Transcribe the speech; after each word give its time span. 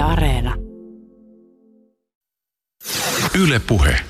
Yle 0.00 0.08
Areena. 0.12 0.54
Yle 3.38 3.60
Puhe. 3.68 4.00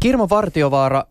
Kirmo 0.00 0.28
Vartiovaara, 0.30 1.04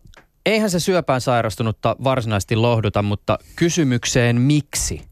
eihän 0.46 0.70
se 0.70 0.80
syöpään 0.80 1.20
sairastunutta 1.20 1.96
varsinaisesti 2.04 2.56
lohduta, 2.56 3.02
mutta 3.02 3.38
kysymykseen 3.56 4.40
miksi 4.40 5.02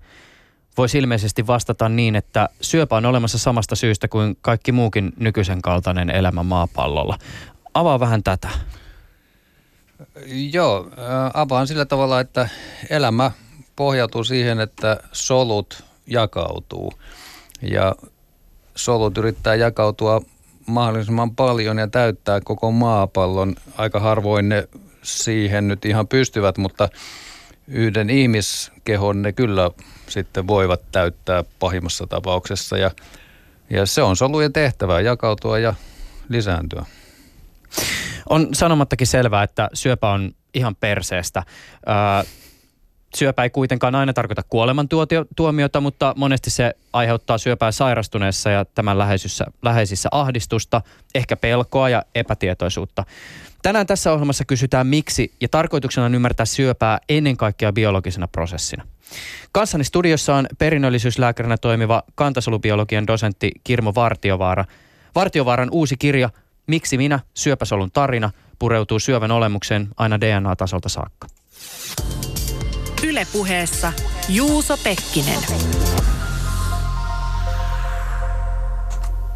voisi 0.78 0.98
ilmeisesti 0.98 1.46
vastata 1.46 1.88
niin, 1.88 2.16
että 2.16 2.48
syöpä 2.60 2.96
on 2.96 3.06
olemassa 3.06 3.38
samasta 3.38 3.76
syystä 3.76 4.08
kuin 4.08 4.36
kaikki 4.40 4.72
muukin 4.72 5.12
nykyisen 5.16 5.62
kaltainen 5.62 6.10
elämä 6.10 6.42
maapallolla. 6.42 7.18
Avaa 7.74 8.00
vähän 8.00 8.22
tätä. 8.22 8.48
Joo, 10.52 10.90
äh, 10.90 11.30
avaan 11.34 11.66
sillä 11.66 11.84
tavalla, 11.84 12.20
että 12.20 12.48
elämä 12.90 13.30
pohjautuu 13.76 14.24
siihen, 14.24 14.60
että 14.60 15.00
solut 15.12 15.84
jakautuu. 16.06 16.92
Ja 17.62 17.94
solut 18.76 19.18
yrittää 19.18 19.54
jakautua 19.54 20.20
mahdollisimman 20.66 21.36
paljon 21.36 21.78
ja 21.78 21.88
täyttää 21.88 22.40
koko 22.44 22.70
maapallon. 22.70 23.54
Aika 23.76 24.00
harvoin 24.00 24.48
ne 24.48 24.68
siihen 25.02 25.68
nyt 25.68 25.84
ihan 25.84 26.08
pystyvät, 26.08 26.58
mutta 26.58 26.88
yhden 27.68 28.10
ihmiskehon 28.10 29.22
ne 29.22 29.32
kyllä 29.32 29.70
sitten 30.08 30.46
voivat 30.46 30.80
täyttää 30.92 31.44
pahimmassa 31.58 32.06
tapauksessa. 32.06 32.76
Ja, 32.76 32.90
ja 33.70 33.86
se 33.86 34.02
on 34.02 34.16
solujen 34.16 34.52
tehtävää, 34.52 35.00
jakautua 35.00 35.58
ja 35.58 35.74
lisääntyä. 36.28 36.86
On 38.28 38.48
sanomattakin 38.52 39.06
selvää, 39.06 39.42
että 39.42 39.68
syöpä 39.74 40.10
on 40.10 40.32
ihan 40.54 40.76
perseestä. 40.76 41.42
Öö, 41.88 42.30
syöpä 43.16 43.42
ei 43.42 43.50
kuitenkaan 43.50 43.94
aina 43.94 44.12
tarkoita 44.12 44.42
kuolemantuomiota, 44.48 45.80
mutta 45.80 46.14
monesti 46.16 46.50
se 46.50 46.74
aiheuttaa 46.92 47.38
syöpää 47.38 47.72
sairastuneessa 47.72 48.50
ja 48.50 48.64
tämän 48.64 48.98
läheisissä, 48.98 49.46
läheisissä 49.62 50.08
ahdistusta, 50.12 50.82
ehkä 51.14 51.36
pelkoa 51.36 51.88
ja 51.88 52.02
epätietoisuutta. 52.14 53.04
Tänään 53.62 53.86
tässä 53.86 54.12
ohjelmassa 54.12 54.44
kysytään 54.44 54.86
miksi 54.86 55.32
ja 55.40 55.48
tarkoituksena 55.48 56.06
on 56.06 56.14
ymmärtää 56.14 56.46
syöpää 56.46 56.98
ennen 57.08 57.36
kaikkea 57.36 57.72
biologisena 57.72 58.28
prosessina. 58.28 58.86
Kanssani 59.52 59.84
studiossa 59.84 60.34
on 60.34 60.46
perinnöllisyyslääkärinä 60.58 61.56
toimiva 61.56 62.02
kantasolubiologian 62.14 63.06
dosentti 63.06 63.50
Kirmo 63.64 63.92
Vartiovaara. 63.94 64.64
Vartiovaaran 65.14 65.68
uusi 65.70 65.96
kirja 65.96 66.30
Miksi 66.66 66.96
minä? 66.96 67.20
Syöpäsolun 67.34 67.90
tarina 67.90 68.30
pureutuu 68.58 68.98
syövän 68.98 69.30
olemukseen 69.30 69.88
aina 69.96 70.20
DNA-tasolta 70.20 70.88
saakka. 70.88 71.26
Ylepuheessa 73.08 73.92
Juuso 74.28 74.76
Pekkinen. 74.76 75.38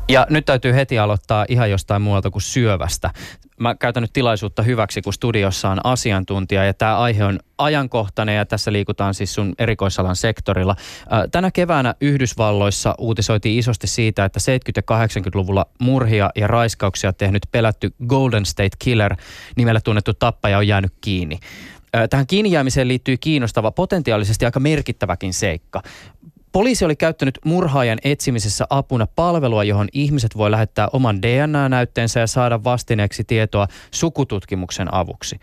Ja 0.08 0.26
nyt 0.30 0.44
täytyy 0.44 0.74
heti 0.74 0.98
aloittaa 0.98 1.46
ihan 1.48 1.70
jostain 1.70 2.02
muualta 2.02 2.30
kuin 2.30 2.42
syövästä. 2.42 3.10
Mä 3.60 3.74
käytän 3.74 4.02
nyt 4.02 4.12
tilaisuutta 4.12 4.62
hyväksi, 4.62 5.02
kun 5.02 5.12
studiossa 5.12 5.70
on 5.70 5.80
asiantuntija 5.84 6.64
ja 6.64 6.74
tämä 6.74 6.98
aihe 6.98 7.24
on 7.24 7.38
ajankohtainen 7.58 8.36
ja 8.36 8.46
tässä 8.46 8.72
liikutaan 8.72 9.14
siis 9.14 9.34
sun 9.34 9.54
erikoisalan 9.58 10.16
sektorilla. 10.16 10.76
Tänä 11.32 11.50
keväänä 11.50 11.94
Yhdysvalloissa 12.00 12.94
uutisoitiin 12.98 13.58
isosti 13.58 13.86
siitä, 13.86 14.24
että 14.24 14.40
70- 14.40 14.42
ja 14.76 14.82
80-luvulla 14.82 15.66
murhia 15.80 16.30
ja 16.36 16.46
raiskauksia 16.46 17.12
tehnyt 17.12 17.42
pelätty 17.50 17.94
Golden 18.06 18.46
State 18.46 18.76
Killer 18.78 19.16
nimellä 19.56 19.80
tunnettu 19.80 20.14
tappaja 20.14 20.58
on 20.58 20.68
jäänyt 20.68 20.92
kiinni. 21.00 21.38
Tähän 22.10 22.26
kiinni 22.26 22.52
jäämiseen 22.52 22.88
liittyy 22.88 23.16
kiinnostava, 23.16 23.70
potentiaalisesti 23.70 24.44
aika 24.44 24.60
merkittäväkin 24.60 25.32
seikka. 25.32 25.82
Poliisi 26.52 26.84
oli 26.84 26.96
käyttänyt 26.96 27.38
murhaajan 27.44 27.98
etsimisessä 28.04 28.66
apuna 28.70 29.06
palvelua, 29.06 29.64
johon 29.64 29.88
ihmiset 29.92 30.36
voi 30.36 30.50
lähettää 30.50 30.88
oman 30.92 31.22
DNA-näytteensä 31.22 32.20
ja 32.20 32.26
saada 32.26 32.64
vastineeksi 32.64 33.24
tietoa 33.24 33.68
sukututkimuksen 33.90 34.94
avuksi. 34.94 35.38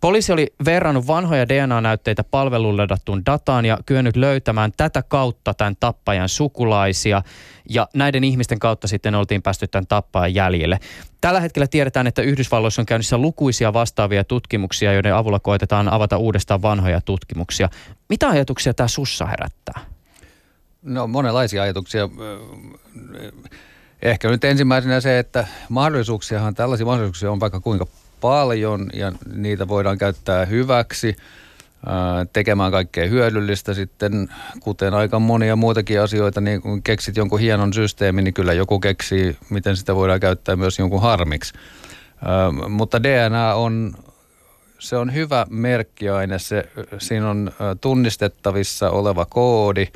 Poliisi 0.00 0.32
oli 0.32 0.46
verrannut 0.64 1.06
vanhoja 1.06 1.48
DNA-näytteitä 1.48 2.24
palveluun 2.24 2.76
ladattuun 2.76 3.22
dataan 3.26 3.64
ja 3.64 3.78
kyennyt 3.86 4.16
löytämään 4.16 4.72
tätä 4.76 5.02
kautta 5.02 5.54
tämän 5.54 5.76
tappajan 5.80 6.28
sukulaisia 6.28 7.22
ja 7.68 7.88
näiden 7.94 8.24
ihmisten 8.24 8.58
kautta 8.58 8.88
sitten 8.88 9.14
oltiin 9.14 9.42
päästy 9.42 9.68
tämän 9.68 9.86
tappajan 9.86 10.34
jäljelle. 10.34 10.78
Tällä 11.20 11.40
hetkellä 11.40 11.66
tiedetään, 11.66 12.06
että 12.06 12.22
Yhdysvalloissa 12.22 12.82
on 12.82 12.86
käynnissä 12.86 13.18
lukuisia 13.18 13.72
vastaavia 13.72 14.24
tutkimuksia, 14.24 14.92
joiden 14.92 15.14
avulla 15.14 15.40
koetetaan 15.40 15.88
avata 15.88 16.16
uudestaan 16.16 16.62
vanhoja 16.62 17.00
tutkimuksia. 17.00 17.68
Mitä 18.08 18.28
ajatuksia 18.28 18.74
tämä 18.74 18.88
sussa 18.88 19.26
herättää? 19.26 19.80
No 20.82 21.06
monenlaisia 21.06 21.62
ajatuksia. 21.62 22.08
Ehkä 24.02 24.28
nyt 24.28 24.44
ensimmäisenä 24.44 25.00
se, 25.00 25.18
että 25.18 25.46
mahdollisuuksiahan, 25.68 26.54
tällaisia 26.54 26.86
mahdollisuuksia 26.86 27.32
on 27.32 27.40
vaikka 27.40 27.60
kuinka 27.60 27.86
paljon 28.20 28.90
ja 28.92 29.12
niitä 29.34 29.68
voidaan 29.68 29.98
käyttää 29.98 30.44
hyväksi 30.44 31.16
tekemään 32.32 32.72
kaikkea 32.72 33.08
hyödyllistä 33.08 33.74
sitten, 33.74 34.28
kuten 34.60 34.94
aika 34.94 35.18
monia 35.18 35.56
muitakin 35.56 36.00
asioita, 36.00 36.40
niin 36.40 36.62
kun 36.62 36.82
keksit 36.82 37.16
jonkun 37.16 37.40
hienon 37.40 37.72
systeemin, 37.72 38.24
niin 38.24 38.34
kyllä 38.34 38.52
joku 38.52 38.80
keksii, 38.80 39.36
miten 39.50 39.76
sitä 39.76 39.94
voidaan 39.94 40.20
käyttää 40.20 40.56
myös 40.56 40.78
jonkun 40.78 41.02
harmiksi. 41.02 41.54
Mutta 42.68 43.02
DNA 43.02 43.54
on, 43.54 43.92
se 44.78 44.96
on 44.96 45.14
hyvä 45.14 45.46
merkkiaine, 45.50 46.38
se, 46.38 46.68
siinä 46.98 47.30
on 47.30 47.52
tunnistettavissa 47.80 48.90
oleva 48.90 49.24
koodi, 49.24 49.86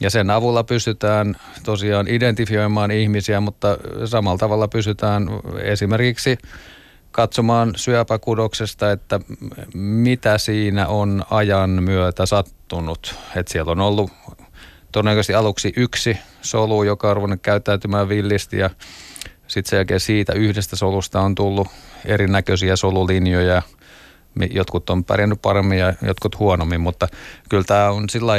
ja 0.00 0.10
sen 0.10 0.30
avulla 0.30 0.64
pystytään 0.64 1.36
tosiaan 1.62 2.08
identifioimaan 2.08 2.90
ihmisiä, 2.90 3.40
mutta 3.40 3.78
samalla 4.04 4.38
tavalla 4.38 4.68
pystytään 4.68 5.28
esimerkiksi 5.62 6.38
katsomaan 7.14 7.72
syöpäkudoksesta, 7.76 8.92
että 8.92 9.20
mitä 9.74 10.38
siinä 10.38 10.86
on 10.86 11.24
ajan 11.30 11.70
myötä 11.70 12.26
sattunut. 12.26 13.14
Että 13.36 13.52
siellä 13.52 13.72
on 13.72 13.80
ollut 13.80 14.10
todennäköisesti 14.92 15.34
aluksi 15.34 15.72
yksi 15.76 16.18
solu, 16.42 16.82
joka 16.82 17.10
on 17.10 17.16
ruvennut 17.16 17.42
käyttäytymään 17.42 18.08
villisti 18.08 18.58
ja 18.58 18.70
sitten 19.46 19.70
sen 19.70 19.76
jälkeen 19.76 20.00
siitä 20.00 20.32
yhdestä 20.32 20.76
solusta 20.76 21.20
on 21.20 21.34
tullut 21.34 21.68
erinäköisiä 22.04 22.76
solulinjoja. 22.76 23.62
Jotkut 24.50 24.90
on 24.90 25.04
pärjännyt 25.04 25.42
paremmin 25.42 25.78
ja 25.78 25.94
jotkut 26.02 26.38
huonommin, 26.38 26.80
mutta 26.80 27.08
kyllä 27.48 27.64
tämä 27.64 27.90
on 27.90 28.08
sillä 28.08 28.32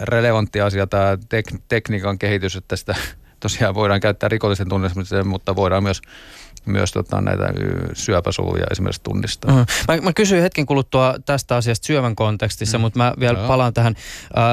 relevantti 0.00 0.60
asia 0.60 0.86
tämä 0.86 1.14
tek- 1.14 1.58
tekniikan 1.68 2.18
kehitys, 2.18 2.56
että 2.56 2.76
sitä 2.76 2.94
tosiaan 3.40 3.74
voidaan 3.74 4.00
käyttää 4.00 4.28
rikollisen 4.28 4.68
tunnistamiseen, 4.68 5.26
mutta 5.26 5.56
voidaan 5.56 5.82
myös 5.82 6.02
myös 6.66 6.92
tota, 6.92 7.20
näitä 7.20 7.52
syöpäsoluja 7.92 8.66
esimerkiksi 8.70 9.02
tunnistaa. 9.02 9.50
Mm. 9.50 9.66
Mä, 9.88 10.00
mä 10.02 10.12
kysyin 10.12 10.42
hetken 10.42 10.66
kuluttua 10.66 11.14
tästä 11.26 11.56
asiasta 11.56 11.86
syövän 11.86 12.16
kontekstissa, 12.16 12.78
mm. 12.78 12.82
mutta 12.82 12.98
mä 12.98 13.12
vielä 13.20 13.38
no. 13.38 13.48
palaan 13.48 13.74
tähän 13.74 13.94
äh, 14.38 14.44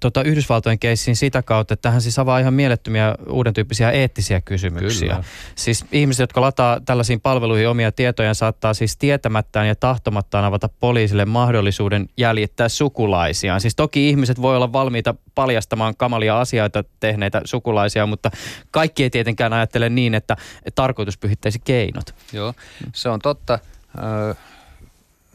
tota 0.00 0.22
Yhdysvaltojen 0.22 0.78
keissiin 0.78 1.16
sitä 1.16 1.42
kautta, 1.42 1.74
että 1.74 1.82
tähän 1.82 2.02
siis 2.02 2.18
avaa 2.18 2.38
ihan 2.38 2.54
mielettömiä 2.54 3.14
uuden 3.28 3.54
tyyppisiä 3.54 3.90
eettisiä 3.90 4.40
kysymyksiä. 4.40 5.08
Kyllä. 5.08 5.24
Siis 5.54 5.84
ihmiset, 5.92 6.20
jotka 6.22 6.40
lataa 6.40 6.80
tällaisiin 6.80 7.20
palveluihin 7.20 7.68
omia 7.68 7.92
tietojaan, 7.92 8.34
saattaa 8.34 8.74
siis 8.74 8.96
tietämättään 8.96 9.68
ja 9.68 9.74
tahtomattaan 9.74 10.44
avata 10.44 10.68
poliisille 10.80 11.24
mahdollisuuden 11.24 12.08
jäljittää 12.16 12.68
sukulaisiaan. 12.68 13.60
Siis 13.60 13.76
toki 13.76 14.08
ihmiset 14.08 14.42
voi 14.42 14.56
olla 14.56 14.72
valmiita 14.72 15.14
paljastamaan 15.34 15.96
kamalia 15.96 16.40
asioita 16.40 16.84
tehneitä 17.00 17.40
sukulaisia, 17.44 18.06
mutta 18.06 18.30
kaikki 18.70 19.02
ei 19.02 19.10
tietenkään 19.10 19.52
ajattele 19.52 19.88
niin, 19.88 20.14
että 20.14 20.36
tarkoitus 20.74 21.18
pyhittäisi 21.18 21.58
keinot. 21.64 22.14
Joo, 22.32 22.54
se 22.94 23.08
on 23.08 23.18
totta. 23.20 23.58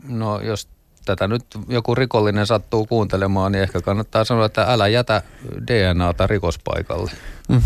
No 0.04 0.42
jos 0.42 0.68
tätä 1.06 1.28
nyt 1.28 1.46
joku 1.68 1.96
rikollinen 1.96 2.48
sattuu 2.48 2.86
kuuntelemaan, 2.86 3.52
niin 3.52 3.62
ehkä 3.62 3.82
kannattaa 3.82 4.24
sanoa, 4.24 4.46
että 4.46 4.64
älä 4.64 4.88
jätä 4.88 5.22
DNAta 5.68 6.28
rikospaikalle. 6.28 7.12
Mm. 7.50 7.62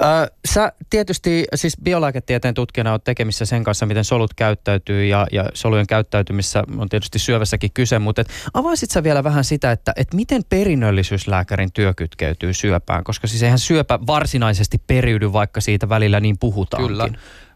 Ö, 0.00 0.04
sä 0.44 0.72
tietysti 0.90 1.44
siis 1.54 1.76
biolääketieteen 1.82 2.54
tutkijana 2.54 2.90
olet 2.90 3.04
tekemissä 3.04 3.44
sen 3.44 3.64
kanssa, 3.64 3.86
miten 3.86 4.04
solut 4.04 4.34
käyttäytyy 4.34 5.04
ja, 5.04 5.26
ja 5.32 5.44
solujen 5.54 5.86
käyttäytymissä 5.86 6.64
on 6.78 6.88
tietysti 6.88 7.18
syövässäkin 7.18 7.70
kyse, 7.74 7.98
mutta 7.98 8.20
et 8.20 8.28
avaisit 8.54 8.90
sä 8.90 9.02
vielä 9.02 9.24
vähän 9.24 9.44
sitä, 9.44 9.72
että 9.72 9.92
et 9.96 10.14
miten 10.14 10.42
perinnöllisyyslääkärin 10.48 11.72
työ 11.72 11.94
kytkeytyy 11.94 12.54
syöpään, 12.54 13.04
koska 13.04 13.26
siis 13.26 13.42
eihän 13.42 13.58
syöpä 13.58 13.98
varsinaisesti 14.06 14.78
periydy, 14.86 15.32
vaikka 15.32 15.60
siitä 15.60 15.88
välillä 15.88 16.20
niin 16.20 16.38
puhutaankin. 16.38 16.96
Kyllä. 16.96 17.08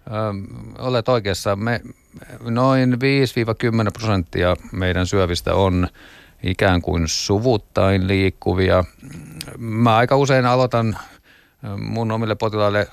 Ö, 0.06 0.12
olet 0.78 1.08
oikeassa. 1.08 1.56
Me 1.56 1.80
noin 2.40 2.92
5-10 2.92 2.96
prosenttia 3.92 4.56
meidän 4.72 5.06
syövistä 5.06 5.54
on 5.54 5.88
ikään 6.42 6.82
kuin 6.82 7.08
suvuttain 7.08 8.08
liikkuvia. 8.08 8.84
Mä 9.58 9.96
aika 9.96 10.16
usein 10.16 10.46
aloitan 10.46 10.96
mun 11.78 12.12
omille 12.12 12.34
potilaille 12.34 12.88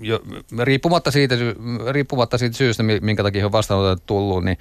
jo, 0.00 0.22
riippumatta, 0.62 1.10
siitä, 1.10 1.34
riippumatta 1.90 2.38
siitä 2.38 2.56
syystä, 2.56 2.82
minkä 2.82 3.22
takia 3.22 3.46
on 3.46 3.52
vastaanotolle 3.52 4.02
tullut, 4.06 4.44
niin 4.44 4.58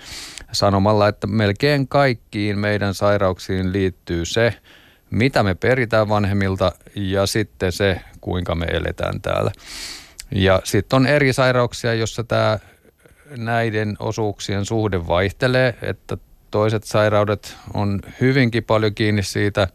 sanomalla, 0.52 1.08
että 1.08 1.28
melkein 1.28 1.88
kaikkiin 1.88 2.60
meidän 2.60 2.94
sairauksiin 2.94 3.74
liittyy 3.74 4.26
se, 4.26 4.54
mitä 5.10 5.44
me 5.44 5.56
peritään 5.56 6.10
vanhemmilta 6.10 6.72
ja 6.96 7.26
sitten 7.26 7.72
se, 7.72 8.02
kuinka 8.22 8.56
me 8.56 8.66
eletään 8.66 9.22
täällä. 9.22 9.52
Ja 10.32 10.62
sitten 10.64 10.98
on 10.98 11.08
eri 11.08 11.34
sairauksia, 11.34 11.94
jossa 11.94 12.24
tämä 12.24 12.60
näiden 13.38 13.96
osuuksien 14.00 14.66
suhde 14.66 15.08
vaihtelee, 15.08 15.76
että 15.82 16.18
toiset 16.52 16.84
sairaudet 16.84 17.56
on 17.74 18.00
hyvinkin 18.22 18.64
paljon 18.64 18.96
kiinni 18.96 19.24
siitä, 19.24 19.68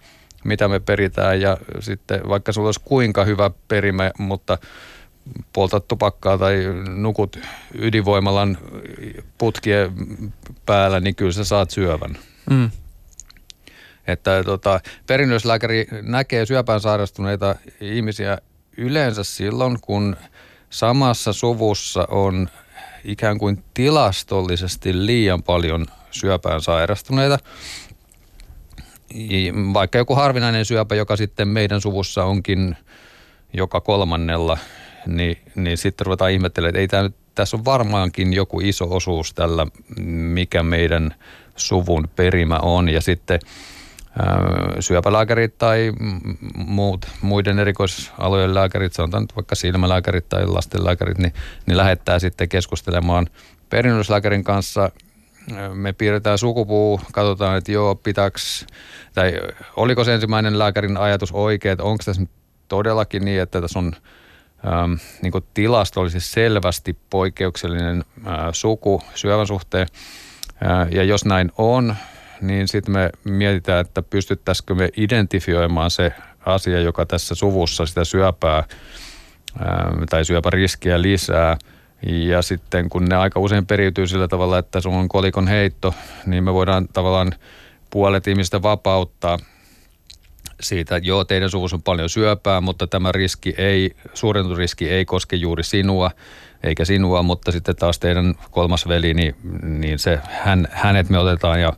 mitä 0.44 0.68
me 0.68 0.80
peritään 0.80 1.40
ja 1.40 1.56
sitten 1.80 2.20
vaikka 2.28 2.52
sulla 2.52 2.68
olisi 2.68 2.80
kuinka 2.84 3.24
hyvä 3.24 3.50
perimä, 3.68 4.10
mutta 4.18 4.58
poltat 5.52 5.88
tupakkaa 5.88 6.38
tai 6.38 6.56
nukut 6.96 7.38
ydinvoimalan 7.78 8.58
putkien 9.38 9.92
päällä, 10.66 11.00
niin 11.00 11.14
kyllä 11.14 11.32
sä 11.32 11.44
saat 11.44 11.70
syövän. 11.70 12.18
Mm. 12.50 12.70
Että 14.06 14.44
tota, 14.44 14.80
perinnöslääkäri 15.06 15.86
näkee 16.02 16.46
syöpään 16.46 16.80
sairastuneita 16.80 17.56
ihmisiä 17.80 18.38
yleensä 18.76 19.24
silloin, 19.24 19.78
kun 19.80 20.16
samassa 20.70 21.32
suvussa 21.32 22.06
on 22.10 22.48
ikään 23.04 23.38
kuin 23.38 23.64
tilastollisesti 23.74 25.06
liian 25.06 25.42
paljon 25.42 25.86
syöpään 26.10 26.60
sairastuneita. 26.60 27.38
Vaikka 29.74 29.98
joku 29.98 30.14
harvinainen 30.14 30.64
syöpä, 30.64 30.94
joka 30.94 31.16
sitten 31.16 31.48
meidän 31.48 31.80
suvussa 31.80 32.24
onkin 32.24 32.76
joka 33.52 33.80
kolmannella, 33.80 34.58
niin, 35.06 35.38
niin 35.54 35.78
sitten 35.78 36.06
ruvetaan 36.06 36.30
ihmettelemään, 36.30 36.68
että 36.68 36.80
ei 36.80 36.88
tämä 36.88 37.02
nyt, 37.02 37.14
tässä 37.34 37.56
on 37.56 37.64
varmaankin 37.64 38.32
joku 38.32 38.60
iso 38.60 38.86
osuus 38.90 39.34
tällä, 39.34 39.66
mikä 40.06 40.62
meidän 40.62 41.14
suvun 41.56 42.08
perimä 42.16 42.56
on. 42.56 42.88
Ja 42.88 43.00
sitten 43.00 43.40
syöpälääkärit 44.80 45.58
tai 45.58 45.92
muut, 46.54 47.06
muiden 47.22 47.58
erikoisalojen 47.58 48.54
lääkärit, 48.54 48.92
sanotaan 48.92 49.22
nyt 49.22 49.36
vaikka 49.36 49.54
silmälääkärit 49.54 50.28
tai 50.28 50.46
lastenlääkärit, 50.46 51.18
niin, 51.18 51.32
niin 51.66 51.76
lähettää 51.76 52.18
sitten 52.18 52.48
keskustelemaan 52.48 53.26
perinnöllislääkärin 53.70 54.44
kanssa. 54.44 54.90
Me 55.74 55.92
piirretään 55.92 56.38
sukupuu, 56.38 57.00
katsotaan, 57.12 57.58
että 57.58 57.72
joo, 57.72 57.94
pitääks, 57.94 58.66
tai 59.14 59.32
oliko 59.76 60.04
se 60.04 60.14
ensimmäinen 60.14 60.58
lääkärin 60.58 60.96
ajatus 60.96 61.32
oikein, 61.32 61.72
että 61.72 61.84
onko 61.84 62.02
tässä 62.04 62.22
todellakin 62.68 63.24
niin, 63.24 63.40
että 63.40 63.60
tässä 63.60 63.78
on 63.78 63.92
ähm, 64.66 64.92
niin 65.22 65.32
tilastollisesti 65.54 66.30
selvästi 66.30 66.96
poikkeuksellinen 67.10 68.04
äh, 68.26 68.34
suku 68.52 69.02
syövän 69.14 69.46
suhteen. 69.46 69.86
Äh, 70.66 70.88
ja 70.90 71.04
jos 71.04 71.24
näin 71.24 71.52
on, 71.58 71.96
niin 72.40 72.68
sitten 72.68 72.94
me 72.94 73.10
mietitään, 73.24 73.80
että 73.80 74.02
pystyttäisikö 74.02 74.74
me 74.74 74.88
identifioimaan 74.96 75.90
se 75.90 76.12
asia, 76.46 76.80
joka 76.80 77.06
tässä 77.06 77.34
suvussa 77.34 77.86
sitä 77.86 78.04
syöpää 78.04 78.64
ää, 79.58 79.92
tai 80.10 80.24
syöpäriskiä 80.24 81.02
lisää. 81.02 81.56
Ja 82.06 82.42
sitten 82.42 82.88
kun 82.88 83.04
ne 83.04 83.16
aika 83.16 83.40
usein 83.40 83.66
periytyy 83.66 84.06
sillä 84.06 84.28
tavalla, 84.28 84.58
että 84.58 84.80
se 84.80 84.88
on 84.88 85.08
kolikon 85.08 85.48
heitto, 85.48 85.94
niin 86.26 86.44
me 86.44 86.54
voidaan 86.54 86.88
tavallaan 86.92 87.32
puolet 87.90 88.26
ihmistä 88.26 88.62
vapauttaa 88.62 89.38
siitä, 90.60 90.96
että 90.96 91.08
joo, 91.08 91.24
teidän 91.24 91.50
suvussa 91.50 91.76
on 91.76 91.82
paljon 91.82 92.08
syöpää, 92.08 92.60
mutta 92.60 92.86
tämä 92.86 93.12
riski 93.12 93.54
ei, 93.58 93.96
suurentusriski 94.14 94.90
ei 94.90 95.04
koske 95.04 95.36
juuri 95.36 95.62
sinua, 95.62 96.10
eikä 96.62 96.84
sinua, 96.84 97.22
mutta 97.22 97.52
sitten 97.52 97.76
taas 97.76 97.98
teidän 97.98 98.34
kolmas 98.50 98.88
veli, 98.88 99.14
niin, 99.14 99.34
niin 99.62 99.98
se, 99.98 100.18
hän, 100.30 100.68
hänet 100.70 101.08
me 101.08 101.18
otetaan 101.18 101.60
ja 101.60 101.72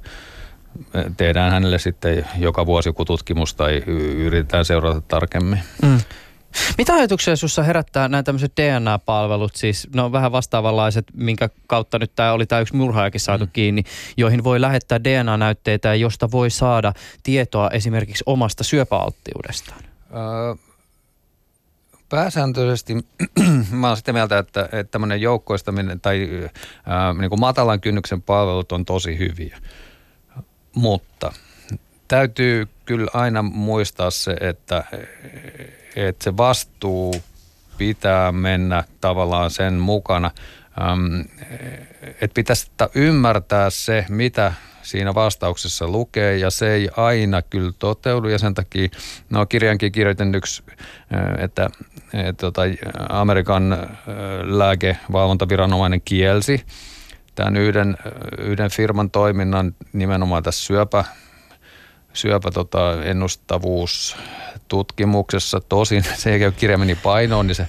tehdään 1.17 1.53
hänelle 1.53 1.79
sitten 1.79 2.27
joka 2.39 2.67
vuosi 2.67 2.89
joku 2.89 3.05
tutkimus 3.05 3.55
tai 3.55 3.83
yritetään 4.17 4.65
seurata 4.65 5.01
tarkemmin. 5.01 5.61
Mm. 5.83 5.99
Mitä 6.79 6.95
ajatuksia 6.95 7.37
sinussa 7.37 7.63
herättää 7.63 8.09
nämä 8.09 8.23
tämmöiset 8.23 8.53
DNA-palvelut, 8.61 9.57
siis 9.57 9.89
ne 9.95 10.03
on 10.03 10.13
vähän 10.13 10.33
vastaavanlaiset, 10.33 11.07
minkä 11.15 11.49
kautta 11.67 11.99
nyt 11.99 12.13
tämä 12.17 12.33
oli 12.33 12.47
tämä 12.47 12.61
yksi 12.61 12.77
murhaajakin 12.77 13.21
saatu 13.21 13.45
mm. 13.45 13.51
kiinni, 13.53 13.83
joihin 14.17 14.45
voi 14.45 14.61
lähettää 14.61 15.05
DNA-näytteitä 15.05 15.89
ja 15.89 15.95
josta 15.95 16.31
voi 16.31 16.51
saada 16.51 16.93
tietoa 17.23 17.71
esimerkiksi 17.71 18.25
omasta 18.27 18.65
syöpäalttiudestaan? 18.65 19.81
Öö, 20.15 20.55
pääsääntöisesti 22.09 22.95
mä 23.71 23.87
olen 23.87 23.97
sitä 23.97 24.13
mieltä, 24.13 24.39
että, 24.39 24.63
että 24.65 24.91
tämmöinen 24.91 25.21
joukkoistaminen 25.21 26.01
tai 26.01 26.29
ää, 26.87 27.15
niin 27.15 27.29
kuin 27.29 27.41
matalan 27.41 27.81
kynnyksen 27.81 28.23
palvelut 28.23 28.73
on 28.73 28.85
tosi 28.85 29.19
hyviä. 29.19 29.59
Mutta 30.75 31.33
täytyy 32.09 32.69
kyllä 32.85 33.11
aina 33.15 33.43
muistaa 33.43 34.11
se, 34.11 34.37
että, 34.41 34.85
että 35.97 36.25
se 36.25 36.37
vastuu 36.37 37.15
pitää 37.79 38.33
mennä 38.33 38.85
tavallaan 39.01 39.51
sen 39.51 39.75
mukana. 39.75 40.31
Että 42.21 42.35
pitäisi 42.35 42.71
ymmärtää 42.95 43.71
se, 43.71 44.07
mitä 44.09 44.53
siinä 44.83 45.15
vastauksessa 45.15 45.89
lukee 45.89 46.37
ja 46.39 46.51
se 46.51 46.73
ei 46.73 46.89
aina 46.97 47.43
kyllä 47.43 47.73
toteudu 47.79 48.29
ja 48.29 48.39
sen 48.39 48.55
takia, 48.55 48.89
no 49.31 49.47
kirjankin 49.47 49.93
kirjoitin 49.93 50.35
yksi, 50.35 50.63
että, 51.39 51.71
että 52.13 52.33
tota, 52.33 52.63
Amerikan 53.09 53.89
lääkevalvontaviranomainen 54.43 56.01
kielsi 56.05 56.67
tämän 57.35 57.57
yhden, 57.57 57.97
yhden 58.39 58.71
firman 58.71 59.11
toiminnan 59.11 59.75
nimenomaan 59.93 60.43
tässä 60.43 60.67
syöpä, 60.67 61.05
syöpä 62.15 62.51
tota, 62.51 63.05
ennustavuustutkimuksessa. 63.05 65.61
Tosin 65.61 66.05
se 66.17 66.35
ei 66.35 66.53
kirja 66.53 66.79
meni 66.79 66.95
painoon, 66.95 67.47
niin 67.47 67.55
se, 67.55 67.69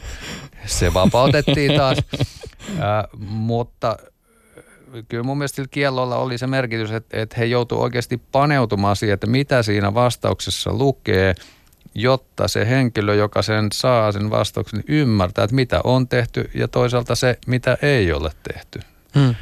se 0.65 0.94
vapautettiin 0.94 1.77
taas. 1.77 1.97
Ää, 2.80 3.07
mutta 3.19 3.97
kyllä 5.07 5.24
mun 5.24 5.38
mielestä 5.38 5.56
sillä 5.56 5.68
kiellolla 5.71 6.18
oli 6.18 6.38
se 6.38 6.47
merkitys, 6.47 6.92
että, 6.92 7.21
että 7.21 7.36
he 7.38 7.45
joutuivat 7.45 7.83
oikeasti 7.83 8.21
paneutumaan 8.31 8.95
siihen, 8.95 9.13
että 9.13 9.27
mitä 9.27 9.63
siinä 9.63 9.94
vastauksessa 9.94 10.74
lukee, 10.74 11.36
jotta 11.95 12.48
se 12.48 12.69
henkilö, 12.69 13.15
joka 13.15 13.41
sen 13.41 13.68
saa 13.74 14.12
sen 14.12 14.30
vastauksen, 14.30 14.83
ymmärtää, 14.88 15.44
että 15.44 15.56
mitä 15.56 15.81
on 15.83 16.07
tehty 16.07 16.50
ja 16.53 16.68
toisaalta 16.68 17.15
se, 17.15 17.39
mitä 17.48 17.77
ei 17.81 18.13
ole 18.13 18.31
tehty. 18.53 18.80
Hmm. 19.15 19.25
Ähm, 19.25 19.36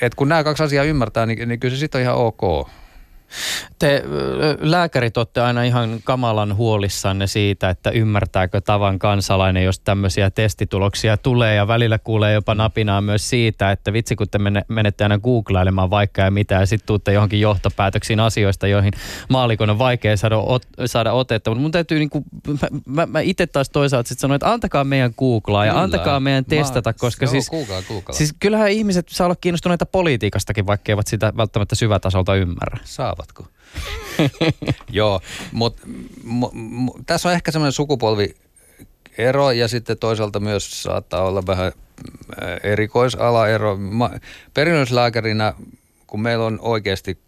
et 0.00 0.14
kun 0.14 0.28
nämä 0.28 0.44
kaksi 0.44 0.62
asiaa 0.62 0.84
ymmärtää, 0.84 1.26
niin, 1.26 1.48
niin 1.48 1.60
kyllä 1.60 1.74
se 1.74 1.78
sitten 1.78 1.98
on 1.98 2.02
ihan 2.02 2.16
ok. 2.16 2.68
Te 3.78 4.02
lääkärit 4.60 5.16
olette 5.16 5.40
aina 5.40 5.62
ihan 5.62 6.00
kamalan 6.04 6.56
huolissanne 6.56 7.26
siitä, 7.26 7.70
että 7.70 7.90
ymmärtääkö 7.90 8.60
tavan 8.60 8.98
kansalainen, 8.98 9.64
jos 9.64 9.80
tämmöisiä 9.80 10.30
testituloksia 10.30 11.16
tulee 11.16 11.54
ja 11.54 11.68
välillä 11.68 11.98
kuulee 11.98 12.32
jopa 12.32 12.54
napinaa 12.54 13.00
myös 13.00 13.30
siitä, 13.30 13.70
että 13.70 13.92
vitsi 13.92 14.16
kun 14.16 14.28
te 14.28 14.38
menette 14.68 15.04
aina 15.04 15.18
googlailemaan 15.18 15.90
vaikka 15.90 16.22
ja 16.22 16.30
mitä 16.30 16.54
ja 16.54 16.66
sitten 16.66 16.86
tuutte 16.86 17.12
johonkin 17.12 17.40
johtopäätöksiin 17.40 18.20
asioista, 18.20 18.66
joihin 18.66 18.92
maalikon 19.28 19.70
on 19.70 19.78
vaikea 19.78 20.16
saada, 20.16 20.38
ot, 20.38 20.62
saada 20.86 21.12
otetta. 21.12 21.50
Mutta 21.50 21.62
mun 21.62 21.70
täytyy 21.70 21.98
niinku, 21.98 22.24
mä, 22.46 22.68
mä, 22.86 23.06
mä 23.06 23.20
itse 23.20 23.46
taas 23.46 23.70
toisaalta 23.70 24.08
sitten 24.08 24.20
sanoa, 24.20 24.34
että 24.34 24.52
antakaa 24.52 24.84
meidän 24.84 25.12
googlaa 25.18 25.66
ja 25.66 25.72
Kyllä. 25.72 25.82
antakaa 25.82 26.20
meidän 26.20 26.44
testata, 26.44 26.92
koska 26.92 27.24
joo, 27.24 27.30
siis, 27.30 27.50
googlaa, 27.50 27.82
googlaa. 27.82 28.12
siis 28.12 28.34
kyllähän 28.40 28.70
ihmiset 28.70 29.08
saa 29.08 29.26
olla 29.26 29.36
kiinnostuneita 29.40 29.86
politiikastakin, 29.86 30.66
vaikka 30.66 30.92
eivät 30.92 31.06
sitä 31.06 31.32
välttämättä 31.36 31.74
syvätasolta 31.74 32.34
ymmärrä. 32.34 32.78
Saa 32.84 33.17
saavatko? 33.18 33.46
Joo, 34.90 35.20
mutta 35.52 35.82
tässä 37.06 37.28
on 37.28 37.34
ehkä 37.34 37.50
semmoinen 37.50 37.72
sukupolviero 37.72 39.50
ja 39.50 39.68
sitten 39.68 39.98
toisaalta 39.98 40.40
myös 40.40 40.82
saattaa 40.82 41.22
olla 41.22 41.46
vähän 41.46 41.72
äh, 42.42 42.60
erikoisalaero. 42.62 43.78
perinnöllislääkärinä, 44.54 45.54
kun 46.06 46.20
meillä 46.20 46.44
on 46.44 46.58
oikeasti 46.62 47.18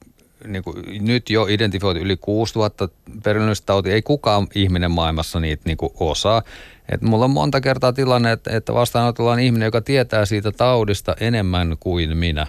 niin 0.46 0.62
kuin 0.62 0.76
nyt 1.00 1.30
jo 1.30 1.46
identifioitu 1.46 2.00
yli 2.00 2.16
6000 2.16 2.88
perinnöllistä 3.22 3.72
ei 3.84 4.02
kukaan 4.02 4.46
ihminen 4.54 4.90
maailmassa 4.90 5.40
niitä 5.40 5.62
niin 5.66 5.76
kuin 5.76 5.92
osaa. 6.00 6.42
Et 6.88 7.02
mulla 7.02 7.24
on 7.24 7.30
monta 7.30 7.60
kertaa 7.60 7.92
tilanne, 7.92 8.32
että, 8.32 8.56
että 8.56 8.74
vastaanotolla 8.74 9.32
on 9.32 9.40
ihminen, 9.40 9.66
joka 9.66 9.80
tietää 9.80 10.24
siitä 10.24 10.52
taudista 10.52 11.16
enemmän 11.20 11.76
kuin 11.80 12.16
minä. 12.16 12.46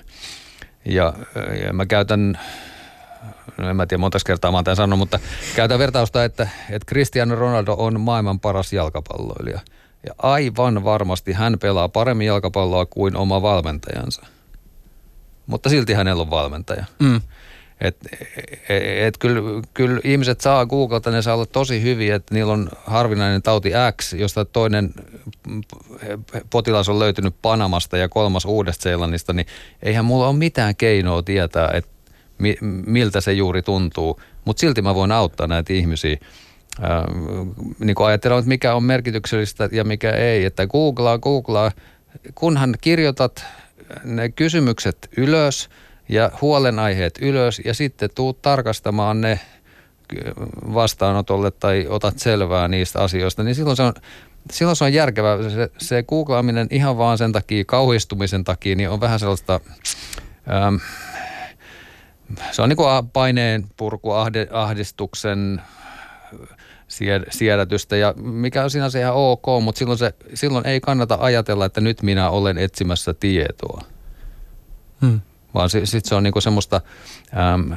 Ja, 0.86 1.14
ja 1.66 1.74
mä 1.74 1.86
käytän 1.86 2.40
no 3.58 3.70
en 3.70 3.76
mä 3.76 3.86
tiedä 3.86 4.02
monta 4.02 4.18
kertaa 4.26 4.52
mä 4.52 4.58
oon 4.58 4.64
tämän 4.64 4.76
sanonut, 4.76 5.00
mutta 5.00 5.20
käytän 5.56 5.80
vertausta, 5.80 6.24
että, 6.24 6.48
että 6.70 6.86
Cristiano 6.86 7.36
Ronaldo 7.36 7.76
on 7.78 8.00
maailman 8.00 8.40
paras 8.40 8.74
jalkapalloilija. 8.74 9.60
Ja 10.08 10.14
aivan 10.18 10.84
varmasti 10.84 11.34
hän 11.34 11.60
pelaa 11.60 11.90
paremmin 11.90 12.28
jalkapalloa 12.28 12.86
kuin 12.86 13.16
oma 13.16 13.42
valmentajansa. 13.42 14.26
Mutta 15.48 15.70
silti 15.70 15.94
hänellä 15.94 16.22
on 16.22 16.30
valmentaja. 16.30 16.86
Mm. 17.00 17.22
Et, 17.82 17.98
et, 18.70 19.08
et 19.08 19.18
kyllä, 19.18 19.62
kyllä 19.74 20.02
ihmiset 20.04 20.42
saa 20.42 20.66
Googlelta, 20.66 21.12
ne 21.12 21.22
saa 21.22 21.36
olla 21.36 21.46
tosi 21.46 21.82
hyviä, 21.82 22.16
että 22.16 22.36
niillä 22.36 22.54
on 22.54 22.70
harvinainen 22.86 23.42
tauti 23.42 23.72
X, 24.02 24.14
josta 24.14 24.46
toinen 24.46 24.94
potilas 26.50 26.90
on 26.90 27.00
löytynyt 27.00 27.36
Panamasta 27.42 27.98
ja 27.98 28.10
kolmas 28.10 28.46
Uudesta-Seelannista, 28.46 29.34
niin 29.34 29.48
eihän 29.84 30.06
mulla 30.06 30.28
ole 30.28 30.38
mitään 30.38 30.76
keinoa 30.76 31.24
tietää, 31.24 31.72
että 31.74 31.92
mi, 32.42 32.58
miltä 32.86 33.22
se 33.22 33.34
juuri 33.34 33.62
tuntuu. 33.62 34.22
Mutta 34.46 34.62
silti 34.62 34.82
mä 34.82 34.96
voin 34.96 35.12
auttaa 35.12 35.48
näitä 35.48 35.74
ihmisiä 35.74 36.18
ää, 36.82 37.06
niin 37.80 37.96
kuin 37.96 38.08
ajatellaan, 38.08 38.40
että 38.40 38.50
mikä 38.50 38.76
on 38.76 38.84
merkityksellistä 38.84 39.70
ja 39.72 39.84
mikä 39.84 40.12
ei. 40.12 40.46
Että 40.46 40.68
googlaa, 40.68 41.18
googlaa, 41.18 41.72
kunhan 42.36 42.76
kirjoitat 42.82 43.46
ne 44.04 44.30
kysymykset 44.30 45.10
ylös 45.18 45.70
ja 46.10 46.32
huolenaiheet 46.42 47.20
ylös 47.22 47.62
ja 47.66 47.74
sitten 47.74 48.10
tuut 48.16 48.42
tarkastamaan 48.42 49.22
ne 49.22 49.40
vastaanotolle 50.74 51.52
tai 51.52 51.86
otat 51.90 52.20
selvää 52.20 52.68
niistä 52.68 53.00
asioista, 53.00 53.44
niin 53.44 53.56
silloin 53.56 53.78
se 53.78 53.84
on, 53.84 53.94
silloin 54.52 54.76
se 54.76 54.84
on 54.84 54.94
järkevää. 54.94 55.50
Se, 55.50 55.70
se 55.78 56.04
googlaaminen 56.04 56.68
ihan 56.72 56.98
vaan 56.98 57.18
sen 57.18 57.32
takia, 57.32 57.66
kauhistumisen 57.66 58.44
takia, 58.44 58.76
niin 58.76 58.90
on 58.90 59.02
vähän 59.02 59.20
sellaista... 59.20 59.60
Ähm, 60.54 60.76
se 62.52 62.62
on 62.62 62.70
niin 62.70 62.78
kuin 62.78 63.10
paineen 63.14 63.66
purku, 63.78 64.12
ahdistuksen 64.52 65.62
siedätystä 67.30 67.98
ja 67.98 68.14
mikä 68.18 68.64
on 68.64 68.70
sinänsä 68.70 69.00
ihan 69.00 69.14
ok, 69.14 69.46
mutta 69.62 69.80
silloin, 69.80 69.98
se, 69.98 70.14
silloin 70.34 70.68
ei 70.68 70.82
kannata 70.82 71.18
ajatella, 71.20 71.66
että 71.66 71.82
nyt 71.82 72.02
minä 72.02 72.30
olen 72.30 72.58
etsimässä 72.58 73.14
tietoa. 73.14 73.82
Hmm. 75.02 75.22
Vaan 75.54 75.70
sitten 75.70 76.02
se 76.04 76.16
on 76.16 76.24
niinku 76.24 76.42
semmoista 76.42 76.82
äm, 77.54 77.76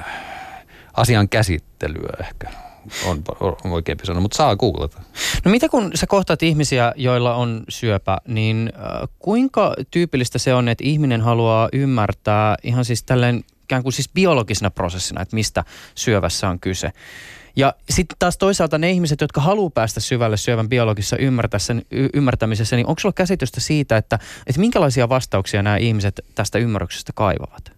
asian 0.95 1.29
käsittelyä 1.29 2.17
ehkä 2.21 2.51
on, 3.07 3.23
on 3.41 3.73
oikeampi 3.73 4.07
sanoa, 4.07 4.21
mutta 4.21 4.37
saa 4.37 4.57
googlata. 4.57 5.03
No 5.45 5.51
mitä 5.51 5.69
kun 5.69 5.91
sä 5.95 6.07
kohtaat 6.07 6.43
ihmisiä, 6.43 6.93
joilla 6.97 7.35
on 7.35 7.65
syöpä, 7.69 8.19
niin 8.29 8.73
äh, 8.77 9.09
kuinka 9.19 9.75
tyypillistä 9.91 10.39
se 10.39 10.55
on, 10.55 10.69
että 10.69 10.85
ihminen 10.85 11.21
haluaa 11.21 11.69
ymmärtää 11.73 12.57
ihan 12.63 12.85
siis 12.85 13.03
tälleen 13.03 13.45
ikään 13.64 13.83
kuin 13.83 13.92
siis 13.92 14.09
biologisena 14.14 14.71
prosessina, 14.71 15.23
että 15.23 15.35
mistä 15.37 15.64
syövässä 15.94 16.49
on 16.49 16.61
kyse. 16.61 16.92
Ja 17.56 17.75
sitten 17.90 18.16
taas 18.18 18.38
toisaalta 18.38 18.78
ne 18.78 18.90
ihmiset, 18.90 19.21
jotka 19.21 19.40
haluaa 19.40 19.71
päästä 19.71 20.00
syvälle 20.00 20.37
syövän 20.37 20.68
biologisessa 20.68 21.16
ymmärtämisessä, 22.14 22.76
niin 22.76 22.87
onko 22.87 23.00
sulla 23.00 23.12
käsitystä 23.12 23.61
siitä, 23.61 23.97
että, 23.97 24.18
että 24.47 24.61
minkälaisia 24.61 25.09
vastauksia 25.09 25.62
nämä 25.62 25.76
ihmiset 25.76 26.21
tästä 26.35 26.59
ymmärryksestä 26.59 27.12
kaivavat? 27.14 27.73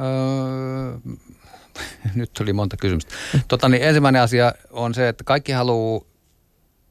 Öö, 0.00 0.98
nyt 2.14 2.32
tuli 2.32 2.52
monta 2.52 2.76
kysymystä. 2.76 3.14
Tota, 3.48 3.68
niin 3.68 3.82
ensimmäinen 3.82 4.22
asia 4.22 4.52
on 4.70 4.94
se, 4.94 5.08
että 5.08 5.24
kaikki 5.24 5.52
haluaa 5.52 6.04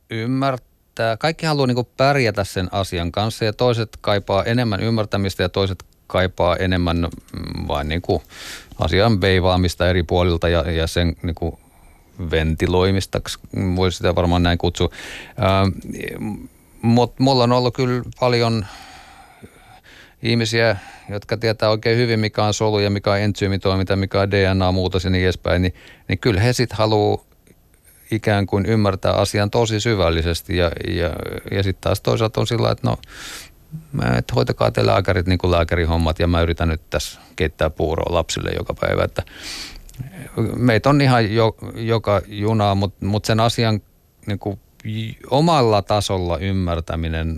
ymmärtää, 0.10 1.18
kaikki 1.18 1.46
haluaa 1.46 1.68
niin 1.68 1.88
pärjätä 1.98 2.44
sen 2.44 2.70
asian 2.72 3.12
kanssa 3.12 3.46
ja 3.46 3.54
toiset 3.54 3.98
kaipaa 4.02 4.44
enemmän 4.44 4.80
ymmärtämistä 4.80 5.44
ja 5.44 5.50
toiset 5.50 5.84
kaipaa 6.08 6.56
enemmän 6.56 6.98
mm, 6.98 7.68
vain 7.68 7.90
niin 7.90 8.02
kuin 8.02 8.22
asian 8.80 9.22
veivaamista 9.22 9.90
eri 9.90 10.04
puolilta 10.04 10.50
ja, 10.50 10.72
ja 10.72 10.88
sen 10.88 11.16
niin 11.24 11.36
kuin 11.36 11.58
ventiloimista, 12.32 13.22
voisi 13.76 13.98
sitä 13.98 14.16
varmaan 14.16 14.44
näin 14.44 14.58
kutsua. 14.58 14.90
Mutta 16.82 17.24
mulla 17.24 17.44
on 17.44 17.52
ollut 17.52 17.76
kyllä 17.76 18.04
paljon 18.20 18.66
ihmisiä, 20.24 20.78
jotka 21.10 21.38
tietää 21.38 21.70
oikein 21.70 21.98
hyvin, 21.98 22.20
mikä 22.20 22.44
on 22.44 22.54
solu 22.54 22.80
ja 22.80 22.90
mikä 22.90 23.12
on 23.12 23.20
entsyymitoiminta, 23.20 23.96
mikä 23.96 24.22
on 24.22 24.32
DNA 24.32 24.72
muuta 24.72 25.00
ja 25.04 25.10
niin 25.10 25.24
edespäin, 25.24 25.62
niin, 25.62 25.74
niin 26.08 26.20
kyllä 26.20 26.42
he 26.42 26.54
sitten 26.54 26.78
haluaa 26.78 27.24
ikään 28.12 28.46
kuin 28.46 28.66
ymmärtää 28.66 29.14
asian 29.14 29.50
tosi 29.50 29.80
syvällisesti 29.80 30.58
ja, 30.58 30.72
ja, 30.88 31.10
ja 31.52 31.64
sitten 31.64 31.82
taas 31.82 32.02
toisaalta 32.02 32.42
on 32.42 32.48
sillä 32.48 32.72
että 32.72 32.90
no, 32.90 32.98
että 34.18 34.34
hoitakaa 34.36 34.72
te 34.72 34.86
lääkärit 34.86 35.28
niin 35.28 35.38
kuin 35.38 35.52
lääkärihommat 35.52 36.20
ja 36.20 36.28
mä 36.28 36.42
yritän 36.42 36.68
nyt 36.68 36.90
tässä 36.90 37.20
keittää 37.36 37.70
puuroa 37.70 38.16
lapsille 38.16 38.50
joka 38.58 38.74
päivä, 38.74 39.04
että 39.04 39.24
meitä 40.56 40.90
on 40.90 41.02
ihan 41.02 41.34
jo, 41.34 41.56
joka 41.76 42.22
junaa, 42.28 42.76
mutta 42.76 43.06
mut 43.06 43.26
sen 43.26 43.40
asian 43.40 43.82
niin 44.26 44.40
kuin 44.40 44.60
omalla 45.30 45.82
tasolla 45.82 46.38
ymmärtäminen 46.38 47.38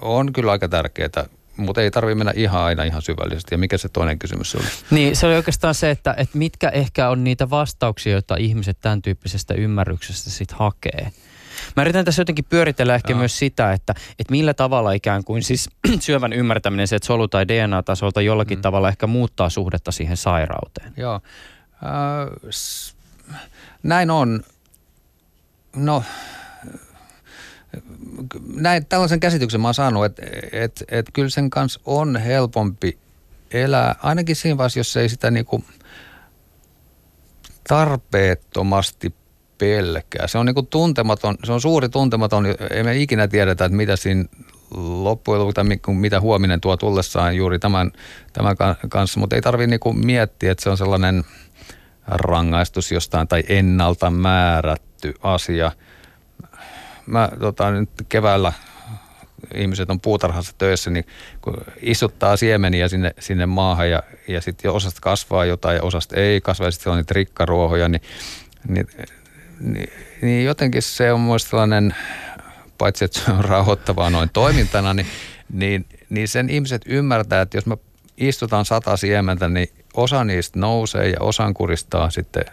on 0.00 0.32
kyllä 0.32 0.52
aika 0.52 0.68
tärkeää 0.68 1.26
mutta 1.56 1.82
ei 1.82 1.90
tarvitse 1.90 2.14
mennä 2.14 2.32
ihan 2.36 2.62
aina 2.62 2.84
ihan 2.84 3.02
syvällisesti. 3.02 3.54
Ja 3.54 3.58
mikä 3.58 3.78
se 3.78 3.88
toinen 3.88 4.18
kysymys 4.18 4.54
oli? 4.54 4.64
Niin, 4.90 5.16
se 5.16 5.26
oli 5.26 5.34
oikeastaan 5.34 5.74
se, 5.74 5.90
että, 5.90 6.14
että 6.18 6.38
mitkä 6.38 6.68
ehkä 6.68 7.08
on 7.08 7.24
niitä 7.24 7.50
vastauksia, 7.50 8.12
joita 8.12 8.36
ihmiset 8.36 8.78
tämän 8.80 9.02
tyyppisestä 9.02 9.54
ymmärryksestä 9.54 10.30
sitten 10.30 10.58
hakee. 10.58 11.12
Mä 11.76 11.82
yritän 11.82 12.04
tässä 12.04 12.20
jotenkin 12.20 12.44
pyöritellä 12.44 12.94
ehkä 12.94 13.12
Joo. 13.12 13.18
myös 13.18 13.38
sitä, 13.38 13.72
että, 13.72 13.94
että 14.18 14.30
millä 14.30 14.54
tavalla 14.54 14.92
ikään 14.92 15.24
kuin 15.24 15.42
siis 15.42 15.70
syövän 16.00 16.32
ymmärtäminen, 16.32 16.88
se, 16.88 16.96
että 16.96 17.06
solu- 17.06 17.28
tai 17.28 17.48
DNA-tasolta 17.48 18.20
jollakin 18.20 18.58
mm. 18.58 18.62
tavalla 18.62 18.88
ehkä 18.88 19.06
muuttaa 19.06 19.50
suhdetta 19.50 19.92
siihen 19.92 20.16
sairauteen. 20.16 20.92
Joo. 20.96 21.14
Äh, 21.14 22.50
s- 22.50 22.96
näin 23.82 24.10
on. 24.10 24.42
No, 25.76 26.02
näin, 28.54 28.86
tällaisen 28.86 29.20
käsityksen 29.20 29.60
mä 29.60 29.68
oon 29.68 29.74
saanut, 29.74 30.04
että 30.04 30.22
et, 30.52 30.84
et 30.88 31.06
kyllä 31.12 31.28
sen 31.28 31.50
kanssa 31.50 31.80
on 31.84 32.16
helpompi 32.16 32.98
elää, 33.50 33.94
ainakin 34.02 34.36
siinä 34.36 34.56
vaiheessa, 34.56 34.80
jos 34.80 34.96
ei 34.96 35.08
sitä 35.08 35.30
niinku 35.30 35.64
tarpeettomasti 37.68 39.14
pelkää. 39.58 40.26
Se 40.26 40.38
on 40.38 40.46
niinku 40.46 40.62
tuntematon, 40.62 41.36
se 41.44 41.52
on 41.52 41.60
suuri 41.60 41.88
tuntematon, 41.88 42.46
ei 42.70 42.82
me 42.82 42.96
ikinä 42.96 43.28
tiedetä, 43.28 43.64
että 43.64 43.76
mitä 43.76 43.96
siinä 43.96 44.24
loppujen 44.76 45.40
lopuksi, 45.40 45.90
mitä 45.92 46.20
huominen 46.20 46.60
tuo 46.60 46.76
tullessaan 46.76 47.36
juuri 47.36 47.58
tämän, 47.58 47.92
tämän 48.32 48.56
kanssa, 48.88 49.20
mutta 49.20 49.36
ei 49.36 49.42
tarvitse 49.42 49.70
niinku 49.70 49.92
miettiä, 49.92 50.52
että 50.52 50.64
se 50.64 50.70
on 50.70 50.76
sellainen 50.76 51.24
rangaistus 52.06 52.92
jostain 52.92 53.28
tai 53.28 53.42
ennalta 53.48 54.10
määrätty 54.10 55.14
asia– 55.22 55.72
mä 57.06 57.28
tota, 57.40 57.70
nyt 57.70 57.90
keväällä 58.08 58.52
ihmiset 59.54 59.90
on 59.90 60.00
puutarhassa 60.00 60.54
töissä, 60.58 60.90
niin 60.90 61.04
kun 61.40 61.56
istuttaa 61.80 62.36
siemeniä 62.36 62.88
sinne, 62.88 63.14
sinne 63.18 63.46
maahan 63.46 63.90
ja, 63.90 64.02
ja 64.28 64.40
sitten 64.40 64.70
osasta 64.70 65.00
kasvaa 65.02 65.44
jotain 65.44 65.76
ja 65.76 65.82
osasta 65.82 66.16
ei 66.16 66.40
kasva 66.40 66.64
ja 66.64 66.70
sitten 66.70 66.92
on 66.92 66.96
niitä 66.96 67.14
rikkaruohoja, 67.14 67.88
niin, 67.88 68.02
niin, 68.68 68.86
niin, 69.60 69.90
niin 70.22 70.44
jotenkin 70.44 70.82
se 70.82 71.12
on 71.12 71.20
muista 71.20 71.50
sellainen, 71.50 71.94
paitsi 72.78 73.04
että 73.04 73.20
se 73.20 73.32
on 73.32 73.44
rauhoittavaa 73.44 74.10
noin 74.10 74.30
toimintana, 74.32 74.94
niin, 74.94 75.06
niin, 75.52 75.86
niin 76.10 76.28
sen 76.28 76.50
ihmiset 76.50 76.82
ymmärtää, 76.86 77.42
että 77.42 77.56
jos 77.56 77.66
me 77.66 77.76
istutaan 78.16 78.64
sata 78.64 78.96
siementä, 78.96 79.48
niin 79.48 79.68
osa 79.94 80.24
niistä 80.24 80.58
nousee 80.58 81.08
ja 81.08 81.16
osan 81.20 81.54
kuristaa 81.54 82.10
sitten 82.10 82.44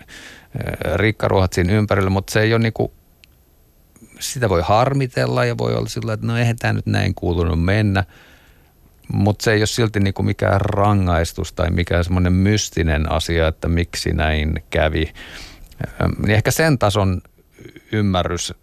rikkaruohat 0.96 1.54
siinä 1.54 1.74
ympärillä, 1.74 2.10
mutta 2.10 2.34
se 2.34 2.42
ei 2.42 2.54
ole 2.54 2.64
niin 2.64 2.74
kuin 2.74 2.92
sitä 4.20 4.50
voi 4.50 4.62
harmitella 4.66 5.46
ja 5.46 5.58
voi 5.58 5.76
olla 5.76 5.88
sillä 5.88 6.14
että 6.14 6.28
no 6.28 6.38
eihän 6.38 6.56
tämä 6.56 6.74
nyt 6.74 6.86
näin 6.86 7.16
kuulunut 7.16 7.64
mennä. 7.64 8.04
Mutta 9.14 9.44
se 9.44 9.52
ei 9.52 9.60
ole 9.60 9.66
silti 9.66 10.00
niinku 10.00 10.24
mikään 10.24 10.62
rangaistus 10.62 11.54
tai 11.54 11.72
mikään 11.72 12.04
semmoinen 12.04 12.34
mystinen 12.34 13.12
asia, 13.12 13.48
että 13.48 13.68
miksi 13.68 14.14
näin 14.14 14.64
kävi. 14.70 15.14
Niin 16.18 16.36
ehkä 16.36 16.52
sen 16.52 16.80
tason 16.80 17.22
ymmärrys, 17.92 18.54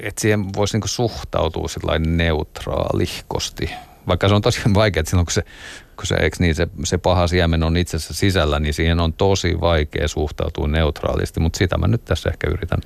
että 0.00 0.20
siihen 0.20 0.44
voisi 0.56 0.74
niinku 0.74 0.88
suhtautua 0.88 1.66
neutraalihkosti. 1.98 3.70
Vaikka 4.06 4.28
se 4.28 4.34
on 4.34 4.42
tosiaan 4.42 4.74
vaikea, 4.82 5.02
silloin 5.06 5.26
kun 5.26 5.32
se, 5.32 5.42
kun 5.96 6.06
se, 6.06 6.14
eikö 6.14 6.36
niin, 6.40 6.54
se, 6.54 6.68
se 6.84 6.98
paha 6.98 7.26
siemen 7.26 7.62
on 7.62 7.76
itsessä 7.76 8.14
sisällä, 8.14 8.60
niin 8.60 8.74
siihen 8.74 9.00
on 9.00 9.12
tosi 9.12 9.60
vaikea 9.60 10.08
suhtautua 10.08 10.68
neutraalisti. 10.68 11.40
Mutta 11.40 11.56
sitä 11.56 11.78
mä 11.78 11.88
nyt 11.88 12.04
tässä 12.04 12.30
ehkä 12.30 12.50
yritän 12.50 12.80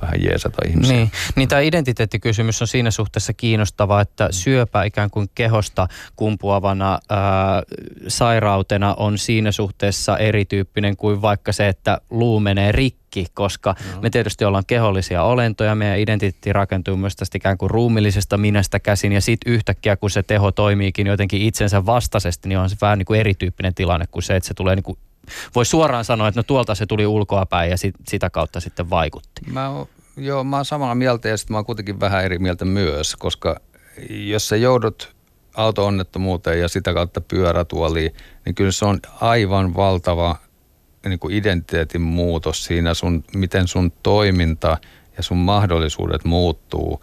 vähän 0.00 0.24
jeesata 0.24 0.62
ihmisiä. 0.68 0.96
Niin, 0.96 1.10
niin 1.36 1.48
tämä 1.48 1.60
identiteettikysymys 1.60 2.62
on 2.62 2.68
siinä 2.68 2.90
suhteessa 2.90 3.32
kiinnostava, 3.32 4.00
että 4.00 4.28
syöpä 4.30 4.84
ikään 4.84 5.10
kuin 5.10 5.30
kehosta 5.34 5.88
kumpuavana 6.16 6.98
ää, 7.08 7.62
sairautena 8.08 8.94
on 8.94 9.18
siinä 9.18 9.52
suhteessa 9.52 10.18
erityyppinen 10.18 10.96
kuin 10.96 11.22
vaikka 11.22 11.52
se, 11.52 11.68
että 11.68 12.00
luu 12.10 12.40
menee 12.40 12.72
rikki, 12.72 13.26
koska 13.34 13.74
no. 13.94 14.00
me 14.00 14.10
tietysti 14.10 14.44
ollaan 14.44 14.66
kehollisia 14.66 15.22
olentoja, 15.22 15.74
meidän 15.74 15.98
identiteetti 15.98 16.52
rakentuu 16.52 16.96
myös 16.96 17.16
tästä 17.16 17.36
ikään 17.36 17.58
kuin 17.58 17.70
ruumillisesta 17.70 18.36
minästä 18.36 18.80
käsin 18.80 19.12
ja 19.12 19.20
sitten 19.20 19.52
yhtäkkiä 19.52 19.96
kun 19.96 20.10
se 20.10 20.22
teho 20.22 20.52
toimiikin 20.52 21.06
jotenkin 21.06 21.42
itsensä 21.42 21.86
vastaisesti, 21.86 22.48
niin 22.48 22.58
on 22.58 22.70
se 22.70 22.76
vähän 22.80 22.98
niin 22.98 23.06
kuin 23.06 23.20
erityyppinen 23.20 23.74
tilanne 23.74 24.06
kuin 24.10 24.22
se, 24.22 24.36
että 24.36 24.48
se 24.48 24.54
tulee 24.54 24.76
niin 24.76 24.82
kuin 24.82 24.98
voi 25.54 25.66
suoraan 25.66 26.04
sanoa, 26.04 26.28
että 26.28 26.38
no 26.38 26.42
tuolta 26.42 26.74
se 26.74 26.86
tuli 26.86 27.06
ulkoa 27.06 27.46
päin 27.46 27.70
ja 27.70 27.76
sit, 27.76 27.94
sitä 28.08 28.30
kautta 28.30 28.60
sitten 28.60 28.90
vaikutti. 28.90 29.42
Mä 29.52 29.70
joo, 30.16 30.44
mä 30.44 30.56
oon 30.56 30.64
samaa 30.64 30.94
mieltä 30.94 31.28
ja 31.28 31.36
sitten 31.36 31.54
mä 31.54 31.58
oon 31.58 31.64
kuitenkin 31.64 32.00
vähän 32.00 32.24
eri 32.24 32.38
mieltä 32.38 32.64
myös, 32.64 33.16
koska 33.16 33.60
jos 34.10 34.48
sä 34.48 34.56
joudut 34.56 35.14
auto-onnettomuuteen 35.54 36.60
ja 36.60 36.68
sitä 36.68 36.94
kautta 36.94 37.20
pyörätuoliin, 37.20 38.14
niin 38.44 38.54
kyllä 38.54 38.72
se 38.72 38.84
on 38.84 39.00
aivan 39.20 39.74
valtava 39.76 40.36
niin 41.08 41.18
kuin 41.18 41.34
identiteetin 41.34 42.00
muutos 42.00 42.64
siinä, 42.64 42.94
sun, 42.94 43.24
miten 43.34 43.68
sun 43.68 43.92
toiminta 44.02 44.78
ja 45.16 45.22
sun 45.22 45.38
mahdollisuudet 45.38 46.24
muuttuu 46.24 47.00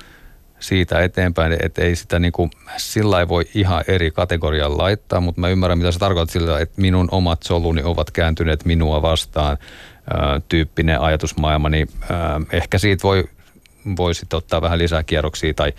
siitä 0.60 1.04
eteenpäin, 1.04 1.58
että 1.64 1.82
ei 1.82 1.96
sitä 1.96 2.20
niin 2.20 2.32
kuin, 2.32 2.52
sillä 2.78 3.28
voi 3.28 3.46
ihan 3.54 3.84
eri 3.88 4.12
kategoriaan 4.12 4.78
laittaa, 4.78 5.22
mutta 5.22 5.42
mä 5.42 5.50
ymmärrän, 5.50 5.78
mitä 5.78 5.92
se 5.92 6.00
tarkoittaa 6.00 6.34
sillä, 6.34 6.60
että 6.60 6.82
minun 6.82 7.08
omat 7.12 7.44
soluni 7.44 7.84
ovat 7.84 8.12
kääntyneet 8.12 8.66
minua 8.66 9.02
vastaan 9.02 9.58
tyyppinen 10.50 11.02
ajatusmaailma, 11.02 11.70
niin 11.70 11.90
ehkä 12.52 12.78
siitä 12.78 13.04
voi, 13.04 13.24
voi 13.98 14.16
sitten 14.16 14.38
ottaa 14.38 14.62
vähän 14.62 14.80
lisää 14.80 15.04
kierroksia 15.04 15.54
tai 15.54 15.74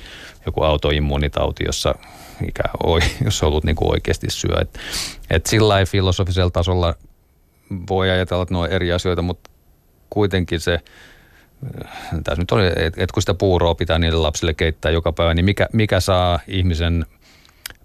joku 0.46 0.62
autoimmuunitauti, 0.62 1.64
jossa 1.66 1.94
mikä 2.40 2.62
oi, 2.84 3.00
jos 3.24 3.42
ollut 3.42 3.64
niin 3.64 3.76
kuin 3.76 3.90
oikeasti 3.90 4.26
syö. 4.30 4.56
Et, 4.60 4.78
et 5.30 5.46
sillä 5.46 5.86
filosofisella 5.86 6.50
tasolla 6.50 6.94
voi 7.88 8.10
ajatella, 8.10 8.42
että 8.42 8.54
ne 8.54 8.58
on 8.58 8.70
eri 8.70 8.92
asioita, 8.92 9.22
mutta 9.22 9.50
kuitenkin 10.10 10.60
se, 10.60 10.80
tässä 12.24 12.42
nyt 12.42 12.50
oli, 12.52 12.66
että 12.66 13.04
et 13.04 13.12
kun 13.12 13.22
sitä 13.22 13.34
puuroa 13.34 13.74
pitää 13.74 13.98
niille 13.98 14.18
lapsille 14.18 14.54
keittää 14.54 14.90
joka 14.90 15.12
päivä, 15.12 15.34
niin 15.34 15.44
mikä, 15.44 15.68
mikä 15.72 16.00
saa 16.00 16.40
ihmisen 16.48 17.06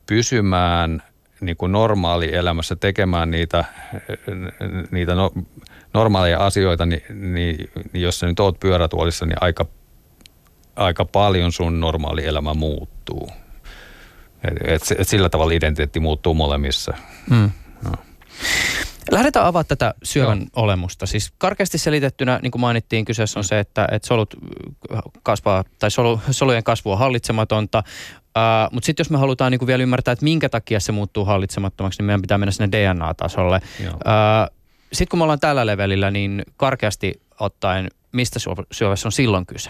pysymään 0.06 1.04
niin 1.42 1.58
kuin 1.58 1.72
normaali 1.72 2.36
elämässä 2.36 2.76
tekemään 2.76 3.32
niitä, 3.32 3.66
niitä 4.92 5.16
no, 5.16 5.32
normaaleja 5.94 6.46
asioita, 6.46 6.86
niin, 6.86 7.04
niin, 7.10 7.72
niin 7.94 8.02
jos 8.02 8.20
sä 8.20 8.28
nyt 8.28 8.40
oot 8.40 8.60
pyörätuolissa, 8.60 9.26
niin 9.26 9.38
aika, 9.42 9.66
aika 10.76 11.06
paljon 11.06 11.52
sun 11.52 11.80
normaali 11.80 12.26
elämä 12.26 12.54
muuttuu. 12.54 13.30
Et, 14.44 14.58
et, 14.66 14.82
et 15.00 15.08
sillä 15.08 15.30
tavalla 15.30 15.54
identiteetti 15.54 16.00
muuttuu 16.00 16.34
molemmissa. 16.34 16.94
Mm. 17.30 17.52
No. 17.84 17.92
Lähdetään 19.12 19.46
avaamaan 19.46 19.66
tätä 19.68 19.94
syövän 20.04 20.40
no. 20.40 20.46
olemusta. 20.56 21.06
Siis 21.06 21.34
karkeasti 21.38 21.78
selitettynä, 21.78 22.40
niin 22.42 22.52
kuin 22.52 22.62
mainittiin, 22.62 23.06
kyseessä 23.06 23.40
on 23.40 23.44
se, 23.44 23.60
että, 23.60 23.88
että 23.92 24.08
solut 24.08 24.36
kasvaa, 25.24 25.64
tai 25.80 25.92
solu, 25.92 26.22
solujen 26.32 26.64
kasvu 26.64 26.92
on 26.92 26.98
hallitsematonta. 26.98 27.84
Uh, 28.20 28.74
mutta 28.74 28.86
sitten 28.86 29.04
jos 29.04 29.10
me 29.10 29.18
halutaan 29.18 29.52
niin 29.52 29.60
kuin 29.60 29.68
vielä 29.68 29.84
ymmärtää, 29.84 30.12
että 30.12 30.24
minkä 30.24 30.50
takia 30.50 30.80
se 30.80 30.92
muuttuu 30.92 31.26
hallitsemattomaksi, 31.26 32.00
niin 32.00 32.06
meidän 32.06 32.22
pitää 32.22 32.38
mennä 32.38 32.52
sinne 32.52 32.72
DNA-tasolle. 32.72 33.62
Uh, 33.82 33.90
sitten 34.94 35.10
kun 35.10 35.20
me 35.20 35.24
ollaan 35.24 35.40
tällä 35.40 35.66
levelillä, 35.66 36.12
niin 36.12 36.44
karkeasti 36.58 37.22
ottaen, 37.40 37.88
mistä 38.12 38.40
syövässä 38.72 39.08
on 39.08 39.12
silloin 39.12 39.46
kyse? 39.46 39.70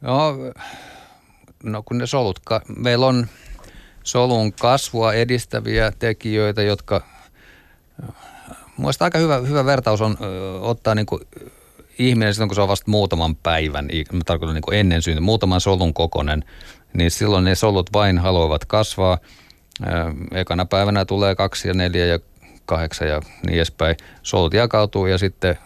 No, 0.00 0.34
no 1.62 1.82
kun 1.82 1.98
ne 1.98 2.06
solut, 2.06 2.40
meillä 2.76 3.06
on 3.06 3.26
solun 4.02 4.52
kasvua 4.52 5.12
edistäviä 5.12 5.92
tekijöitä, 5.98 6.62
jotka 6.62 7.15
Mielestäni 8.78 9.06
aika 9.06 9.18
hyvä, 9.18 9.36
hyvä 9.36 9.64
vertaus 9.64 10.00
on 10.00 10.16
ö, 10.20 10.60
ottaa 10.60 10.94
niin 10.94 11.06
kuin 11.06 11.22
ihminen 11.98 12.34
silloin, 12.34 12.48
kun 12.48 12.54
se 12.54 12.60
on 12.60 12.68
vasta 12.68 12.90
muutaman 12.90 13.36
päivän, 13.36 13.88
tarkoitan 14.26 14.54
niin 14.54 14.62
kuin 14.62 14.78
ennen 14.78 15.02
syntyä, 15.02 15.20
muutaman 15.20 15.60
solun 15.60 15.94
kokonen, 15.94 16.44
niin 16.92 17.10
silloin 17.10 17.44
ne 17.44 17.54
solut 17.54 17.92
vain 17.92 18.18
haluavat 18.18 18.64
kasvaa. 18.64 19.18
Ö, 19.82 19.88
ekana 20.32 20.64
päivänä 20.66 21.04
tulee 21.04 21.34
kaksi 21.34 21.68
ja 21.68 21.74
neljä 21.74 22.06
ja 22.06 22.18
kahdeksan 22.66 23.08
ja 23.08 23.20
niin 23.46 23.56
edespäin. 23.56 23.96
Solut 24.22 24.54
jakautuu 24.54 25.06
ja 25.06 25.18
sitten 25.18 25.58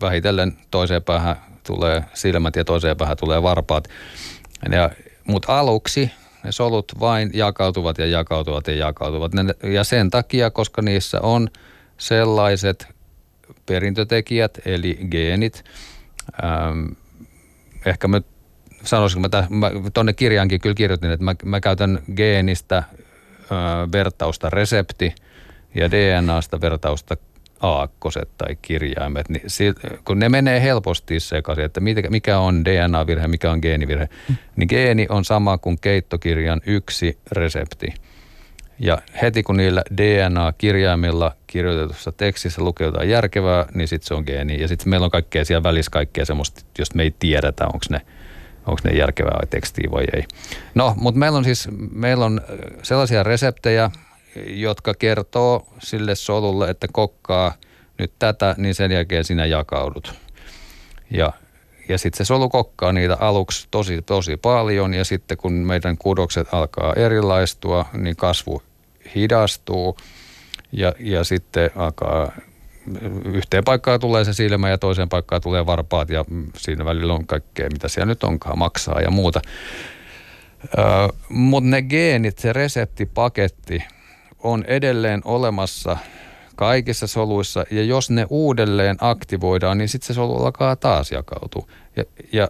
vähitellen 0.00 0.58
toiseen 0.70 1.02
päähän 1.02 1.36
tulee 1.66 2.04
silmät 2.14 2.56
ja 2.56 2.64
toiseen 2.64 2.96
päähän 2.96 3.16
tulee 3.16 3.42
varpaat. 3.42 3.88
Ja, 4.72 4.90
mutta 5.24 5.58
aluksi 5.58 6.10
ne 6.44 6.52
solut 6.52 6.92
vain 7.00 7.30
jakautuvat 7.34 7.98
ja 7.98 8.06
jakautuvat 8.06 8.66
ja 8.66 8.74
jakautuvat. 8.74 9.32
Ja 9.62 9.84
sen 9.84 10.10
takia, 10.10 10.50
koska 10.50 10.82
niissä 10.82 11.20
on 11.20 11.48
sellaiset 11.98 12.88
perintötekijät, 13.66 14.58
eli 14.64 14.98
geenit, 15.10 15.64
ähm, 16.44 16.86
ehkä 17.86 18.08
mä 18.08 18.20
sanoisin, 18.84 19.24
että 19.24 19.46
mä, 19.50 19.70
tuonne 19.94 20.12
kirjaankin 20.12 20.60
kyllä 20.60 20.74
kirjoitin, 20.74 21.10
että 21.10 21.24
mä, 21.24 21.34
mä 21.44 21.60
käytän 21.60 22.02
geenistä 22.16 22.76
äh, 22.76 22.86
vertausta 23.92 24.50
resepti 24.50 25.14
ja 25.74 25.90
DNAsta 25.90 26.60
vertausta 26.60 27.16
aakkoset 27.62 28.28
tai 28.38 28.56
kirjaimet, 28.62 29.28
niin 29.28 29.42
kun 30.04 30.18
ne 30.18 30.28
menee 30.28 30.62
helposti 30.62 31.20
sekaisin, 31.20 31.64
että 31.64 31.80
mikä 32.10 32.38
on 32.38 32.64
DNA-virhe, 32.64 33.28
mikä 33.28 33.50
on 33.50 33.58
geenivirhe, 33.62 34.08
niin 34.56 34.66
geeni 34.70 35.06
on 35.08 35.24
sama 35.24 35.58
kuin 35.58 35.78
keittokirjan 35.80 36.60
yksi 36.66 37.18
resepti. 37.32 37.94
Ja 38.78 38.98
heti 39.22 39.42
kun 39.42 39.56
niillä 39.56 39.82
DNA-kirjaimilla 39.96 41.32
kirjoitetussa 41.46 42.12
tekstissä 42.12 42.62
lukeutaan 42.62 43.08
järkevää, 43.08 43.66
niin 43.74 43.88
sitten 43.88 44.06
se 44.06 44.14
on 44.14 44.24
geeni. 44.26 44.60
Ja 44.60 44.68
sitten 44.68 44.88
meillä 44.88 45.04
on 45.04 45.10
kaikkea 45.10 45.44
siellä 45.44 45.62
välissä, 45.62 45.90
kaikkea 45.90 46.24
semmoista, 46.24 46.62
jos 46.78 46.94
me 46.94 47.02
ei 47.02 47.14
tiedetä, 47.18 47.64
onko 47.66 47.86
ne, 47.90 48.00
onko 48.66 48.80
ne 48.84 48.90
järkevää 48.90 49.40
tekstiä 49.50 49.90
vai 49.90 50.04
ei. 50.14 50.24
No, 50.74 50.94
mutta 50.96 51.18
meillä 51.18 51.38
on 51.38 51.44
siis 51.44 51.68
meillä 51.92 52.24
on 52.24 52.40
sellaisia 52.82 53.22
reseptejä, 53.22 53.90
jotka 54.46 54.94
kertoo 54.94 55.66
sille 55.82 56.14
solulle, 56.14 56.70
että 56.70 56.86
kokkaa 56.92 57.54
nyt 57.98 58.12
tätä, 58.18 58.54
niin 58.58 58.74
sen 58.74 58.92
jälkeen 58.92 59.24
sinä 59.24 59.46
jakaudut. 59.46 60.14
Ja, 61.10 61.32
ja 61.88 61.98
sitten 61.98 62.18
se 62.18 62.24
solu 62.24 62.48
kokkaa 62.48 62.92
niitä 62.92 63.16
aluksi 63.20 63.68
tosi, 63.70 64.02
tosi 64.02 64.36
paljon 64.36 64.94
ja 64.94 65.04
sitten 65.04 65.36
kun 65.36 65.52
meidän 65.52 65.98
kudokset 65.98 66.54
alkaa 66.54 66.94
erilaistua, 66.94 67.86
niin 67.92 68.16
kasvu 68.16 68.62
hidastuu 69.14 69.96
ja, 70.72 70.92
ja 70.98 71.24
sitten 71.24 71.70
alkaa 71.76 72.32
yhteen 73.24 73.64
paikkaan 73.64 74.00
tulee 74.00 74.24
se 74.24 74.32
silmä 74.32 74.70
ja 74.70 74.78
toiseen 74.78 75.08
paikkaan 75.08 75.42
tulee 75.42 75.66
varpaat 75.66 76.10
ja 76.10 76.24
siinä 76.56 76.84
välillä 76.84 77.14
on 77.14 77.26
kaikkea, 77.26 77.68
mitä 77.72 77.88
siellä 77.88 78.06
nyt 78.06 78.24
onkaan, 78.24 78.58
maksaa 78.58 79.00
ja 79.00 79.10
muuta. 79.10 79.40
Mutta 81.28 81.70
ne 81.70 81.82
geenit, 81.82 82.38
se 82.38 82.52
reseptipaketti, 82.52 83.84
on 84.42 84.64
edelleen 84.66 85.20
olemassa 85.24 85.96
kaikissa 86.56 87.06
soluissa 87.06 87.64
ja 87.70 87.82
jos 87.82 88.10
ne 88.10 88.26
uudelleen 88.30 88.96
aktivoidaan, 89.00 89.78
niin 89.78 89.88
sitten 89.88 90.06
se 90.06 90.14
solu 90.14 90.44
alkaa 90.44 90.76
taas 90.76 91.12
jakautua. 91.12 91.66
Ja, 91.96 92.04
ja 92.32 92.48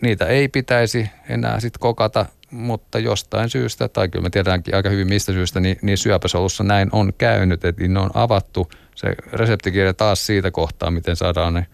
niitä 0.00 0.26
ei 0.26 0.48
pitäisi 0.48 1.10
enää 1.28 1.60
sitten 1.60 1.80
kokata, 1.80 2.26
mutta 2.50 2.98
jostain 2.98 3.50
syystä, 3.50 3.88
tai 3.88 4.08
kyllä 4.08 4.22
me 4.22 4.30
tiedäänkin 4.30 4.74
aika 4.74 4.88
hyvin 4.88 5.08
mistä 5.08 5.32
syystä, 5.32 5.60
niin, 5.60 5.78
niin 5.82 5.98
syöpäsolussa 5.98 6.64
näin 6.64 6.88
on 6.92 7.12
käynyt, 7.18 7.64
että 7.64 7.88
ne 7.88 8.00
on 8.00 8.10
avattu 8.14 8.70
se 8.94 9.14
reseptikirja 9.32 9.94
taas 9.94 10.26
siitä 10.26 10.50
kohtaa, 10.50 10.90
miten 10.90 11.16
saadaan 11.16 11.54
ne 11.54 11.66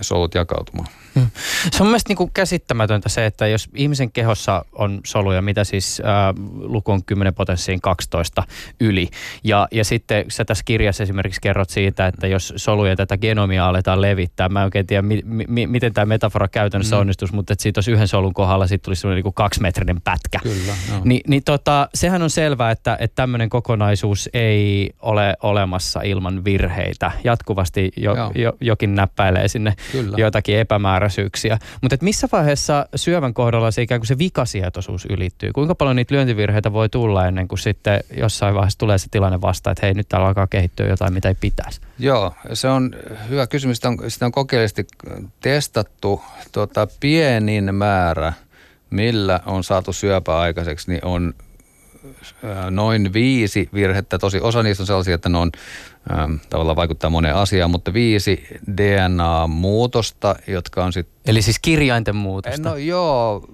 solut 0.00 0.34
jakautumaan. 0.34 0.88
Hmm. 1.14 1.26
Se 1.72 1.82
on 1.82 1.86
mielestäni 1.86 2.16
niin 2.18 2.30
käsittämätöntä 2.34 3.08
se, 3.08 3.26
että 3.26 3.46
jos 3.46 3.68
ihmisen 3.74 4.12
kehossa 4.12 4.64
on 4.72 5.00
soluja, 5.06 5.42
mitä 5.42 5.64
siis 5.64 6.02
ää, 6.04 6.34
luku 6.60 6.92
on 6.92 7.04
10 7.04 7.34
potenssiin 7.34 7.80
12 7.80 8.42
yli. 8.80 9.08
Ja, 9.44 9.68
ja 9.72 9.84
sitten 9.84 10.24
sä 10.28 10.44
tässä 10.44 10.64
kirjassa 10.64 11.02
esimerkiksi 11.02 11.40
kerrot 11.40 11.70
siitä, 11.70 12.06
että 12.06 12.26
jos 12.26 12.52
soluja 12.56 12.96
tätä 12.96 13.18
genomia 13.18 13.68
aletaan 13.68 14.00
levittää, 14.00 14.48
mä 14.48 14.60
en 14.60 14.64
oikein 14.64 14.86
tiedä, 14.86 15.02
mi, 15.02 15.22
mi, 15.24 15.66
miten 15.66 15.92
tämä 15.92 16.06
metafora 16.06 16.48
käytännössä 16.48 16.96
hmm. 16.96 17.00
onnistuisi, 17.00 17.34
mutta 17.34 17.52
että 17.52 17.62
siitä 17.62 17.78
olisi 17.78 17.92
yhden 17.92 18.08
solun 18.08 18.34
kohdalla 18.34 18.66
sitten 18.66 18.84
tulisi 18.84 19.00
sellainen 19.00 19.24
niin 19.24 19.34
kaksimetrinen 19.34 20.00
pätkä. 20.00 20.38
Kyllä, 20.42 20.74
no. 20.90 21.00
Ni, 21.04 21.20
niin 21.28 21.44
tota, 21.44 21.88
sehän 21.94 22.22
on 22.22 22.30
selvää, 22.30 22.70
että, 22.70 22.96
että 23.00 23.14
tämmöinen 23.14 23.50
kokonaisuus 23.50 24.28
ei 24.34 24.90
ole 25.02 25.36
olemassa 25.42 26.00
ilman 26.02 26.44
virheitä. 26.44 27.12
Jatkuvasti 27.24 27.92
jo, 27.96 28.14
jo, 28.34 28.52
jokin 28.60 28.94
näppäilee 29.30 29.48
sinne 29.48 29.74
Kyllä. 29.92 30.16
jotakin 30.18 30.58
epämääräisyyksiä. 30.58 31.58
Mutta 31.82 31.96
missä 32.02 32.28
vaiheessa 32.32 32.86
syövän 32.96 33.34
kohdalla 33.34 33.70
se 33.70 33.82
ikään 33.82 34.00
kuin 34.00 34.08
se 34.08 34.18
vikasietoisuus 34.18 35.06
ylittyy? 35.10 35.52
Kuinka 35.52 35.74
paljon 35.74 35.96
niitä 35.96 36.14
lyöntivirheitä 36.14 36.72
voi 36.72 36.88
tulla 36.88 37.26
ennen 37.26 37.48
kuin 37.48 37.58
sitten 37.58 38.00
jossain 38.16 38.54
vaiheessa 38.54 38.78
tulee 38.78 38.98
se 38.98 39.06
tilanne 39.10 39.40
vasta, 39.40 39.70
että 39.70 39.86
hei 39.86 39.94
nyt 39.94 40.08
täällä 40.08 40.28
alkaa 40.28 40.46
kehittyä 40.46 40.86
jotain, 40.86 41.12
mitä 41.12 41.28
ei 41.28 41.34
pitäisi? 41.40 41.80
Joo, 41.98 42.34
se 42.52 42.68
on 42.68 42.90
hyvä 43.28 43.46
kysymys. 43.46 43.76
Sitä 43.76 43.88
on, 43.88 43.98
sitä 44.08 44.26
on 44.26 44.32
kokeellisesti 44.32 44.86
testattu 45.40 46.22
tuota, 46.52 46.88
pienin 47.00 47.74
määrä, 47.74 48.32
millä 48.90 49.40
on 49.46 49.64
saatu 49.64 49.92
syöpä 49.92 50.38
aikaiseksi, 50.38 50.90
niin 50.90 51.04
on 51.04 51.34
noin 52.70 53.12
viisi 53.12 53.68
virhettä. 53.74 54.18
Tosi 54.18 54.40
osa 54.40 54.62
niistä 54.62 54.82
on 54.82 54.86
sellaisia, 54.86 55.14
että 55.14 55.28
ne 55.28 55.38
on 55.38 55.52
tavallaan 56.50 56.76
vaikuttaa 56.76 57.10
moneen 57.10 57.34
asiaan, 57.34 57.70
mutta 57.70 57.92
viisi 57.94 58.46
DNA-muutosta, 58.76 60.36
jotka 60.46 60.84
on 60.84 60.92
sitten... 60.92 61.20
Eli 61.26 61.42
siis 61.42 61.58
kirjainten 61.58 62.16
muutosta? 62.16 62.68
No 62.68 62.76
joo, 62.76 63.44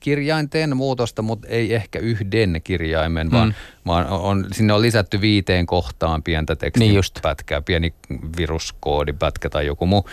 kirjainten 0.00 0.76
muutosta, 0.76 1.22
mutta 1.22 1.48
ei 1.48 1.74
ehkä 1.74 1.98
yhden 1.98 2.60
kirjaimen, 2.64 3.26
mm. 3.26 3.32
vaan, 3.32 3.54
vaan 3.86 4.06
on, 4.06 4.46
sinne 4.52 4.72
on 4.72 4.82
lisätty 4.82 5.20
viiteen 5.20 5.66
kohtaan 5.66 6.22
pientä 6.22 6.56
tekstipätkää, 6.56 7.58
niin 7.58 7.64
pieni 7.64 7.94
viruskoodipätkä 8.36 9.50
tai 9.50 9.66
joku 9.66 9.86
muu. 9.86 10.08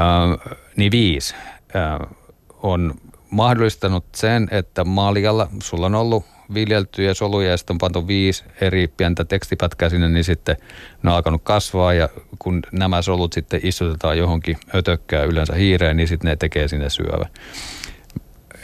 Äh, 0.00 0.56
niin 0.76 0.92
viisi 0.92 1.34
äh, 1.76 2.16
on 2.62 2.94
mahdollistanut 3.30 4.04
sen, 4.14 4.48
että 4.50 4.84
maalijalla 4.84 5.48
sulla 5.62 5.86
on 5.86 5.94
ollut 5.94 6.24
viljeltyjä 6.54 7.14
soluja 7.14 7.50
ja 7.50 7.56
sitten 7.56 7.74
on 7.74 7.78
pantu 7.78 8.06
viisi 8.06 8.44
eri 8.60 8.88
pientä 8.88 9.24
tekstipätkää 9.24 9.88
sinne, 9.88 10.08
niin 10.08 10.24
sitten 10.24 10.56
ne 11.02 11.10
on 11.10 11.16
alkanut 11.16 11.42
kasvaa 11.44 11.94
ja 11.94 12.08
kun 12.38 12.62
nämä 12.72 13.02
solut 13.02 13.32
sitten 13.32 13.60
istutetaan 13.62 14.18
johonkin 14.18 14.56
ötökkään, 14.74 15.28
yleensä 15.28 15.54
hiireen, 15.54 15.96
niin 15.96 16.08
sitten 16.08 16.28
ne 16.28 16.36
tekee 16.36 16.68
sinne 16.68 16.90
syövä. 16.90 17.26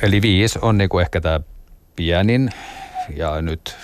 eli 0.02 0.22
viisi 0.22 0.58
on 0.62 0.78
niinku 0.78 0.98
ehkä 0.98 1.20
tämä 1.20 1.40
pienin 1.96 2.50
ja 3.16 3.42
nyt 3.42 3.76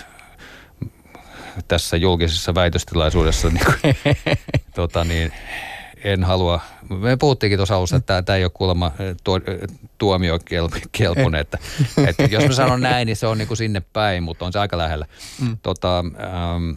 tässä 1.67 1.97
julkisessa 1.97 2.55
väitöstilaisuudessa 2.55 3.49
niin, 3.49 3.65
kuin, 3.65 3.95
tota 4.75 5.03
niin, 5.03 5.33
en 6.03 6.23
halua, 6.23 6.59
me 6.89 7.17
puhuttiinkin 7.17 7.59
tuossa 7.59 7.75
alussa, 7.75 7.95
että 7.95 8.21
tämä 8.21 8.37
ei 8.37 8.43
ole 8.43 8.51
kuulemma 8.53 8.91
tuo, 9.23 9.39
tuomiokelpoinen, 9.97 11.41
että, 11.41 11.57
että 12.07 12.23
jos 12.23 12.47
mä 12.47 12.53
sanon 12.53 12.81
näin, 12.81 13.05
niin 13.05 13.15
se 13.15 13.27
on 13.27 13.37
niin 13.37 13.47
kuin 13.47 13.57
sinne 13.57 13.81
päin, 13.93 14.23
mutta 14.23 14.45
on 14.45 14.53
se 14.53 14.59
aika 14.59 14.77
lähellä. 14.77 15.05
Mm. 15.41 15.57
Tota, 15.61 15.99
ähm, 15.99 16.71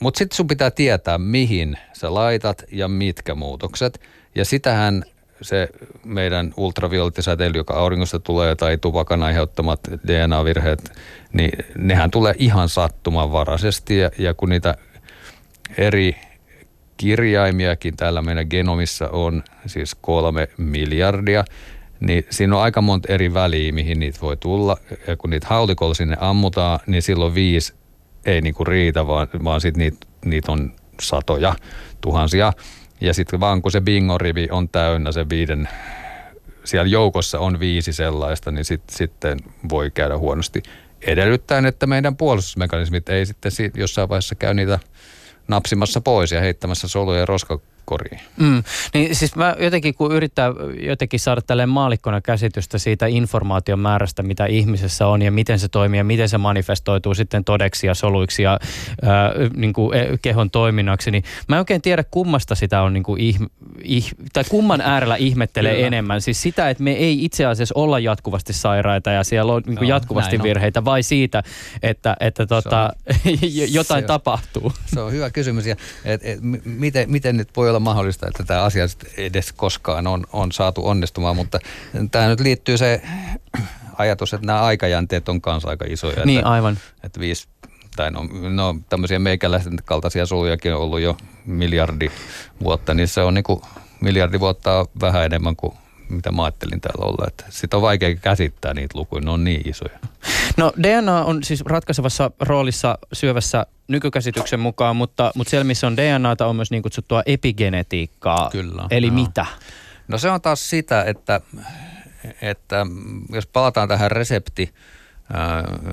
mutta 0.00 0.18
sitten 0.18 0.36
sun 0.36 0.46
pitää 0.46 0.70
tietää, 0.70 1.18
mihin 1.18 1.78
sä 1.92 2.14
laitat 2.14 2.64
ja 2.72 2.88
mitkä 2.88 3.34
muutokset. 3.34 4.00
Ja 4.34 4.44
sitähän 4.44 5.04
se 5.42 5.68
meidän 6.04 6.54
ultraviolettisäteily, 6.56 7.58
joka 7.58 7.74
auringosta 7.74 8.18
tulee, 8.18 8.56
tai 8.56 8.78
tupakan 8.78 9.22
aiheuttamat 9.22 9.80
DNA-virheet, 10.06 10.92
niin 11.32 11.50
nehän 11.78 12.10
tulee 12.10 12.34
ihan 12.38 12.68
sattumanvaraisesti. 12.68 13.98
Ja, 13.98 14.10
ja 14.18 14.34
kun 14.34 14.48
niitä 14.48 14.74
eri 15.78 16.16
kirjaimiakin 17.00 17.96
täällä 17.96 18.22
meidän 18.22 18.46
genomissa 18.50 19.08
on, 19.08 19.42
siis 19.66 19.94
kolme 20.00 20.48
miljardia, 20.56 21.44
niin 22.00 22.26
siinä 22.30 22.56
on 22.56 22.62
aika 22.62 22.82
monta 22.82 23.12
eri 23.12 23.34
väliä, 23.34 23.72
mihin 23.72 24.00
niitä 24.00 24.18
voi 24.22 24.36
tulla. 24.36 24.76
Ja 25.06 25.16
kun 25.16 25.30
niitä 25.30 25.46
haulikolla 25.50 25.94
sinne 25.94 26.16
ammutaan, 26.20 26.80
niin 26.86 27.02
silloin 27.02 27.34
viisi 27.34 27.74
ei 28.24 28.40
niinku 28.40 28.64
riitä, 28.64 29.06
vaan, 29.06 29.28
vaan 29.44 29.60
sitten 29.60 29.78
niitä 29.78 30.06
niit 30.24 30.48
on 30.48 30.72
satoja, 31.00 31.54
tuhansia. 32.00 32.52
Ja 33.00 33.14
sitten 33.14 33.40
vaan 33.40 33.62
kun 33.62 33.72
se 33.72 33.80
bingorivi 33.80 34.48
on 34.50 34.68
täynnä 34.68 35.12
se 35.12 35.28
viiden, 35.28 35.68
siellä 36.64 36.88
joukossa 36.88 37.38
on 37.38 37.60
viisi 37.60 37.92
sellaista, 37.92 38.50
niin 38.50 38.64
sit, 38.64 38.82
sitten 38.90 39.38
voi 39.70 39.90
käydä 39.90 40.18
huonosti. 40.18 40.62
Edellyttäen, 41.06 41.66
että 41.66 41.86
meidän 41.86 42.16
puolustusmekanismit 42.16 43.08
ei 43.08 43.26
sitten 43.26 43.52
jossain 43.74 44.08
vaiheessa 44.08 44.34
käy 44.34 44.54
niitä 44.54 44.78
napsimassa 45.48 46.00
pois 46.00 46.32
ja 46.32 46.40
heittämässä 46.40 46.88
soluja 46.88 47.26
roska, 47.26 47.58
koriin. 47.84 48.20
Mm. 48.36 48.62
Niin 48.94 49.16
siis 49.16 49.36
mä 49.36 49.56
jotenkin 49.60 49.94
kun 49.94 50.12
yrittää 50.12 50.52
jotenkin 50.80 51.20
saada 51.20 51.42
tälleen 51.42 51.68
maalikkona 51.68 52.20
käsitystä 52.20 52.78
siitä 52.78 53.06
informaation 53.06 53.78
määrästä, 53.78 54.22
mitä 54.22 54.46
ihmisessä 54.46 55.06
on 55.06 55.22
ja 55.22 55.30
miten 55.30 55.58
se 55.58 55.68
toimii 55.68 55.98
ja 55.98 56.04
miten 56.04 56.28
se 56.28 56.38
manifestoituu 56.38 57.14
sitten 57.14 57.44
todeksi 57.44 57.86
ja 57.86 57.94
soluiksi 57.94 58.42
ja 58.42 58.60
ää, 59.02 59.32
niin 59.56 59.72
kuin 59.72 59.98
e, 59.98 60.18
kehon 60.22 60.50
toiminnaksi, 60.50 61.10
niin 61.10 61.24
mä 61.48 61.56
en 61.56 61.60
oikein 61.60 61.82
tiedä 61.82 62.04
kummasta 62.10 62.54
sitä 62.54 62.82
on 62.82 62.92
niin 62.92 63.02
kuin 63.02 63.20
ih, 63.20 63.38
ih, 63.84 64.12
tai 64.32 64.44
kumman 64.48 64.80
äärellä 64.80 65.16
ihmettelee 65.16 65.74
Kyllä. 65.74 65.86
enemmän. 65.86 66.20
Siis 66.20 66.42
sitä, 66.42 66.70
että 66.70 66.82
me 66.82 66.92
ei 66.92 67.24
itse 67.24 67.46
asiassa 67.46 67.72
olla 67.76 67.98
jatkuvasti 67.98 68.52
sairaita 68.52 69.10
ja 69.10 69.24
siellä 69.24 69.52
on 69.52 69.62
niin 69.66 69.78
kuin 69.78 69.88
no, 69.88 69.94
jatkuvasti 69.94 70.42
virheitä 70.42 70.84
vai 70.84 71.02
siitä, 71.02 71.42
että, 71.82 72.16
että 72.20 72.46
tota, 72.46 72.92
jotain 73.70 74.02
se 74.02 74.06
tapahtuu. 74.06 74.72
Se 74.86 75.00
on 75.00 75.12
hyvä 75.12 75.30
kysymys 75.30 75.66
ja 75.66 75.76
et, 76.04 76.20
et, 76.24 76.38
miten, 76.64 77.10
miten 77.10 77.36
nyt 77.36 77.48
voi 77.56 77.69
olla 77.70 77.80
mahdollista, 77.80 78.28
että 78.28 78.44
tämä 78.44 78.62
asia 78.62 78.84
edes 79.16 79.52
koskaan 79.52 80.06
on, 80.06 80.26
on 80.32 80.52
saatu 80.52 80.88
onnistumaan, 80.88 81.36
mutta 81.36 81.58
tämä 82.10 82.28
nyt 82.28 82.40
liittyy 82.40 82.78
se 82.78 83.02
ajatus, 83.98 84.34
että 84.34 84.46
nämä 84.46 84.62
aikajänteet 84.62 85.28
on 85.28 85.40
kanssa 85.40 85.68
aika 85.68 85.84
isoja. 85.88 86.24
Niin, 86.24 86.38
että, 86.38 86.50
aivan. 86.50 86.78
Että 87.02 87.20
viisi, 87.20 87.48
tai 87.96 88.10
no, 88.10 88.28
no 88.50 88.76
tämmöisiä 88.88 89.18
meikäläisten 89.18 89.78
kaltaisia 89.84 90.26
solujakin 90.26 90.74
on 90.74 90.80
ollut 90.80 91.00
jo 91.00 91.16
miljardi 91.46 92.10
vuotta, 92.62 92.94
niin 92.94 93.08
se 93.08 93.22
on 93.22 93.34
niin 93.34 93.44
kuin 93.44 93.60
miljardi 94.00 94.40
vuotta 94.40 94.86
vähän 95.00 95.24
enemmän 95.24 95.56
kuin 95.56 95.74
mitä 96.08 96.32
mä 96.32 96.44
ajattelin 96.44 96.80
täällä 96.80 97.04
olla. 97.04 97.24
Että 97.28 97.44
sit 97.48 97.74
on 97.74 97.82
vaikea 97.82 98.14
käsittää 98.14 98.74
niitä 98.74 98.98
lukuja, 98.98 99.20
ne 99.20 99.30
on 99.30 99.44
niin 99.44 99.68
isoja. 99.68 99.98
No 100.56 100.72
DNA 100.82 101.24
on 101.24 101.44
siis 101.44 101.62
ratkaisevassa 101.66 102.30
roolissa 102.40 102.98
syövässä 103.12 103.66
nykykäsityksen 103.90 104.60
mukaan, 104.60 104.96
mutta, 104.96 105.32
mutta 105.34 105.50
siellä 105.50 105.64
missä 105.64 105.86
on 105.86 105.96
DNAta 105.96 106.46
on 106.46 106.56
myös 106.56 106.70
niin 106.70 106.82
kutsuttua 106.82 107.22
epigenetiikkaa. 107.26 108.50
Kyllä. 108.50 108.86
Eli 108.90 109.10
no. 109.10 109.14
mitä? 109.14 109.46
No 110.08 110.18
se 110.18 110.30
on 110.30 110.40
taas 110.40 110.70
sitä, 110.70 111.04
että, 111.04 111.40
että 112.42 112.86
jos 113.32 113.46
palataan 113.46 113.88
tähän 113.88 114.10
resepti- 114.10 114.74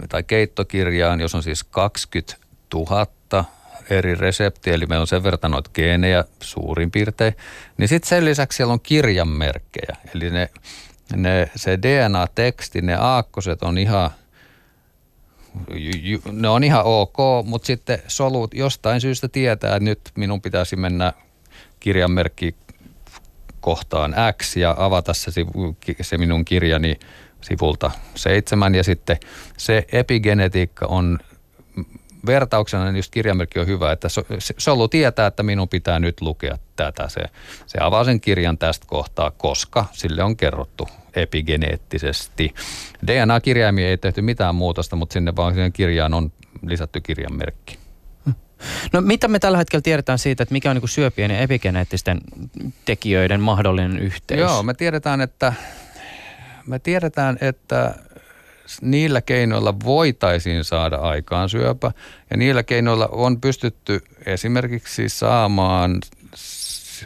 tai 0.09 0.23
keittokirjaan, 0.23 1.19
jos 1.19 1.35
on 1.35 1.43
siis 1.43 1.63
20 1.63 2.35
000 2.73 3.45
eri 3.89 4.15
reseptiä, 4.15 4.73
eli 4.73 4.85
meillä 4.85 5.01
on 5.01 5.07
sen 5.07 5.23
verran 5.23 5.51
noita 5.51 5.69
geenejä 5.73 6.25
suurin 6.41 6.91
piirtein, 6.91 7.33
niin 7.77 7.87
sitten 7.87 8.09
sen 8.09 8.25
lisäksi 8.25 8.57
siellä 8.57 8.73
on 8.73 8.81
kirjanmerkkejä, 8.81 9.97
eli 10.15 10.29
ne, 10.29 10.49
ne, 11.15 11.51
se 11.55 11.79
DNA-teksti, 11.81 12.81
ne 12.81 12.95
aakkoset 12.95 13.63
on 13.63 13.77
ihan– 13.77 14.11
ne 16.31 16.49
on 16.49 16.63
ihan 16.63 16.85
ok, 16.85 17.17
mutta 17.45 17.65
sitten 17.65 17.99
solut 18.07 18.53
jostain 18.53 19.01
syystä 19.01 19.27
tietää, 19.27 19.75
että 19.75 19.85
nyt 19.85 19.99
minun 20.15 20.41
pitäisi 20.41 20.75
mennä 20.75 21.13
kirjanmerkki 21.79 22.55
kohtaan 23.59 24.15
X 24.37 24.57
ja 24.57 24.75
avata 24.77 25.13
se, 25.13 25.31
se 26.01 26.17
minun 26.17 26.45
kirjani 26.45 26.99
sivulta 27.41 27.91
seitsemän. 28.15 28.75
Ja 28.75 28.83
sitten 28.83 29.17
se 29.57 29.85
epigenetiikka 29.91 30.85
on 30.85 31.19
vertauksena 32.27 32.85
niin 32.85 32.95
just 32.95 33.11
kirjanmerkki 33.11 33.59
on 33.59 33.67
hyvä, 33.67 33.91
että 33.91 34.07
solu 34.57 34.87
tietää, 34.87 35.27
että 35.27 35.43
minun 35.43 35.69
pitää 35.69 35.99
nyt 35.99 36.21
lukea 36.21 36.57
tätä. 36.75 37.09
Se, 37.09 37.21
se 37.65 37.77
avaa 37.81 38.03
sen 38.03 38.21
kirjan 38.21 38.57
tästä 38.57 38.85
kohtaa, 38.89 39.31
koska 39.31 39.85
sille 39.91 40.23
on 40.23 40.37
kerrottu 40.37 40.87
epigeneettisesti. 41.15 42.53
DNA-kirjaimia 43.07 43.89
ei 43.89 43.97
tehty 43.97 44.21
mitään 44.21 44.55
muutosta, 44.55 44.95
mutta 44.95 45.13
sinne 45.13 45.35
vaan 45.35 45.53
siihen 45.53 45.73
kirjaan 45.73 46.13
on 46.13 46.31
lisätty 46.67 47.01
kirjanmerkki. 47.01 47.77
No 48.93 49.01
mitä 49.01 49.27
me 49.27 49.39
tällä 49.39 49.57
hetkellä 49.57 49.81
tiedetään 49.81 50.19
siitä, 50.19 50.43
että 50.43 50.53
mikä 50.53 50.69
on 50.69 50.77
niin 50.77 50.89
syöpien 50.89 51.31
ja 51.31 51.39
epigeneettisten 51.39 52.21
tekijöiden 52.85 53.41
mahdollinen 53.41 53.99
yhteys? 53.99 54.39
Joo, 54.39 54.63
me 54.63 54.73
tiedetään, 54.73 55.21
että, 55.21 55.53
me 56.67 56.79
tiedetään, 56.79 57.37
että 57.41 57.95
niillä 58.81 59.21
keinoilla 59.21 59.75
voitaisiin 59.83 60.63
saada 60.63 60.95
aikaan 60.95 61.49
syöpä 61.49 61.91
ja 62.29 62.37
niillä 62.37 62.63
keinoilla 62.63 63.07
on 63.11 63.41
pystytty 63.41 64.01
esimerkiksi 64.25 65.09
saamaan 65.09 65.99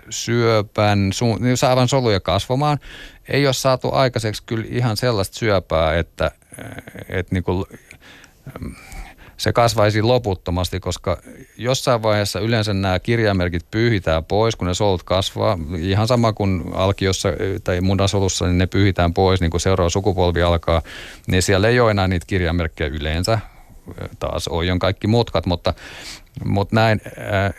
syöpän, 0.10 1.14
su, 1.14 1.26
saavan 1.56 1.88
soluja 1.88 2.20
kasvamaan. 2.20 2.80
Ei 3.30 3.46
ole 3.48 3.54
saatu 3.54 3.94
aikaiseksi 3.94 4.44
kyllä 4.46 4.66
ihan 4.70 4.98
sellaista 4.98 5.38
syöpää, 5.38 5.98
että, 5.98 6.32
että 7.10 7.36
niin 7.36 7.44
kuin, 7.44 7.66
se 9.42 9.54
kasvaisi 9.54 10.02
loputtomasti, 10.02 10.80
koska 10.80 11.18
jossain 11.58 12.04
vaiheessa 12.04 12.40
yleensä 12.40 12.74
nämä 12.74 13.00
kirjaimerkit 13.00 13.72
pyyhitään 13.72 14.26
pois, 14.26 14.56
kun 14.56 14.68
ne 14.68 14.74
solut 14.74 15.04
kasvaa. 15.04 15.58
Ihan 15.78 16.08
sama 16.08 16.34
kuin 16.34 16.64
alkiossa 16.74 17.30
tai 17.64 17.82
munasolussa, 17.82 18.46
niin 18.46 18.58
ne 18.58 18.68
pyyhitään 18.68 19.14
pois, 19.14 19.42
niin 19.42 19.52
kuin 19.52 19.62
seuraava 19.62 19.90
sukupolvi 19.90 20.42
alkaa. 20.42 20.82
Niin 21.28 21.42
siellä 21.42 21.68
ei 21.68 21.80
ole 21.80 21.92
enää 21.92 22.08
niitä 22.08 22.26
kirjaimerkkejä 22.26 22.90
yleensä. 22.94 23.40
Taas 24.20 24.48
on 24.48 24.80
kaikki 24.80 25.08
mutkat, 25.08 25.46
mutta, 25.46 25.74
mutta 26.46 26.76
näin. 26.76 27.02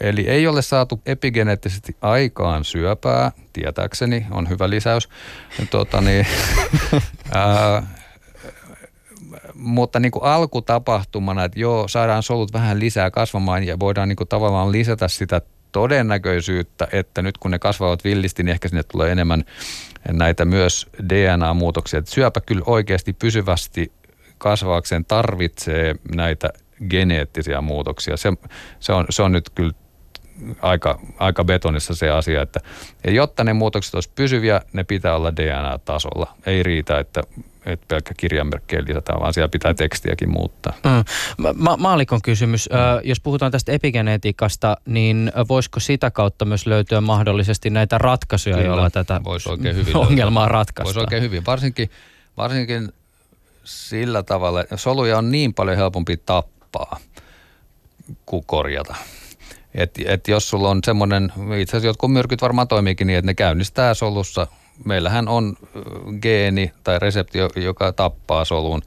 Eli 0.01 0.29
ei 0.29 0.47
ole 0.47 0.63
saatu 0.63 1.01
epigeneettisesti 1.07 1.97
aikaan 2.01 2.65
syöpää, 2.65 3.33
tietääkseni, 3.53 4.27
on 4.31 4.49
hyvä 4.49 4.71
lisäys. 4.71 5.09
Tuota, 5.71 6.01
niin, 6.01 6.27
mutta 9.55 10.01
niin 10.01 10.13
kuin 10.13 10.25
alkutapahtumana, 10.25 11.45
että 11.45 11.61
joo, 11.61 11.89
saadaan 11.89 12.23
solut 12.23 12.53
vähän 12.53 12.81
lisää 12.81 13.11
kasvamaan 13.11 13.65
ja 13.65 13.79
voidaan 13.79 14.09
niin 14.09 14.17
kuin 14.17 14.29
tavallaan 14.29 14.73
lisätä 14.73 15.09
sitä 15.09 15.41
todennäköisyyttä, 15.73 16.89
että 16.93 17.23
nyt 17.23 17.39
kun 17.39 17.51
ne 17.51 17.59
kasvavat 17.59 18.05
villisti, 18.05 18.43
niin 18.43 18.53
ehkä 18.53 18.69
sinne 18.69 18.83
tulee 18.83 19.13
enemmän 19.13 19.45
näitä 20.13 20.45
myös 20.45 20.87
DNA-muutoksia. 21.09 21.99
Että 21.99 22.11
syöpä 22.11 22.41
kyllä 22.41 22.63
oikeasti 22.67 23.13
pysyvästi 23.13 23.93
kasvaakseen 24.39 25.05
tarvitsee 25.05 25.95
näitä 26.15 26.51
geneettisiä 26.91 27.61
muutoksia. 27.61 28.17
Se, 28.17 28.33
se, 28.81 28.93
on, 28.93 29.07
se 29.11 29.23
on 29.23 29.33
nyt 29.33 29.51
kyllä 29.51 29.73
aika, 30.63 31.01
aika 31.19 31.45
betonissa 31.45 31.95
se 31.95 32.11
asia, 32.11 32.43
että 32.43 32.61
ja 33.05 33.13
jotta 33.13 33.45
ne 33.45 33.53
muutokset 33.53 33.95
olisi 33.95 34.11
pysyviä, 34.15 34.61
ne 34.73 34.85
pitää 34.85 35.17
olla 35.17 35.37
DNA-tasolla. 35.37 36.35
Ei 36.47 36.63
riitä, 36.63 36.99
että 36.99 37.23
että 37.67 37.87
pelkkä 37.89 38.15
kirjanmerkkejä 38.17 38.83
lisätään, 38.89 39.21
vaan 39.21 39.35
siellä 39.35 39.49
pitää 39.49 39.75
tekstiäkin 39.75 40.31
muuttaa. 40.31 40.73
Mm. 40.85 41.55
Ma- 41.57 41.77
maalikon 41.77 42.23
kysymys. 42.23 42.69
Mm. 42.73 42.79
Ö, 42.79 43.01
jos 43.05 43.21
puhutaan 43.21 43.53
tästä 43.53 43.73
epigenetiikasta, 43.73 44.77
niin 44.87 45.33
voisiko 45.49 45.81
sitä 45.81 46.11
kautta 46.11 46.45
myös 46.45 46.67
löytyä 46.67 47.01
mahdollisesti 47.01 47.71
näitä 47.71 47.99
ratkaisuja, 47.99 48.57
Kyllä, 48.57 48.67
joilla 48.67 48.91
tätä 48.91 49.21
voisi 49.25 49.49
oikein 49.49 49.77
hyvin 49.77 49.97
ongelmaa 50.07 50.49
ratkaista? 50.49 50.85
Voisi 50.85 51.01
oikein 51.01 51.23
hyvin. 51.23 51.47
Varsinkin, 51.47 51.91
varsinkin 52.37 52.93
sillä 53.65 54.23
tavalla, 54.23 54.61
että 54.61 54.77
soluja 54.77 55.19
on 55.19 55.31
niin 55.31 55.55
paljon 55.55 55.77
helpompi 55.77 56.17
tappaa 56.17 57.01
kuin 58.27 58.45
korjata. 58.47 58.95
Et, 59.75 59.91
et 60.05 60.29
jos 60.29 60.49
sulla 60.49 60.71
on 60.71 60.81
semmoinen, 60.85 61.33
itse 61.59 61.77
asiassa 61.77 61.87
jotkut 61.87 62.13
myrkyt 62.13 62.43
varmaan 62.43 62.69
toimiikin 62.69 63.07
niin, 63.07 63.19
että 63.19 63.27
ne 63.27 63.35
käynnistää 63.35 63.95
solussa 63.95 64.47
meillähän 64.85 65.29
on 65.29 65.57
geeni 66.23 66.73
tai 66.85 66.99
resepti, 66.99 67.39
joka 67.57 67.93
tappaa 67.93 68.45
solun. 68.45 68.83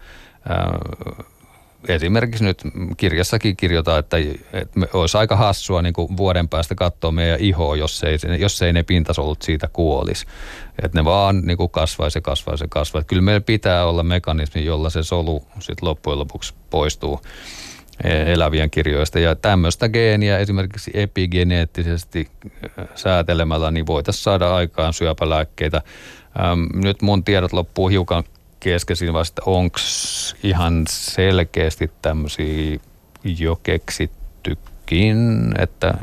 Esimerkiksi 1.87 2.43
nyt 2.43 2.61
kirjassakin 2.97 3.57
kirjoitetaan, 3.57 3.99
että, 3.99 4.17
että 4.53 4.79
olisi 4.93 5.17
aika 5.17 5.35
hassua 5.35 5.81
niin 5.81 5.93
kuin 5.93 6.17
vuoden 6.17 6.49
päästä 6.49 6.75
katsoa 6.75 7.11
meidän 7.11 7.39
ihoa, 7.39 7.75
jos 7.75 8.03
ei, 8.03 8.17
jos 8.39 8.61
ei 8.61 8.73
ne 8.73 8.83
pintasolut 8.83 9.41
siitä 9.41 9.67
kuolisi. 9.73 10.25
Että 10.83 10.99
ne 10.99 11.05
vaan 11.05 11.41
niin 11.41 11.57
kuin 11.57 11.69
kasvaisi 11.69 12.17
ja 12.17 12.21
kasvaisi 12.21 12.63
ja 12.63 12.67
kasvaisi. 12.67 13.07
Kyllä 13.07 13.21
meillä 13.21 13.41
pitää 13.41 13.85
olla 13.85 14.03
mekanismi, 14.03 14.65
jolla 14.65 14.89
se 14.89 15.03
solu 15.03 15.43
sitten 15.59 15.89
loppujen 15.89 16.19
lopuksi 16.19 16.53
poistuu 16.69 17.21
elävien 18.03 18.69
kirjoista. 18.69 19.19
Ja 19.19 19.35
tämmöistä 19.35 19.89
geeniä 19.89 20.37
esimerkiksi 20.37 20.91
epigeneettisesti 20.93 22.27
säätelemällä, 22.95 23.71
niin 23.71 23.87
voitaisiin 23.87 24.23
saada 24.23 24.55
aikaan 24.55 24.93
syöpälääkkeitä. 24.93 25.81
Nyt 26.73 27.01
mun 27.01 27.23
tiedot 27.23 27.53
loppuu 27.53 27.87
hiukan 27.87 28.23
keskesin 28.59 29.13
vasta, 29.13 29.41
onko 29.45 29.79
ihan 30.43 30.85
selkeästi 30.89 31.91
tämmöisiä 32.01 32.79
jo 33.23 33.59
keksittykin, 33.63 35.51
että 35.57 35.93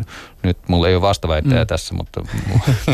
nyt 0.43 0.59
mulla 0.69 0.89
ei 0.89 0.95
ole 0.95 1.03
vastaväittäjä 1.03 1.65
mm. 1.65 1.67
tässä, 1.67 1.95
mutta, 1.95 2.21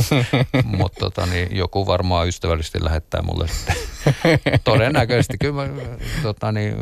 mutta 0.79 0.99
tota, 1.01 1.27
niin 1.27 1.57
joku 1.57 1.87
varmaan 1.87 2.29
ystävällisesti 2.29 2.85
lähettää 2.85 3.23
mulle 3.23 3.49
sitten. 3.49 3.77
Todennäköisesti 4.65 5.39
kyllä 5.39 5.55
mä, 5.55 5.69
tota, 6.23 6.53
niin, 6.53 6.75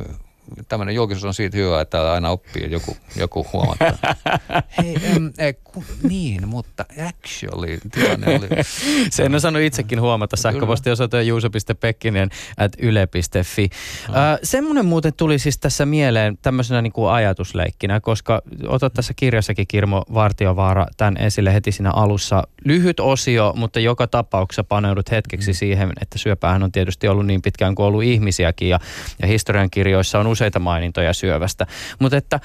tämmöinen 0.69 0.95
julkisuus 0.95 1.25
on 1.25 1.35
siitä 1.35 1.57
hyvä, 1.57 1.81
että 1.81 2.13
aina 2.13 2.31
oppii 2.31 2.71
joku, 2.71 2.97
joku 3.17 3.47
huomattaa. 3.53 4.15
Hei, 4.79 4.97
em, 5.03 5.33
e, 5.39 5.53
ku, 5.53 5.85
niin, 6.03 6.49
mutta 6.49 6.85
actually 7.09 7.79
tilanne 7.91 8.27
oli... 8.29 8.49
Sen 9.11 9.35
on 9.35 9.41
saanut 9.41 9.63
itsekin 9.63 10.01
huomata 10.01 10.37
sähköpostiosoite 10.37 11.23
juuso.pekkinen 11.23 12.31
at 12.57 12.73
yle.fi. 12.79 13.69
No. 14.09 14.15
Äh, 14.15 14.39
semmoinen 14.43 14.87
muuten 14.87 15.13
tuli 15.17 15.39
siis 15.39 15.59
tässä 15.59 15.87
mieleen 15.87 16.39
tämmöisenä 16.43 16.83
niin 16.83 16.93
kuin 16.93 17.11
ajatusleikkinä, 17.11 18.01
koska 18.01 18.43
otat 18.69 18.93
tässä 18.93 19.15
kirjassakin 19.17 19.67
Kirmo 19.67 20.05
Vartiovaara 20.15 20.87
tämän 20.97 21.17
esille 21.17 21.55
heti 21.55 21.73
siinä 21.73 21.91
alussa. 21.91 22.43
Lyhyt 22.65 23.01
osio, 23.01 23.53
mutta 23.57 23.81
joka 23.81 24.07
tapauksessa 24.07 24.65
paneudut 24.65 25.11
hetkeksi 25.11 25.51
mm. 25.51 25.55
siihen, 25.55 25.93
että 26.01 26.19
syöpähän 26.19 26.63
on 26.63 26.73
tietysti 26.73 27.09
ollut 27.09 27.27
niin 27.27 27.43
pitkään 27.43 27.75
kuin 27.75 27.87
ollut 27.87 28.03
ihmisiäkin 28.03 28.69
ja, 28.69 28.81
ja 29.23 29.29
historiankirjoissa 29.29 30.19
on 30.19 30.27
useita 30.37 30.59
mainintoja 30.59 31.13
syövästä. 31.13 31.67
Mutta 31.99 32.17
että 32.17 32.41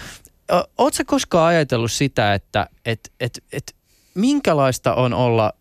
ootko 0.77 1.03
koskaan 1.05 1.47
ajatellut 1.47 1.91
sitä, 1.91 2.33
että 2.33 2.67
et, 2.85 3.11
et, 3.19 3.43
et, 3.51 3.75
minkälaista 4.15 4.95
on 4.95 5.13
olla 5.13 5.53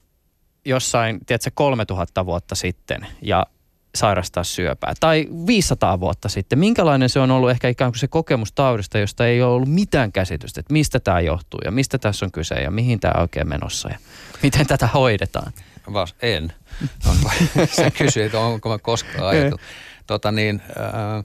jossain, 0.65 1.21
tiedätkö, 1.27 1.51
3000 1.55 2.27
vuotta 2.27 2.55
sitten 2.55 3.07
ja 3.23 3.47
sairastaa 3.95 4.45
syöpää. 4.45 4.93
Tai 5.01 5.29
500 5.47 6.01
vuotta 6.01 6.29
sitten. 6.29 6.59
Minkälainen 6.59 7.09
se 7.09 7.21
on 7.21 7.31
ollut 7.31 7.51
ehkä 7.51 7.69
ikään 7.69 7.93
kuin 7.93 7.99
se 7.99 8.09
kokemus 8.09 8.53
taudista, 8.53 8.99
josta 8.99 9.27
ei 9.27 9.43
ole 9.43 9.55
ollut 9.55 9.69
mitään 9.69 10.13
käsitystä, 10.13 10.61
että 10.61 10.73
mistä 10.73 11.01
tämä 11.01 11.21
johtuu 11.21 11.61
ja 11.65 11.71
mistä 11.71 11.99
tässä 11.99 12.27
on 12.27 12.33
kyse 12.33 12.55
ja 12.55 12.71
mihin 12.71 13.01
tämä 13.01 13.21
oikein 13.21 13.49
menossa 13.49 13.89
ja 13.89 13.99
miten 14.43 14.67
tätä 14.67 14.87
hoidetaan? 14.87 15.53
Vas, 15.93 16.15
en. 16.23 16.53
se 17.77 17.91
kysyy, 17.91 18.23
että 18.25 18.41
onko 18.41 18.69
mä 18.69 18.79
koskaan 18.79 19.29
ajatellut. 19.29 19.61
Tota 20.07 20.33
niin, 20.33 20.63
äh, 20.71 21.25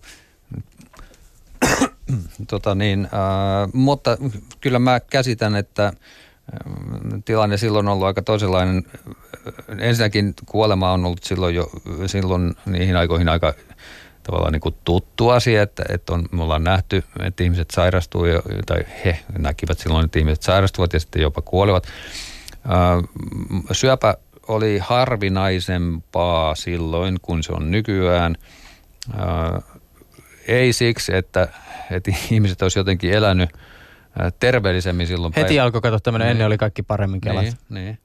tota 2.49 2.75
niin, 2.75 3.05
äh, 3.05 3.69
mutta 3.73 4.17
kyllä 4.61 4.79
mä 4.79 4.99
käsitän, 4.99 5.55
että 5.55 5.85
äh, 5.85 5.93
tilanne 7.25 7.57
silloin 7.57 7.87
on 7.87 7.93
ollut 7.93 8.07
aika 8.07 8.21
toisenlainen. 8.21 8.83
Ensinnäkin 9.79 10.33
kuolema 10.45 10.91
on 10.91 11.05
ollut 11.05 11.23
silloin 11.23 11.55
jo 11.55 11.69
silloin 12.05 12.55
niihin 12.65 12.95
aikoihin 12.95 13.29
aika 13.29 13.53
tavallaan 14.23 14.53
niin 14.53 14.61
kuin 14.61 14.75
tuttu 14.83 15.29
asia, 15.29 15.61
että, 15.61 15.83
että 15.89 16.13
on, 16.13 16.25
me 16.31 16.43
ollaan 16.43 16.63
nähty, 16.63 17.03
että 17.19 17.43
ihmiset 17.43 17.71
sairastuu, 17.71 18.23
tai 18.65 18.85
he 19.05 19.19
näkivät 19.37 19.79
silloin, 19.79 20.05
että 20.05 20.19
ihmiset 20.19 20.43
sairastuvat 20.43 20.93
ja 20.93 20.99
sitten 20.99 21.21
jopa 21.21 21.41
kuolevat. 21.41 21.87
Äh, 22.53 23.09
syöpä 23.71 24.17
oli 24.47 24.77
harvinaisempaa 24.77 26.55
silloin, 26.55 27.17
kun 27.21 27.43
se 27.43 27.53
on 27.53 27.71
nykyään. 27.71 28.35
Äh, 30.49 30.55
ei 30.55 30.73
siksi, 30.73 31.15
että 31.15 31.47
että 31.91 32.11
ihmiset 32.31 32.61
olisi 32.61 32.79
jotenkin 32.79 33.13
elänyt 33.13 33.49
terveellisemmin 34.39 35.07
silloin. 35.07 35.33
Heti 35.35 35.47
päivä. 35.47 35.63
alkoi 35.63 35.81
katsoa 35.81 35.99
tämmöinen, 35.99 36.25
niin. 36.25 36.31
ennen 36.31 36.47
oli 36.47 36.57
kaikki 36.57 36.83
paremmin 36.83 37.21
kelat. 37.21 37.43
Niin, 37.43 37.55
niin. 37.69 37.97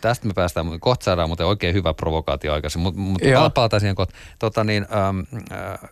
Tästä 0.00 0.26
me 0.26 0.32
päästään, 0.34 0.80
kohta 0.80 1.04
saadaan 1.04 1.28
muuten 1.28 1.46
oikein 1.46 1.74
hyvä 1.74 1.94
provokaatio 1.94 2.52
aikaisin, 2.52 2.82
mutta 2.82 3.00
mut 3.00 3.22
palataan 3.54 3.80
siihen 3.80 3.96
kohta. 3.96 4.14
Tota 4.38 4.64
niin, 4.64 4.86
ähm, 4.92 5.20
äh, 5.52 5.90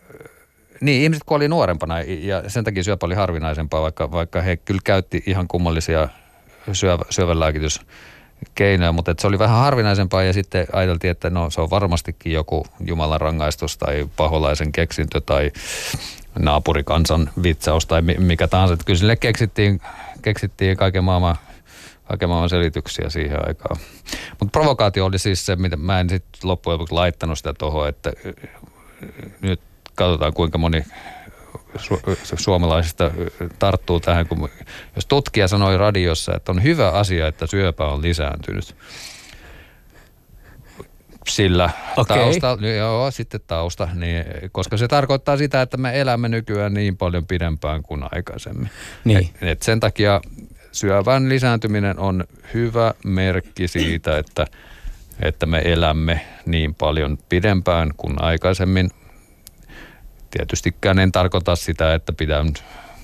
niin, 0.81 1.03
ihmiset 1.03 1.23
kuoli 1.25 1.47
nuorempana 1.47 2.01
ja 2.01 2.49
sen 2.49 2.63
takia 2.63 2.83
syöpä 2.83 3.05
oli 3.05 3.15
harvinaisempaa, 3.15 3.81
vaikka, 3.81 4.11
vaikka 4.11 4.41
he 4.41 4.57
kyllä 4.57 4.81
käytti 4.83 5.23
ihan 5.25 5.47
kummallisia 5.47 6.09
syövä, 6.73 7.03
syövänlääkitys 7.09 7.81
keinoja, 8.55 8.91
mutta 8.91 9.15
se 9.19 9.27
oli 9.27 9.39
vähän 9.39 9.59
harvinaisempaa 9.59 10.23
ja 10.23 10.33
sitten 10.33 10.67
ajateltiin, 10.73 11.11
että 11.11 11.29
no 11.29 11.49
se 11.49 11.61
on 11.61 11.69
varmastikin 11.69 12.31
joku 12.31 12.65
Jumalan 12.85 13.21
rangaistus 13.21 13.77
tai 13.77 14.09
paholaisen 14.17 14.71
keksintö 14.71 15.21
tai 15.21 15.51
naapurikansan 16.39 17.29
vitsaus 17.43 17.85
tai 17.85 18.01
mikä 18.01 18.47
tahansa. 18.47 18.73
Että 18.73 18.85
kyllä 18.85 18.99
sille 18.99 19.15
keksittiin, 19.15 19.81
keksittiin 20.21 20.77
kaiken 20.77 21.03
maailman 21.03 21.35
kaiken 22.05 22.29
maailman 22.29 22.49
selityksiä 22.49 23.09
siihen 23.09 23.47
aikaan. 23.47 23.77
Mutta 24.39 24.51
provokaatio 24.51 25.05
oli 25.05 25.19
siis 25.19 25.45
se, 25.45 25.55
mitä 25.55 25.75
mä 25.75 25.99
en 25.99 26.09
sitten 26.09 26.39
loppujen 26.43 26.73
lopuksi 26.73 26.93
laittanut 26.93 27.37
sitä 27.37 27.53
tuohon, 27.53 27.89
että 27.89 28.13
nyt 29.41 29.61
katsotaan 29.95 30.33
kuinka 30.33 30.57
moni 30.57 30.85
su- 31.77 32.37
suomalaisista 32.37 33.11
tarttuu 33.59 33.99
tähän, 33.99 34.27
kun 34.27 34.49
jos 34.95 35.05
tutkija 35.05 35.47
sanoi 35.47 35.77
radiossa, 35.77 36.35
että 36.35 36.51
on 36.51 36.63
hyvä 36.63 36.89
asia, 36.89 37.27
että 37.27 37.47
syöpä 37.47 37.85
on 37.85 38.01
lisääntynyt. 38.01 38.75
Sillä 41.27 41.69
okay. 41.97 42.17
tausta, 42.17 42.57
joo, 42.77 43.11
sitten 43.11 43.41
tausta, 43.47 43.87
niin, 43.93 44.25
koska 44.51 44.77
se 44.77 44.87
tarkoittaa 44.87 45.37
sitä, 45.37 45.61
että 45.61 45.77
me 45.77 46.01
elämme 46.01 46.29
nykyään 46.29 46.73
niin 46.73 46.97
paljon 46.97 47.25
pidempään 47.25 47.83
kuin 47.83 48.03
aikaisemmin. 48.11 48.69
Niin. 49.03 49.19
Et, 49.19 49.31
et 49.41 49.61
sen 49.61 49.79
takia 49.79 50.21
syövän 50.71 51.29
lisääntyminen 51.29 51.99
on 51.99 52.23
hyvä 52.53 52.93
merkki 53.05 53.67
siitä, 53.67 54.17
että, 54.17 54.47
että 55.21 55.45
me 55.45 55.61
elämme 55.65 56.21
niin 56.45 56.75
paljon 56.75 57.17
pidempään 57.29 57.91
kuin 57.97 58.21
aikaisemmin, 58.21 58.91
tietystikään 60.37 60.99
en 60.99 61.11
tarkoita 61.11 61.55
sitä, 61.55 61.93
että 61.93 62.13
pitää 62.13 62.45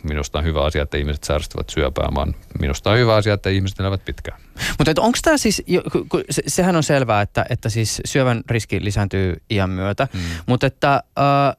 minusta 0.03 0.39
on 0.39 0.45
hyvä 0.45 0.63
asia, 0.63 0.83
että 0.83 0.97
ihmiset 0.97 1.23
sairastuvat 1.23 1.69
syöpään, 1.69 2.15
vaan 2.15 2.35
minusta 2.59 2.91
on 2.91 2.97
hyvä 2.97 3.15
asia, 3.15 3.33
että 3.33 3.49
ihmiset 3.49 3.79
elävät 3.79 4.05
pitkään. 4.05 4.41
Mutta 4.77 5.01
onko 5.01 5.17
tämä 5.21 5.37
siis, 5.37 5.63
se, 6.29 6.43
sehän 6.47 6.75
on 6.75 6.83
selvää, 6.83 7.21
että, 7.21 7.45
että 7.49 7.69
siis 7.69 8.01
syövän 8.05 8.41
riski 8.49 8.83
lisääntyy 8.83 9.41
iän 9.49 9.69
myötä, 9.69 10.07
hmm. 10.13 10.21
mutta 10.45 10.67
että 10.67 11.03
äh, 11.19 11.57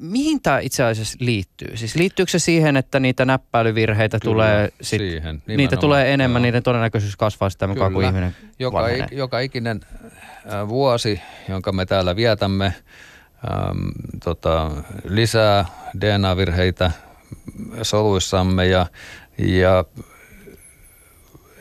mihin 0.00 0.42
tämä 0.42 0.58
itse 0.58 0.84
asiassa 0.84 1.18
liittyy? 1.20 1.76
Siis 1.76 1.94
liittyykö 1.94 2.30
se 2.30 2.38
siihen, 2.38 2.76
että 2.76 3.00
niitä 3.00 3.24
näppäilyvirheitä 3.24 4.18
Kyllä, 4.20 4.32
tulee, 4.32 4.68
sit, 4.80 4.98
siihen, 4.98 5.42
niitä 5.46 5.76
tulee 5.76 6.14
enemmän, 6.14 6.40
joo. 6.40 6.44
niiden 6.44 6.62
todennäköisyys 6.62 7.16
kasvaa 7.16 7.50
sitä 7.50 7.66
mukaan 7.66 7.92
kuin 7.92 8.06
ihminen 8.06 8.36
joka, 8.58 8.88
ik, 8.88 9.04
joka 9.12 9.40
ikinen 9.40 9.80
vuosi, 10.68 11.20
jonka 11.48 11.72
me 11.72 11.86
täällä 11.86 12.16
vietämme, 12.16 12.74
ähm, 13.44 13.88
tota, 14.24 14.70
lisää 15.04 15.64
DNA-virheitä 16.00 16.90
soluissamme 17.82 18.66
ja, 18.66 18.86
ja 19.38 19.84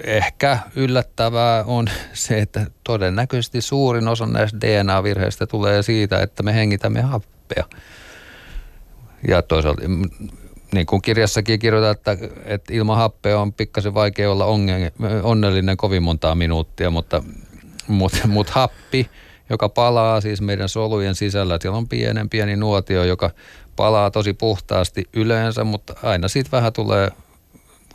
ehkä 0.03 0.59
yllättävää 0.75 1.63
on 1.63 1.87
se, 2.13 2.39
että 2.39 2.65
todennäköisesti 2.83 3.61
suurin 3.61 4.07
osa 4.07 4.25
näistä 4.25 4.57
DNA-virheistä 4.61 5.47
tulee 5.47 5.83
siitä, 5.83 6.19
että 6.19 6.43
me 6.43 6.53
hengitämme 6.53 7.01
happea. 7.01 7.63
Ja 9.27 9.41
toisaalta, 9.41 9.81
niin 10.73 10.85
kuin 10.85 11.01
kirjassakin 11.01 11.59
kirjoitetaan, 11.59 12.17
että, 12.17 12.41
että 12.45 12.73
ilman 12.73 12.97
happea 12.97 13.39
on 13.39 13.53
pikkasen 13.53 13.93
vaikea 13.93 14.31
olla 14.31 14.45
onnellinen 15.23 15.77
kovin 15.77 16.03
montaa 16.03 16.35
minuuttia, 16.35 16.89
mutta, 16.89 17.23
mutta, 17.87 18.27
mutta 18.27 18.53
happi– 18.55 19.09
joka 19.49 19.69
palaa 19.69 20.21
siis 20.21 20.41
meidän 20.41 20.69
solujen 20.69 21.15
sisällä. 21.15 21.57
Siellä 21.61 21.77
on 21.77 21.87
pienen 21.87 22.29
pieni 22.29 22.55
nuotio, 22.55 23.03
joka 23.03 23.29
palaa 23.75 24.11
tosi 24.11 24.33
puhtaasti 24.33 25.09
yleensä, 25.13 25.63
mutta 25.63 25.93
aina 26.03 26.27
siitä 26.27 26.51
vähän 26.51 26.73
tulee 26.73 27.09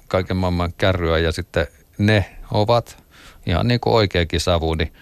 kaiken 0.09 0.37
maailman 0.37 0.73
kärryä 0.73 1.19
ja 1.19 1.33
sitten 1.33 1.67
ne 1.99 2.39
ovat 2.51 3.03
ihan 3.47 3.69
niin 3.69 3.81
kuin 3.81 3.95
oikeakin 3.95 4.41
savu, 4.41 4.75
niin, 4.75 4.93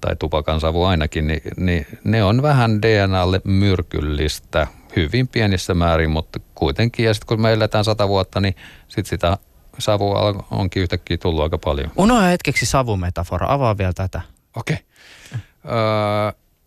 tai 0.00 0.16
tupakan 0.16 0.60
savu 0.60 0.84
ainakin, 0.84 1.26
niin, 1.26 1.42
niin 1.56 1.86
ne 2.04 2.24
on 2.24 2.42
vähän 2.42 2.82
DNAlle 2.82 3.40
myrkyllistä 3.44 4.66
hyvin 4.96 5.28
pienissä 5.28 5.74
määrin, 5.74 6.10
mutta 6.10 6.40
kuitenkin. 6.54 7.06
Ja 7.06 7.14
sitten 7.14 7.26
kun 7.26 7.40
me 7.40 7.52
eletään 7.52 7.84
sata 7.84 8.08
vuotta, 8.08 8.40
niin 8.40 8.56
sitten 8.88 9.06
sitä 9.06 9.36
savua 9.78 10.44
onkin 10.50 10.82
yhtäkkiä 10.82 11.16
tullut 11.16 11.42
aika 11.42 11.58
paljon. 11.58 11.90
Unoa 11.96 12.20
hetkeksi 12.20 12.66
savumetafora, 12.66 13.46
avaa 13.50 13.78
vielä 13.78 13.92
tätä. 13.92 14.20
Okei. 14.56 14.74
Okay. 14.74 15.40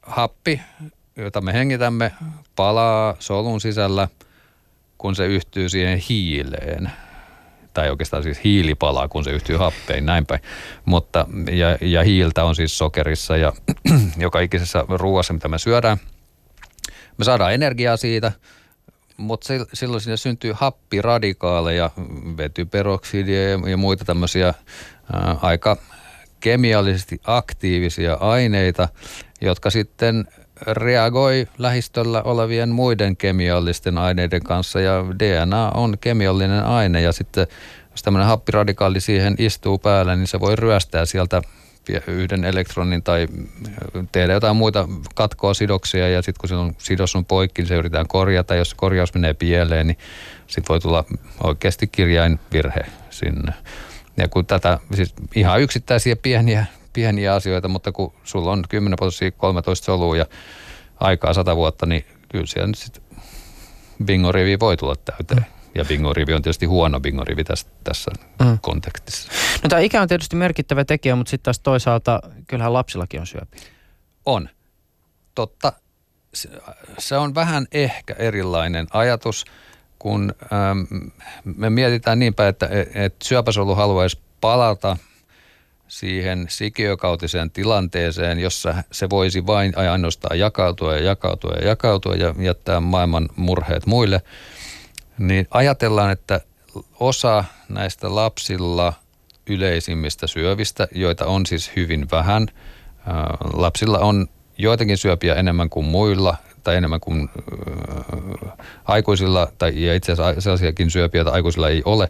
Happi, 0.02 0.62
jota 1.16 1.42
me 1.42 1.54
hengitämme, 1.54 2.12
palaa 2.56 3.16
solun 3.20 3.62
sisällä, 3.62 4.08
kun 4.98 5.16
se 5.16 5.26
yhtyy 5.26 5.70
siihen 5.70 5.98
hiileen. 6.10 6.92
Tai 7.74 7.90
oikeastaan 7.90 8.24
siis 8.24 8.44
hiili 8.44 8.76
palaa, 8.76 9.08
kun 9.08 9.24
se 9.24 9.32
yhtyy 9.32 9.58
happeen, 9.58 10.06
näin 10.06 10.26
päin. 10.26 10.42
Mutta, 10.86 11.28
ja, 11.52 11.78
ja 11.82 12.04
hiiltä 12.04 12.44
on 12.44 12.56
siis 12.56 12.78
sokerissa 12.78 13.38
ja 13.38 13.54
joka 14.18 14.40
ikisessä 14.40 14.86
ruoassa, 14.90 15.34
mitä 15.34 15.48
me 15.48 15.60
syödään. 15.60 15.98
Me 17.18 17.26
saadaan 17.26 17.54
energiaa 17.54 17.98
siitä, 17.98 18.32
mutta 19.18 19.48
silloin 19.74 20.02
sinne 20.02 20.18
syntyy 20.18 20.54
happiradikaaleja, 20.56 21.92
vetyperoksidia 22.38 23.50
ja, 23.50 23.60
ja 23.70 23.78
muita 23.78 24.06
tämmöisiä 24.06 24.54
ää, 25.14 25.38
aika 25.42 25.78
kemiallisesti 26.44 27.22
aktiivisia 27.24 28.14
aineita, 28.14 28.90
jotka 29.42 29.70
sitten 29.70 30.28
reagoi 30.68 31.48
lähistöllä 31.58 32.22
olevien 32.22 32.70
muiden 32.70 33.18
kemiallisten 33.18 33.98
aineiden 33.98 34.44
kanssa 34.44 34.80
ja 34.80 35.06
DNA 35.20 35.70
on 35.70 35.98
kemiallinen 36.02 36.64
aine 36.64 37.02
ja 37.02 37.12
sitten 37.12 37.48
jos 37.92 38.04
tämmöinen 38.04 38.28
happiradikaali 38.28 39.02
siihen 39.02 39.36
istuu 39.38 39.78
päällä, 39.78 40.16
niin 40.16 40.28
se 40.28 40.40
voi 40.40 40.56
ryöstää 40.56 41.06
sieltä 41.06 41.42
yhden 42.08 42.44
elektronin 42.44 43.04
tai 43.04 43.28
tehdä 44.12 44.34
jotain 44.34 44.56
muita 44.56 44.88
katkoa 45.16 45.54
sidoksia 45.54 46.10
ja 46.10 46.22
sitten 46.22 46.40
kun 46.40 46.50
se 46.50 46.56
on, 46.56 46.76
sidos 46.78 47.16
on 47.16 47.26
poikki, 47.26 47.62
niin 47.62 47.68
se 47.68 47.76
yritetään 47.76 48.08
korjata. 48.08 48.56
Jos 48.56 48.74
korjaus 48.74 49.14
menee 49.14 49.34
pieleen, 49.34 49.88
niin 49.88 49.98
sitten 50.48 50.70
voi 50.70 50.80
tulla 50.80 51.06
oikeasti 51.44 51.88
kirjainvirhe 51.88 52.86
sinne. 53.10 53.54
Ja 54.18 54.28
kun 54.28 54.46
tätä, 54.46 54.80
siis 54.96 55.14
ihan 55.36 55.62
yksittäisiä 55.62 56.16
pieniä, 56.16 56.66
pieniä 56.94 57.34
asioita, 57.34 57.68
mutta 57.68 57.92
kun 57.92 58.14
sulla 58.24 58.52
on 58.52 58.64
10 58.70 58.96
prosenttia 58.96 59.32
13 59.32 59.86
solua 59.86 60.18
ja 60.18 60.26
aikaa 61.00 61.34
100 61.34 61.56
vuotta, 61.56 61.86
niin 61.86 62.06
kyllä 62.30 62.46
siellä 62.46 62.68
nyt 62.68 62.78
sitten 62.78 63.04
bingorivi 64.06 64.60
voi 64.60 64.78
tulla 64.78 64.96
täyteen. 64.96 65.40
Mm. 65.40 65.46
Ja 65.76 65.86
bingorivi 65.86 66.34
on 66.34 66.42
tietysti 66.42 66.66
huono 66.66 67.00
bingorivi 67.00 67.44
tässä, 67.44 67.68
tässä 67.84 68.12
mm. 68.44 68.60
kontekstissa. 68.62 69.32
No 69.64 69.70
tämä 69.70 69.80
ikä 69.80 70.02
on 70.02 70.08
tietysti 70.08 70.36
merkittävä 70.36 70.86
tekijä, 70.86 71.16
mutta 71.16 71.30
sitten 71.30 71.44
taas 71.44 71.60
toisaalta 71.60 72.20
kyllähän 72.48 72.74
lapsillakin 72.74 73.20
on 73.20 73.28
syöpi. 73.28 73.58
On. 74.26 74.50
Totta. 75.36 75.74
Se 76.98 77.18
on 77.18 77.36
vähän 77.36 77.68
ehkä 77.72 78.16
erilainen 78.20 78.88
ajatus– 78.92 79.46
kun 80.04 80.34
ähm, 80.54 81.08
me 81.44 81.70
mietitään 81.70 82.20
niinpä, 82.20 82.48
että, 82.48 82.70
että 82.96 83.26
syöpäsolu 83.28 83.76
haluaisi 83.76 84.20
palata 84.42 84.98
siihen 85.88 86.46
sikiökautiseen 86.50 87.52
tilanteeseen, 87.52 88.40
jossa 88.40 88.76
se 88.92 89.10
voisi 89.10 89.46
vain 89.48 89.74
ainoastaan 89.78 90.40
jakautua 90.40 90.94
ja 90.94 91.04
jakautua 91.04 91.52
ja 91.52 91.68
jakautua 91.68 92.16
ja 92.16 92.36
jättää 92.38 92.80
maailman 92.80 93.30
murheet 93.36 93.86
muille, 93.86 94.22
niin 95.18 95.48
ajatellaan, 95.52 96.12
että 96.12 96.42
osa 97.00 97.44
näistä 97.70 98.16
lapsilla 98.16 98.94
yleisimmistä 99.50 100.28
syövistä, 100.28 100.88
joita 100.96 101.26
on 101.26 101.46
siis 101.46 101.72
hyvin 101.76 102.08
vähän, 102.12 102.48
äh, 102.52 103.16
lapsilla 103.54 104.00
on 104.00 104.28
joitakin 104.58 104.98
syöpiä 104.98 105.36
enemmän 105.36 105.70
kuin 105.70 105.86
muilla, 105.86 106.38
tai 106.64 106.76
enemmän 106.76 107.00
kuin 107.00 107.30
äh, 107.30 108.52
aikuisilla, 108.86 109.48
tai 109.58 109.86
ja 109.86 109.96
itse 109.96 110.12
asiassa 110.12 110.42
sellaisiakin 110.42 110.92
syöpiä, 110.92 111.20
joita 111.20 111.32
aikuisilla 111.32 111.70
ei 111.70 111.82
ole, 111.86 112.10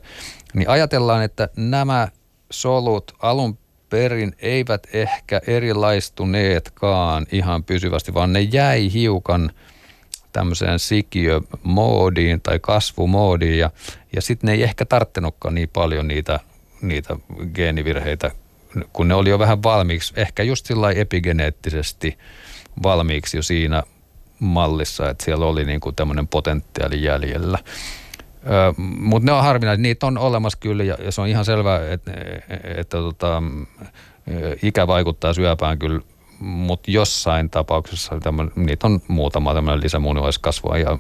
niin 0.54 0.70
ajatellaan, 0.70 1.24
että 1.24 1.50
nämä 1.56 2.08
solut 2.52 3.12
alun 3.20 3.58
perin 3.90 4.36
eivät 4.40 4.88
ehkä 4.94 5.42
erilaistuneetkaan 5.48 7.26
ihan 7.32 7.64
pysyvästi, 7.64 8.14
vaan 8.14 8.34
ne 8.34 8.42
jäi 8.42 8.94
hiukan 8.94 9.52
tämmöiseen 10.32 10.80
sikiömoodiin 10.80 12.42
tai 12.42 12.60
kasvumoodiin 12.60 13.60
ja, 13.60 13.72
ja 14.16 14.22
sitten 14.22 14.48
ne 14.48 14.54
ei 14.54 14.64
ehkä 14.64 14.86
tarttenutkaan 14.86 15.56
niin 15.56 15.70
paljon 15.70 16.08
niitä, 16.08 16.40
niitä 16.82 17.16
geenivirheitä, 17.54 18.32
kun 18.94 19.08
ne 19.08 19.14
oli 19.14 19.30
jo 19.30 19.40
vähän 19.40 19.64
valmiiksi, 19.64 20.14
ehkä 20.18 20.44
just 20.44 20.66
sillä 20.66 20.92
epigeneettisesti 20.92 22.18
valmiiksi 22.84 23.38
jo 23.38 23.44
siinä 23.44 23.84
mallissa, 24.44 25.10
että 25.10 25.26
siellä 25.26 25.46
oli 25.46 25.66
niin 25.66 25.80
kuin 25.80 25.96
tämmöinen 25.96 26.28
potentiaali 26.28 27.04
jäljellä. 27.04 27.60
Mutta 28.78 29.26
ne 29.26 29.32
on 29.32 29.44
harvinaisia, 29.44 29.82
niitä 29.82 30.08
on 30.08 30.18
olemassa 30.18 30.60
kyllä 30.62 30.84
ja, 30.84 30.98
ja 31.00 31.12
se 31.12 31.22
on 31.22 31.28
ihan 31.28 31.46
selvää, 31.46 31.92
että, 31.92 32.12
että 32.64 32.98
tota, 32.98 33.44
ikä 34.64 34.88
vaikuttaa 34.88 35.34
syöpään 35.34 35.80
kyllä, 35.80 36.00
mutta 36.40 36.92
jossain 36.92 37.50
tapauksessa 37.50 38.20
tämän, 38.20 38.52
niitä 38.56 38.88
on 38.88 39.00
muutama 39.08 39.54
tämmöinen 39.54 39.84
lisämunuaiskasvain 39.84 40.82
ja 40.82 40.98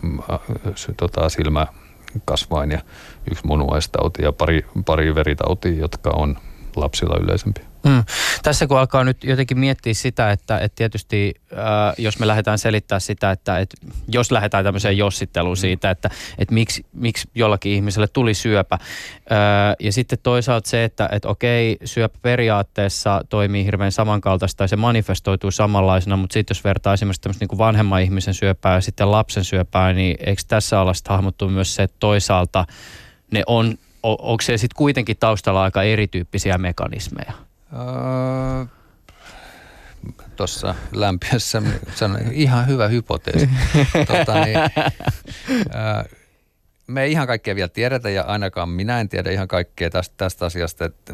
tota, 0.98 1.30
silmäkasvain 1.30 2.72
ja 2.72 2.80
yksi 3.32 3.48
munuaistauti 3.48 4.24
ja 4.24 4.32
pari, 4.32 4.66
pari 4.86 5.16
veritautia, 5.16 5.80
jotka 5.80 6.10
on 6.10 6.38
lapsilla 6.76 7.18
yleisempiä. 7.22 7.73
Mm. 7.86 8.04
Tässä 8.44 8.68
kun 8.68 8.80
alkaa 8.80 9.04
nyt 9.04 9.24
jotenkin 9.24 9.60
miettiä 9.60 9.94
sitä, 9.94 10.32
että, 10.32 10.58
että 10.58 10.76
tietysti 10.76 11.34
äh, 11.54 11.58
jos 11.98 12.20
me 12.20 12.28
lähdetään 12.28 12.60
selittää 12.60 13.00
sitä, 13.00 13.32
että, 13.32 13.60
että 13.60 13.78
jos 14.08 14.32
lähdetään 14.32 14.64
tämmöiseen 14.64 14.98
jossitteluun 14.98 15.58
mm. 15.58 15.60
siitä, 15.60 15.92
että, 15.92 16.10
että 16.38 16.54
miksi, 16.54 16.86
miksi 16.94 17.30
jollakin 17.36 17.72
ihmiselle 17.72 18.08
tuli 18.08 18.34
syöpä. 18.34 18.76
Äh, 18.76 19.76
ja 19.80 19.94
sitten 19.94 20.20
toisaalta 20.24 20.70
se, 20.70 20.84
että, 20.84 21.10
että 21.12 21.30
okei, 21.30 21.78
syöpä 21.86 22.18
periaatteessa 22.22 23.22
toimii 23.30 23.66
hirveän 23.66 23.92
samankaltaista 23.92 24.58
tai 24.58 24.70
se 24.70 24.76
manifestoituu 24.76 25.52
samanlaisena, 25.52 26.18
mutta 26.18 26.34
sitten 26.34 26.56
jos 26.56 26.64
vertaa 26.64 26.94
esimerkiksi 26.94 27.22
tämmöistä 27.22 27.46
niin 27.50 27.58
vanhemman 27.58 28.02
ihmisen 28.02 28.34
syöpää 28.34 28.76
ja 28.76 28.82
sitten 28.82 29.12
lapsen 29.12 29.44
syöpää, 29.44 29.94
niin 29.94 30.18
eikö 30.20 30.42
tässä 30.48 30.80
olla 30.80 30.94
hahmottu 31.10 31.50
myös 31.50 31.76
se, 31.76 31.84
että 31.84 31.98
toisaalta 32.00 32.66
ne 33.32 33.44
on, 33.48 33.78
onko 34.04 34.42
se 34.42 34.58
sitten 34.58 34.78
kuitenkin 34.78 35.18
taustalla 35.20 35.64
aika 35.64 35.84
erityyppisiä 35.84 36.58
mekanismeja? 36.58 37.34
Öö, 37.74 38.66
Tuossa 40.36 40.76
lämpiössä 40.92 41.62
se 41.96 42.06
on 42.06 42.18
ihan 42.32 42.68
hyvä 42.68 42.88
hypoteesi. 42.88 43.50
tota, 44.08 44.46
niin, 44.46 44.58
me 46.88 47.04
ei 47.04 47.12
ihan 47.12 47.28
kaikkea 47.28 47.56
vielä 47.56 47.70
tiedetä 47.70 48.10
ja 48.10 48.24
ainakaan 48.24 48.70
minä 48.70 49.00
en 49.00 49.10
tiedä 49.10 49.32
ihan 49.32 49.48
kaikkea 49.48 49.90
tästä, 49.90 50.16
tästä 50.18 50.46
asiasta. 50.46 50.86
Että 50.86 51.14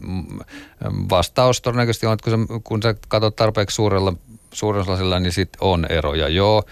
vastaus 1.09 1.61
todennäköisesti 1.61 2.05
on, 2.05 2.13
että 2.13 2.31
kun 2.31 2.47
sä, 2.47 2.59
kun 2.63 2.83
sä 2.83 2.95
katsot 3.07 3.35
tarpeeksi 3.35 3.75
suurella, 3.75 4.13
suurella 4.53 5.19
niin 5.19 5.33
sitten 5.33 5.57
on 5.61 5.85
eroja. 5.89 6.27
Joo, 6.27 6.63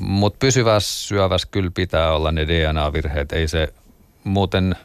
mutta 0.00 0.38
pysyvässä 0.38 1.08
syövässä 1.08 1.48
kyllä 1.50 1.70
pitää 1.74 2.12
olla 2.12 2.32
ne 2.32 2.46
DNA-virheet. 2.46 3.32
Ei 3.32 3.48
se 3.48 3.68
muuten 4.24 4.76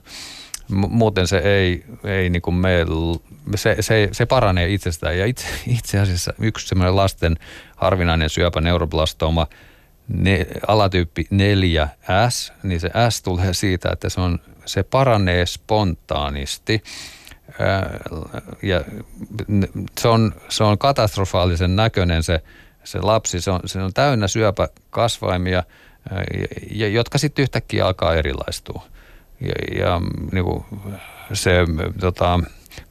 muuten 0.70 1.28
se 1.28 1.38
ei, 1.38 1.86
ei 2.04 2.30
niin 2.30 2.42
kuin 2.42 2.56
me, 2.56 2.86
se, 3.56 3.78
se, 3.80 4.10
se 4.12 4.26
paranee 4.26 4.74
itsestään. 4.74 5.18
Ja 5.18 5.26
itse, 5.26 5.48
itse 5.68 6.00
asiassa 6.00 6.34
yksi 6.40 6.68
semmoinen 6.68 6.96
lasten 6.96 7.38
harvinainen 7.76 8.30
syöpä, 8.30 8.62
neuroblastoma, 8.62 9.48
ne, 10.08 10.48
alatyyppi 10.68 11.28
4S, 11.34 12.54
niin 12.64 12.80
se 12.80 12.90
S 13.10 13.22
tulee 13.22 13.54
siitä, 13.54 13.90
että 13.94 14.10
se, 14.10 14.22
on, 14.22 14.40
se 14.66 14.84
paranee 14.84 15.46
spontaanisti. 15.46 16.84
Ja 18.62 18.84
se 20.00 20.08
on, 20.08 20.34
se 20.50 20.64
on 20.64 20.78
katastrofaalisen 20.78 21.76
näköinen 21.76 22.24
se, 22.24 22.42
se 22.84 23.02
lapsi, 23.02 23.42
se 23.42 23.52
on, 23.52 23.60
se 23.66 23.80
on 23.80 23.94
täynnä 23.94 24.28
syöpäkasvaimia, 24.28 25.64
jotka 26.92 27.18
sitten 27.18 27.44
yhtäkkiä 27.44 27.86
alkaa 27.86 28.16
erilaistua 28.16 28.95
ja, 29.42 29.86
ja 29.86 30.02
niin 30.32 30.44
kuin 30.46 30.66
se 31.34 31.52
tota, 32.00 32.40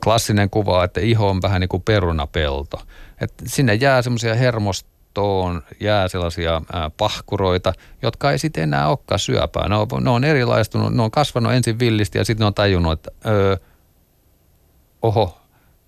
klassinen 0.05 0.51
kuva, 0.51 0.85
että 0.85 1.01
iho 1.01 1.29
on 1.29 1.43
vähän 1.43 1.61
niin 1.61 1.69
kuin 1.69 1.83
perunapelto. 1.83 2.81
Et 3.21 3.33
sinne 3.47 3.75
jää 3.75 4.03
semmoisia 4.03 4.35
hermostoon, 4.35 5.63
jää 5.81 6.09
sellaisia 6.09 6.63
ää, 6.73 6.91
pahkuroita, 6.91 7.73
jotka 8.03 8.31
ei 8.31 8.39
sitten 8.39 8.63
enää 8.63 8.89
olekaan 8.89 9.19
syöpää. 9.19 9.69
Ne 9.69 9.77
on, 9.77 9.89
ne 10.01 10.11
on 10.11 10.25
erilaistunut, 10.25 10.95
ne 10.95 11.03
on 11.03 11.11
kasvanut 11.11 11.53
ensin 11.53 11.79
villisti 11.79 12.19
ja 12.19 12.25
sitten 12.25 12.45
ne 12.45 12.47
on 12.47 12.55
tajunnut, 12.55 12.93
että 12.93 13.11
öö, 13.27 13.57
oho, 15.03 15.41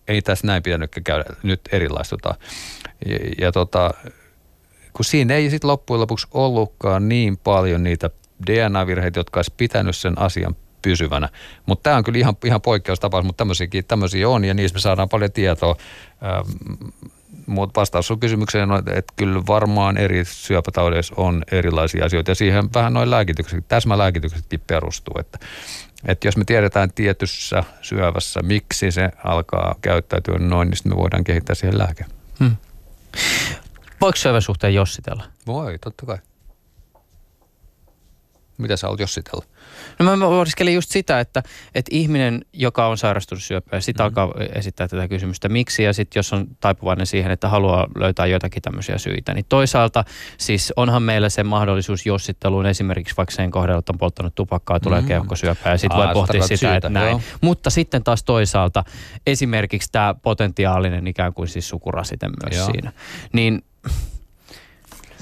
ei 0.09 0.23
tässä 0.23 0.47
näin 0.47 0.63
pitänytkään 0.63 1.05
käydä, 1.05 1.25
nyt 1.43 1.61
erilaistutaan. 1.73 2.37
Ja, 3.07 3.19
ja 3.41 3.53
tota, 3.53 3.91
kun 4.93 5.05
siinä 5.05 5.35
ei 5.35 5.51
sitten 5.51 5.69
loppujen 5.69 6.01
lopuksi 6.01 6.27
ollutkaan 6.35 7.09
niin 7.09 7.37
paljon 7.37 7.83
niitä 7.83 8.11
DNA-virheitä, 8.47 9.21
jotka 9.21 9.39
olisi 9.39 9.55
pitänyt 9.57 9.97
sen 9.97 10.19
asian 10.19 10.57
pysyvänä. 10.83 11.29
Mutta 11.67 11.83
tämä 11.83 11.97
on 11.97 12.05
kyllä 12.05 12.19
ihan, 12.19 12.37
ihan 12.45 12.61
poikkeustapaus, 12.61 13.25
mutta 13.25 13.39
tämmöisiäkin, 13.39 13.85
tämmöisiä 13.85 14.29
on 14.29 14.45
ja 14.45 14.55
niistä 14.55 14.77
me 14.77 14.81
saadaan 14.81 15.09
paljon 15.09 15.33
tietoa. 15.33 15.77
Mutta 17.47 17.81
vastaus 17.81 18.11
on 18.11 18.21
kysymykseen, 18.21 18.69
että 18.95 19.13
kyllä 19.17 19.43
varmaan 19.47 19.97
eri 19.97 20.25
syöpätaudeissa 20.25 21.15
on 21.17 21.43
erilaisia 21.53 22.05
asioita 22.05 22.31
ja 22.31 22.35
siihen 22.35 22.69
vähän 22.75 22.93
noin 22.93 23.11
lääkitykset, 23.11 23.69
täsmälääkityksetkin 23.69 24.61
perustuu. 24.67 25.15
Että, 25.21 25.39
että 26.07 26.29
jos 26.29 26.37
me 26.37 26.45
tiedetään 26.45 26.93
tietyssä 26.93 27.65
syövässä, 27.83 28.43
miksi 28.43 28.91
se 28.91 29.11
alkaa 29.25 29.75
käyttäytyä 29.83 30.39
noin, 30.39 30.69
niin 30.69 30.77
sitten 30.77 30.93
me 30.93 30.97
voidaan 30.97 31.25
kehittää 31.25 31.55
siihen 31.55 31.79
lääke. 31.79 32.05
Hmm. 32.39 32.57
Voiko 34.01 34.17
syövän 34.17 34.43
suhteen 34.43 34.75
jossitella? 34.75 35.25
Voi, 35.47 35.79
totta 35.79 36.07
kai. 36.07 36.19
Mitä 38.59 38.77
sä 38.77 38.89
oot 38.89 39.01
jossitella? 39.01 39.45
No 39.99 40.17
mä 40.17 40.27
pohdiskelin 40.27 40.75
just 40.75 40.91
sitä, 40.91 41.21
että, 41.21 41.43
että 41.75 41.89
ihminen, 41.93 42.45
joka 42.53 42.87
on 42.87 42.99
sairastunut 42.99 43.43
syöpään, 43.43 43.83
sitä 43.83 44.05
mm-hmm. 44.05 44.19
alkaa 44.19 44.45
esittää 44.55 44.89
tätä 44.89 45.09
kysymystä, 45.09 45.49
miksi, 45.49 45.83
ja 45.83 45.93
sitten 45.93 46.19
jos 46.19 46.33
on 46.33 46.47
taipuvainen 46.61 47.07
siihen, 47.07 47.31
että 47.31 47.49
haluaa 47.49 47.87
löytää 47.99 48.27
jotakin 48.27 48.63
tämmöisiä 48.63 48.99
syitä, 48.99 49.35
niin 49.35 49.45
toisaalta 49.49 50.05
siis 50.39 50.73
onhan 50.77 51.03
meillä 51.03 51.29
se 51.29 51.45
mahdollisuus 51.45 52.07
jossitteluun 52.07 52.67
esimerkiksi 52.67 53.17
vaikka 53.17 53.35
sen 53.35 53.51
kohdalla, 53.51 53.79
että 53.79 53.93
on 53.93 53.99
polttanut 53.99 54.35
tupakkaa, 54.35 54.81
tulee 54.81 55.01
mm-hmm. 55.01 55.09
keuhkosyöpää, 55.09 55.73
ja 55.73 55.79
sitten 55.79 55.99
voi 55.99 56.13
pohtia 56.13 56.43
sitä, 56.43 56.57
syytä, 56.57 56.77
että 56.77 56.89
näin. 56.89 57.11
Joo. 57.11 57.21
Mutta 57.41 57.71
sitten 57.71 58.05
taas 58.05 58.25
toisaalta 58.25 58.85
esimerkiksi 59.27 59.89
tämä 59.93 60.15
potentiaalinen 60.23 61.07
ikään 61.07 61.35
kuin 61.35 61.49
siis 61.49 61.69
sukurasite 61.69 62.29
myös 62.29 62.57
joo. 62.57 62.71
siinä. 62.73 62.93
Niin 63.33 63.63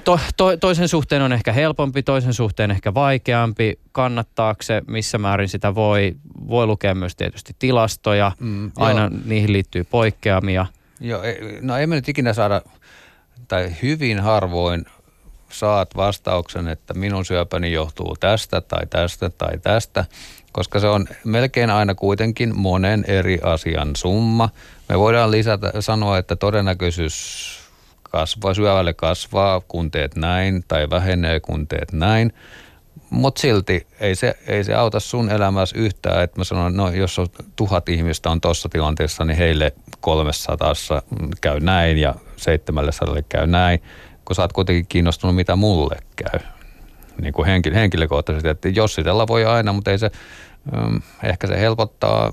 to, 0.04 0.20
to, 0.36 0.56
toisen 0.56 0.88
suhteen 0.88 1.22
on 1.22 1.32
ehkä 1.32 1.52
helpompi, 1.52 2.02
toisen 2.02 2.34
suhteen 2.34 2.70
ehkä 2.70 2.94
vaikeampi. 2.94 3.78
Kannattaako 3.92 4.62
se, 4.62 4.82
missä 4.86 5.18
määrin 5.18 5.48
sitä 5.48 5.74
voi? 5.74 6.16
Voi 6.48 6.66
lukea 6.66 6.94
myös 6.94 7.16
tietysti 7.16 7.56
tilastoja. 7.58 8.32
Mm, 8.40 8.72
Aina 8.76 9.00
joo. 9.00 9.10
niihin 9.24 9.52
liittyy 9.52 9.84
poikkeamia. 9.84 10.66
Joo, 11.00 11.22
no 11.60 11.76
emme 11.76 11.94
nyt 11.94 12.08
ikinä 12.08 12.32
saada, 12.32 12.62
tai 13.48 13.72
hyvin 13.82 14.20
harvoin 14.20 14.84
saat 15.48 15.96
vastauksen, 15.96 16.68
että 16.68 16.94
minun 16.94 17.24
syöpäni 17.24 17.72
johtuu 17.72 18.16
tästä 18.20 18.60
tai 18.60 18.86
tästä 18.86 19.30
tai 19.30 19.58
tästä, 19.58 20.04
koska 20.52 20.78
se 20.78 20.86
on 20.86 21.06
melkein 21.24 21.70
aina 21.70 21.94
kuitenkin 21.94 22.58
monen 22.58 23.04
eri 23.08 23.38
asian 23.42 23.96
summa. 23.96 24.48
Me 24.88 24.98
voidaan 24.98 25.30
lisätä, 25.30 25.72
sanoa, 25.80 26.18
että 26.18 26.36
todennäköisyys 26.36 27.63
kasvaa, 28.14 28.54
syövälle 28.54 28.94
kasvaa, 28.94 29.60
kun 29.60 29.90
teet 29.90 30.16
näin, 30.16 30.64
tai 30.68 30.90
vähenee, 30.90 31.40
kun 31.40 31.68
teet 31.68 31.92
näin. 31.92 32.32
Mutta 33.10 33.40
silti 33.40 33.86
ei 34.00 34.14
se, 34.14 34.34
ei 34.46 34.64
se 34.64 34.74
auta 34.74 35.00
sun 35.00 35.30
elämässä 35.30 35.78
yhtään, 35.78 36.22
että 36.22 36.40
mä 36.40 36.44
sanon, 36.44 36.76
no 36.76 36.90
jos 36.90 37.18
on 37.18 37.26
tuhat 37.56 37.88
ihmistä 37.88 38.30
on 38.30 38.40
tuossa 38.40 38.68
tilanteessa, 38.68 39.24
niin 39.24 39.36
heille 39.36 39.72
300 40.00 40.72
käy 41.40 41.60
näin 41.60 41.98
ja 41.98 42.14
700 42.36 43.22
käy 43.28 43.46
näin, 43.46 43.82
kun 44.24 44.36
sä 44.36 44.42
oot 44.42 44.52
kuitenkin 44.52 44.86
kiinnostunut, 44.86 45.36
mitä 45.36 45.56
mulle 45.56 45.96
käy. 46.16 46.40
Niin 47.20 47.34
kuin 47.34 47.48
henkilökohtaisesti, 47.74 48.48
että 48.48 48.68
jossitella 48.68 49.26
voi 49.26 49.44
aina, 49.44 49.72
mutta 49.72 49.90
ei 49.90 49.98
se, 49.98 50.10
mm, 50.72 51.02
ehkä 51.22 51.46
se 51.46 51.60
helpottaa 51.60 52.32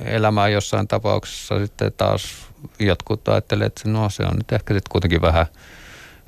elämää 0.00 0.48
jossain 0.48 0.88
tapauksessa 0.88 1.58
sitten 1.58 1.92
taas 1.96 2.46
jotkut 2.78 3.28
ajattelee, 3.28 3.66
että 3.66 3.88
no 3.88 4.10
se 4.10 4.22
on 4.22 4.36
nyt 4.36 4.52
ehkä 4.52 4.74
sitten 4.74 4.90
kuitenkin 4.90 5.20
vähän 5.20 5.46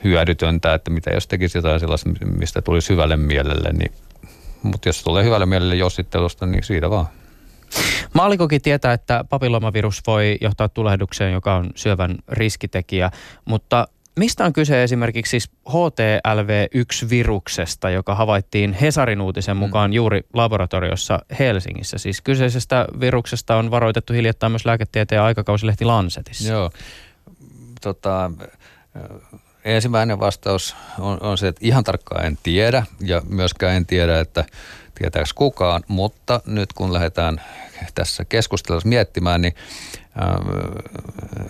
hyödytöntä, 0.05 0.75
että 0.75 0.91
mitä 0.91 1.11
jos 1.11 1.27
tekisi 1.27 1.59
jotain 1.59 1.81
sellaista, 1.81 2.11
mistä 2.39 2.62
tuli 2.62 2.81
syvälle 2.81 3.17
mielelle, 3.17 3.73
niin 3.73 3.93
mutta 4.62 4.89
jos 4.89 5.03
tulee 5.03 5.25
hyvälle 5.25 5.47
mielelle 5.47 5.77
jossittelusta, 5.77 6.47
niin 6.47 6.64
siitä 6.64 6.91
vaan. 6.91 7.07
Maalikokin 8.12 8.62
tietää, 8.62 8.93
että 8.93 9.25
papillomavirus 9.29 10.03
voi 10.07 10.39
johtaa 10.41 10.69
tulehdukseen, 10.69 11.33
joka 11.33 11.55
on 11.55 11.71
syövän 11.75 12.17
riskitekijä, 12.29 13.11
mutta 13.45 13.89
Mistä 14.19 14.45
on 14.45 14.53
kyse 14.53 14.83
esimerkiksi 14.83 15.31
siis 15.31 15.51
HTLV1-viruksesta, 15.69 17.91
joka 17.91 18.14
havaittiin 18.14 18.73
Hesarin 18.73 19.21
uutisen 19.21 19.57
mukaan 19.57 19.91
mm. 19.91 19.95
juuri 19.95 20.21
laboratoriossa 20.35 21.19
Helsingissä? 21.39 21.99
Siis 21.99 22.21
kyseisestä 22.21 22.87
viruksesta 23.01 23.57
on 23.57 23.71
varoitettu 23.71 24.12
hiljattain 24.12 24.53
myös 24.53 24.64
lääketieteen 24.64 25.23
aikakausilehti 25.23 25.85
Lancetissa. 25.85 26.53
Joo, 26.53 26.71
tota, 27.81 28.31
ensimmäinen 29.64 30.21
vastaus 30.21 30.77
on, 30.99 31.19
on 31.21 31.39
se, 31.39 31.49
että 31.49 31.61
ihan 31.64 31.85
tarkkaan 31.85 32.27
en 32.27 32.39
tiedä 32.43 32.87
ja 33.01 33.23
myöskään 33.29 33.77
en 33.77 33.87
tiedä, 33.87 34.21
että 34.21 34.45
tietääkö 34.95 35.29
kukaan, 35.35 35.83
mutta 35.89 36.41
nyt 36.47 36.73
kun 36.73 36.93
lähdetään 36.93 37.41
tässä 37.95 38.24
keskustelussa 38.24 38.89
miettimään, 38.89 39.41
niin 39.41 39.55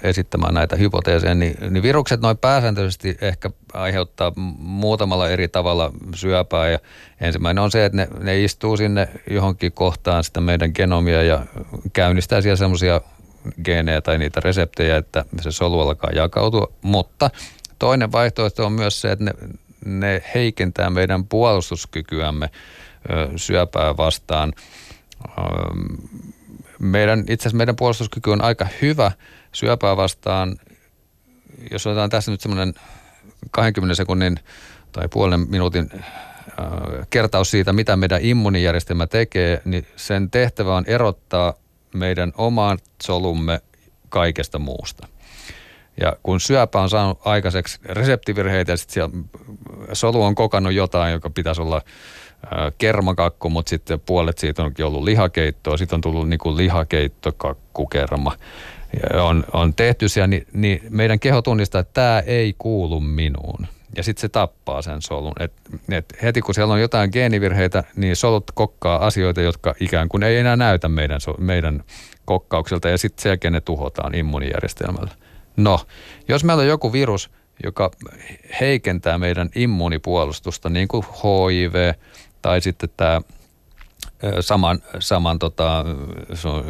esittämään 0.03 0.55
näitä 0.55 0.77
hypoteeseja, 0.77 1.35
niin, 1.35 1.57
niin 1.71 1.83
virukset 1.83 2.21
noin 2.21 2.39
pääsääntöisesti 2.39 3.19
ehkä 3.21 3.51
aiheuttaa 3.73 4.33
muutamalla 4.59 5.29
eri 5.29 5.49
tavalla 5.49 5.93
syöpää. 6.15 6.69
Ja 6.69 6.79
ensimmäinen 7.21 7.65
on 7.65 7.71
se, 7.71 7.85
että 7.85 7.97
ne, 7.97 8.09
ne 8.21 8.45
istuu 8.45 8.77
sinne 8.77 9.09
johonkin 9.31 9.73
kohtaan 9.73 10.25
sitä 10.25 10.41
meidän 10.41 10.71
genomia 10.75 11.23
ja 11.23 11.47
käynnistää 11.93 12.41
siellä 12.41 12.57
semmoisia 12.57 13.01
geenejä 13.65 14.01
tai 14.01 14.19
niitä 14.19 14.41
reseptejä, 14.41 14.97
että 14.97 15.25
se 15.41 15.53
solu 15.53 15.81
alkaa 15.81 16.11
jakautua. 16.15 16.73
Mutta 16.83 17.31
toinen 17.79 18.13
vaihtoehto 18.13 18.67
on 18.67 18.73
myös 18.73 19.01
se, 19.01 19.13
että 19.13 19.25
ne, 19.25 19.33
ne 19.85 20.23
heikentää 20.35 20.91
meidän 20.91 21.27
puolustuskykyämme 21.27 22.51
syöpää 23.37 23.97
vastaan 23.97 24.53
meidän, 26.79 27.21
itse 27.21 27.35
asiassa 27.35 27.57
meidän 27.57 27.77
puolustuskyky 27.77 28.31
on 28.31 28.43
aika 28.43 28.67
hyvä 28.83 29.13
syöpää 29.53 29.97
vastaan. 29.97 30.57
Jos 31.71 31.87
otetaan 31.87 32.11
tässä 32.11 32.31
nyt 32.31 32.41
semmoinen 32.41 32.75
20 33.51 33.95
sekunnin 33.95 34.41
tai 34.93 35.09
puolen 35.09 35.41
minuutin 35.51 35.91
äh, 35.95 36.01
kertaus 37.11 37.51
siitä, 37.51 37.73
mitä 37.73 37.97
meidän 37.97 38.21
immunijärjestelmä 38.23 39.07
tekee, 39.07 39.63
niin 39.65 39.87
sen 39.97 40.31
tehtävä 40.31 40.77
on 40.77 40.85
erottaa 40.87 41.55
meidän 41.95 42.33
oman 42.37 42.79
solumme 43.03 43.61
kaikesta 44.09 44.59
muusta. 44.59 45.09
Ja 46.01 46.17
kun 46.23 46.41
syöpä 46.41 46.81
on 46.81 46.91
saanut 46.91 47.21
aikaiseksi 47.25 47.79
reseptivirheitä 47.85 48.73
ja 48.73 48.77
sitten 48.77 49.25
solu 49.93 50.23
on 50.23 50.35
kokannut 50.35 50.73
jotain, 50.73 51.13
joka 51.13 51.31
pitäisi 51.31 51.63
olla 51.63 51.83
kermakakku, 52.79 53.51
mutta 53.51 53.71
sitten 53.71 54.01
puolet 54.01 54.39
siitä 54.39 54.63
onkin 54.63 54.85
ollut 54.85 55.05
lihakeittoa. 55.05 55.77
Sitten 55.77 55.97
on 55.97 56.01
tullut 56.01 56.29
niin 56.29 56.39
kuin 56.39 56.57
lihakeittokakkukerma. 56.57 58.37
On, 59.23 59.45
on 59.53 59.75
tehty 59.75 60.09
siellä, 60.09 60.27
niin, 60.27 60.47
niin 60.53 60.81
meidän 60.91 61.21
keho 61.21 61.43
tunnistaa, 61.43 61.81
että 61.81 61.93
tämä 61.93 62.21
ei 62.21 62.55
kuulu 62.59 63.01
minuun. 63.01 63.67
Ja 63.97 64.03
sitten 64.03 64.21
se 64.21 64.29
tappaa 64.29 64.83
sen 64.83 65.03
solun. 65.03 65.33
Et, 65.41 65.53
et 65.91 66.05
heti 66.23 66.43
kun 66.43 66.55
siellä 66.55 66.75
on 66.75 66.81
jotain 66.81 67.11
geenivirheitä, 67.13 67.85
niin 67.97 68.17
solut 68.17 68.51
kokkaa 68.55 69.07
asioita, 69.07 69.41
jotka 69.41 69.75
ikään 69.81 70.09
kuin 70.09 70.23
ei 70.23 70.37
enää 70.37 70.57
näytä 70.57 70.89
meidän, 70.89 71.21
meidän 71.39 71.85
kokkaukselta. 72.25 72.89
Ja 72.89 72.99
sitten 72.99 73.23
sen 73.23 73.31
jälkeen 73.31 73.53
ne 73.53 73.61
tuhotaan 73.61 74.15
immuunijärjestelmällä. 74.15 75.11
No, 75.57 75.81
jos 76.29 76.45
meillä 76.45 76.61
on 76.61 76.69
joku 76.69 76.93
virus, 76.93 77.31
joka 77.65 77.91
heikentää 78.61 79.19
meidän 79.19 79.51
immuunipuolustusta, 79.55 80.69
niin 80.69 80.89
kuin 80.89 81.05
HIV, 81.05 81.95
tai 82.43 82.61
sitten 82.61 82.89
tämä 82.97 83.21
saman, 84.41 84.83
saman 84.99 85.39
tota, 85.39 85.85
se 86.35 86.49
on, 86.49 86.65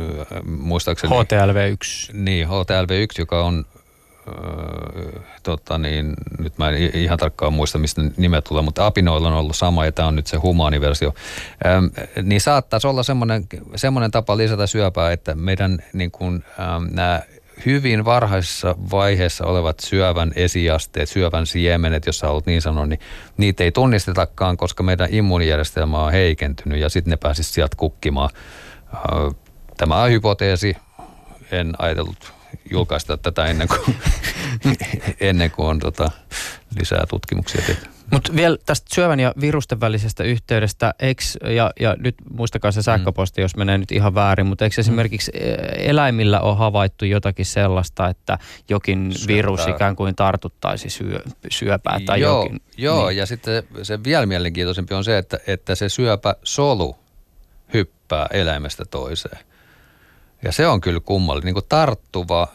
muistaakseni... 0.47 1.13
HTLV1. 1.13 2.13
Niin, 2.13 2.47
HTLV1, 2.47 3.15
joka 3.19 3.45
on 3.45 3.65
tota 5.43 5.79
niin, 5.79 6.15
nyt 6.39 6.59
mä 6.59 6.69
en 6.69 6.77
ihan 6.95 7.19
tarkkaan 7.19 7.53
muista, 7.53 7.79
mistä 7.79 8.03
nimet 8.17 8.45
tulee, 8.45 8.63
mutta 8.63 8.87
apinoilla 8.87 9.29
on 9.29 9.35
ollut 9.35 9.57
sama 9.57 9.85
ja 9.85 9.93
tämä 9.93 10.09
on 10.09 10.17
nyt 10.17 10.27
se 10.27 10.37
humaaniversio. 10.37 11.15
Ähm, 11.67 11.85
niin 12.23 12.41
saattaisi 12.41 12.87
olla 12.87 13.03
semmoinen, 13.03 13.47
semmoinen 13.77 14.11
tapa 14.11 14.37
lisätä 14.37 14.67
syöpää, 14.67 15.13
että 15.13 15.35
meidän 15.35 15.79
niin 15.93 16.11
kuin, 16.11 16.45
ähm, 16.61 16.85
nämä 16.91 17.23
hyvin 17.67 18.05
varhaisessa 18.05 18.75
vaiheessa 18.91 19.45
olevat 19.45 19.81
syövän 19.81 20.33
esiasteet, 20.37 21.09
syövän 21.09 21.47
siemenet, 21.47 22.07
jos 22.07 22.25
olet 22.25 22.47
niin 22.47 22.63
sanonut, 22.63 22.89
niin 22.89 23.01
niitä 23.37 23.65
ei 23.65 23.73
tunnistetakaan, 23.73 24.57
koska 24.57 24.83
meidän 24.83 25.09
immuunijärjestelmä 25.11 26.05
on 26.05 26.13
heikentynyt 26.13 26.81
ja 26.81 26.89
sitten 26.89 27.11
ne 27.11 27.17
pääsisi 27.17 27.53
sieltä 27.53 27.77
kukkimaan. 27.77 28.31
Tämä 29.77 30.03
on 30.03 30.11
hypoteesi. 30.11 30.77
En 31.51 31.75
ajatellut 31.79 32.33
julkaista 32.71 33.17
tätä 33.17 33.47
ennen 33.47 33.69
kuin, 33.69 33.97
ennen 35.21 35.51
kuin 35.51 35.69
on 35.69 35.79
tota, 35.79 36.11
lisää 36.79 37.05
tutkimuksia 37.09 37.63
tehty. 37.67 37.96
Mutta 38.11 38.37
vielä 38.37 38.57
tästä 38.67 38.95
syövän 38.95 39.21
ja 39.21 39.35
virusten 39.41 39.81
välisestä 39.81 40.25
yhteydestä, 40.25 40.95
eks, 40.99 41.37
ja, 41.55 41.71
ja 41.81 41.97
nyt 41.99 42.15
muistakaa 42.31 42.73
se 42.73 42.83
sähköposti, 42.83 43.41
mm. 43.41 43.43
jos 43.43 43.57
menee 43.57 43.79
nyt 43.79 43.93
ihan 43.93 44.15
väärin, 44.15 44.47
mutta 44.47 44.65
eikö 44.65 44.75
mm. 44.77 44.81
esimerkiksi 44.81 45.31
e, 45.35 45.55
eläimillä 45.79 46.41
on 46.41 46.57
havaittu 46.57 47.05
jotakin 47.05 47.47
sellaista, 47.47 48.09
että 48.09 48.39
jokin 48.69 49.13
Syöpää. 49.13 49.35
virus 49.37 49.67
ikään 49.67 49.97
kuin 49.97 50.15
tartuttaisi 50.15 50.91
syö, 50.91 51.21
syöpää 51.51 52.01
tai 52.07 52.21
joo, 52.21 52.43
jokin? 52.43 52.61
Joo, 52.77 53.09
niin. 53.09 53.17
ja 53.17 53.27
sitten 53.27 53.63
se 53.83 54.05
vielä 54.05 54.27
mielenkiintoisempi 54.27 54.95
on 54.95 55.05
se, 55.05 55.19
että, 55.19 55.39
että 55.47 55.75
se 55.75 55.89
syöpäsolu 55.89 56.97
hyppää 57.75 58.27
eläimestä 58.31 58.85
toiseen. 58.85 59.39
Ja 60.43 60.53
se 60.53 60.67
on 60.67 60.81
kyllä 60.81 61.01
kummallinen, 61.01 61.47
niin 61.47 61.55
kuin 61.55 61.67
tarttuva 61.69 62.49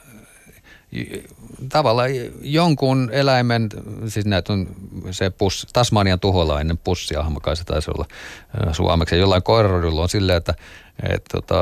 tavallaan 1.69 2.09
jonkun 2.41 3.09
eläimen, 3.11 3.69
siis 4.07 4.25
näitä 4.25 4.53
on 4.53 4.67
se 5.11 5.29
puss, 5.29 5.67
Tasmanian 5.73 6.19
tuholainen 6.19 6.77
pussiahma, 6.77 7.39
kai 7.39 7.55
se 7.55 7.63
taisi 7.63 7.91
olla 7.91 8.05
suomeksi. 8.71 9.17
Jollain 9.17 9.43
koirarodulla 9.43 10.01
on 10.01 10.09
silleen, 10.09 10.37
että, 10.37 10.53
että, 11.09 11.37
että, 11.37 11.55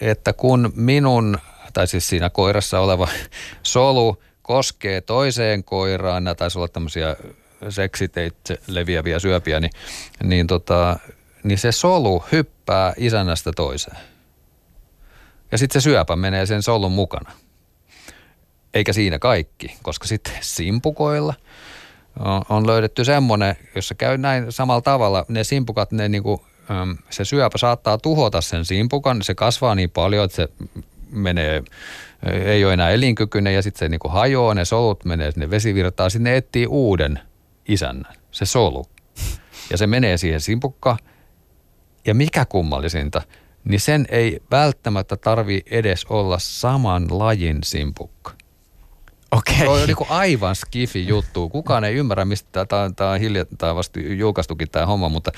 että 0.00 0.32
kun 0.32 0.72
minun 0.76 1.38
tai 1.72 1.86
siis 1.86 2.08
siinä 2.08 2.30
koirassa 2.30 2.80
oleva 2.80 3.08
solu 3.62 4.22
koskee 4.42 5.00
toiseen 5.00 5.64
koiraan, 5.64 6.24
nämä 6.24 6.34
taisi 6.34 6.58
olla 6.58 6.68
tämmöisiä 6.68 7.16
seksiteitse 7.68 8.58
leviäviä 8.66 9.18
syöpiä, 9.18 9.60
niin, 9.60 9.72
niin, 10.22 10.46
tota, 10.46 10.98
niin 11.42 11.58
se 11.58 11.72
solu 11.72 12.24
hyppää 12.32 12.94
isännästä 12.96 13.52
toiseen. 13.56 13.96
Ja 15.52 15.58
sitten 15.58 15.82
se 15.82 15.84
syöpä 15.84 16.16
menee 16.16 16.46
sen 16.46 16.62
solun 16.62 16.92
mukana. 16.92 17.32
Eikä 18.74 18.92
siinä 18.92 19.18
kaikki, 19.18 19.76
koska 19.82 20.06
sitten 20.06 20.34
simpukoilla 20.56 21.34
on 22.48 22.66
löydetty 22.66 23.04
semmoinen, 23.04 23.56
jossa 23.74 23.94
käy 23.94 24.18
näin 24.18 24.52
samalla 24.52 24.80
tavalla. 24.80 25.24
Ne 25.28 25.44
simpukat, 25.44 25.92
ne 25.92 26.08
niinku, 26.08 26.46
se 27.10 27.24
syöpä 27.24 27.58
saattaa 27.58 27.98
tuhota 27.98 28.40
sen 28.40 28.64
simpukan, 28.64 29.22
se 29.22 29.34
kasvaa 29.34 29.74
niin 29.74 29.90
paljon, 29.90 30.24
että 30.24 30.36
se 30.36 30.48
menee, 31.10 31.62
ei 32.44 32.64
ole 32.64 32.72
enää 32.72 32.90
elinkykyinen 32.90 33.54
ja 33.54 33.62
sitten 33.62 33.78
se 33.78 33.88
niinku 33.88 34.08
hajoaa, 34.08 34.54
ne 34.54 34.64
solut 34.64 35.04
menee 35.04 35.30
sinne 35.30 35.50
vesivirtaan, 35.50 36.10
sinne 36.10 36.36
etsii 36.36 36.66
uuden 36.66 37.20
isännän, 37.68 38.14
se 38.30 38.46
solu. 38.46 38.86
Ja 39.70 39.76
se 39.76 39.86
menee 39.86 40.16
siihen 40.16 40.40
simpukkaan. 40.40 40.98
Ja 42.04 42.14
mikä 42.14 42.44
kummallisinta, 42.44 43.22
niin 43.66 43.80
sen 43.80 44.06
ei 44.08 44.42
välttämättä 44.50 45.16
tarvi 45.16 45.62
edes 45.70 46.04
olla 46.04 46.38
saman 46.38 47.06
lajin 47.10 47.58
simpukka. 47.64 48.32
Okei. 49.30 49.58
Se 49.58 49.68
on 49.68 49.86
niin 49.86 49.96
kuin 49.96 50.10
aivan 50.10 50.56
skifi 50.56 51.08
juttu. 51.08 51.48
Kukaan 51.48 51.84
ei 51.84 51.94
ymmärrä, 51.94 52.24
mistä 52.24 52.64
tämä, 52.64 52.90
tämä 52.96 53.10
on 53.10 53.20
hiljattain 53.20 53.76
vasta 53.76 54.00
julkaistukin 54.00 54.70
tämä 54.70 54.86
homma, 54.86 55.08
mutta 55.08 55.32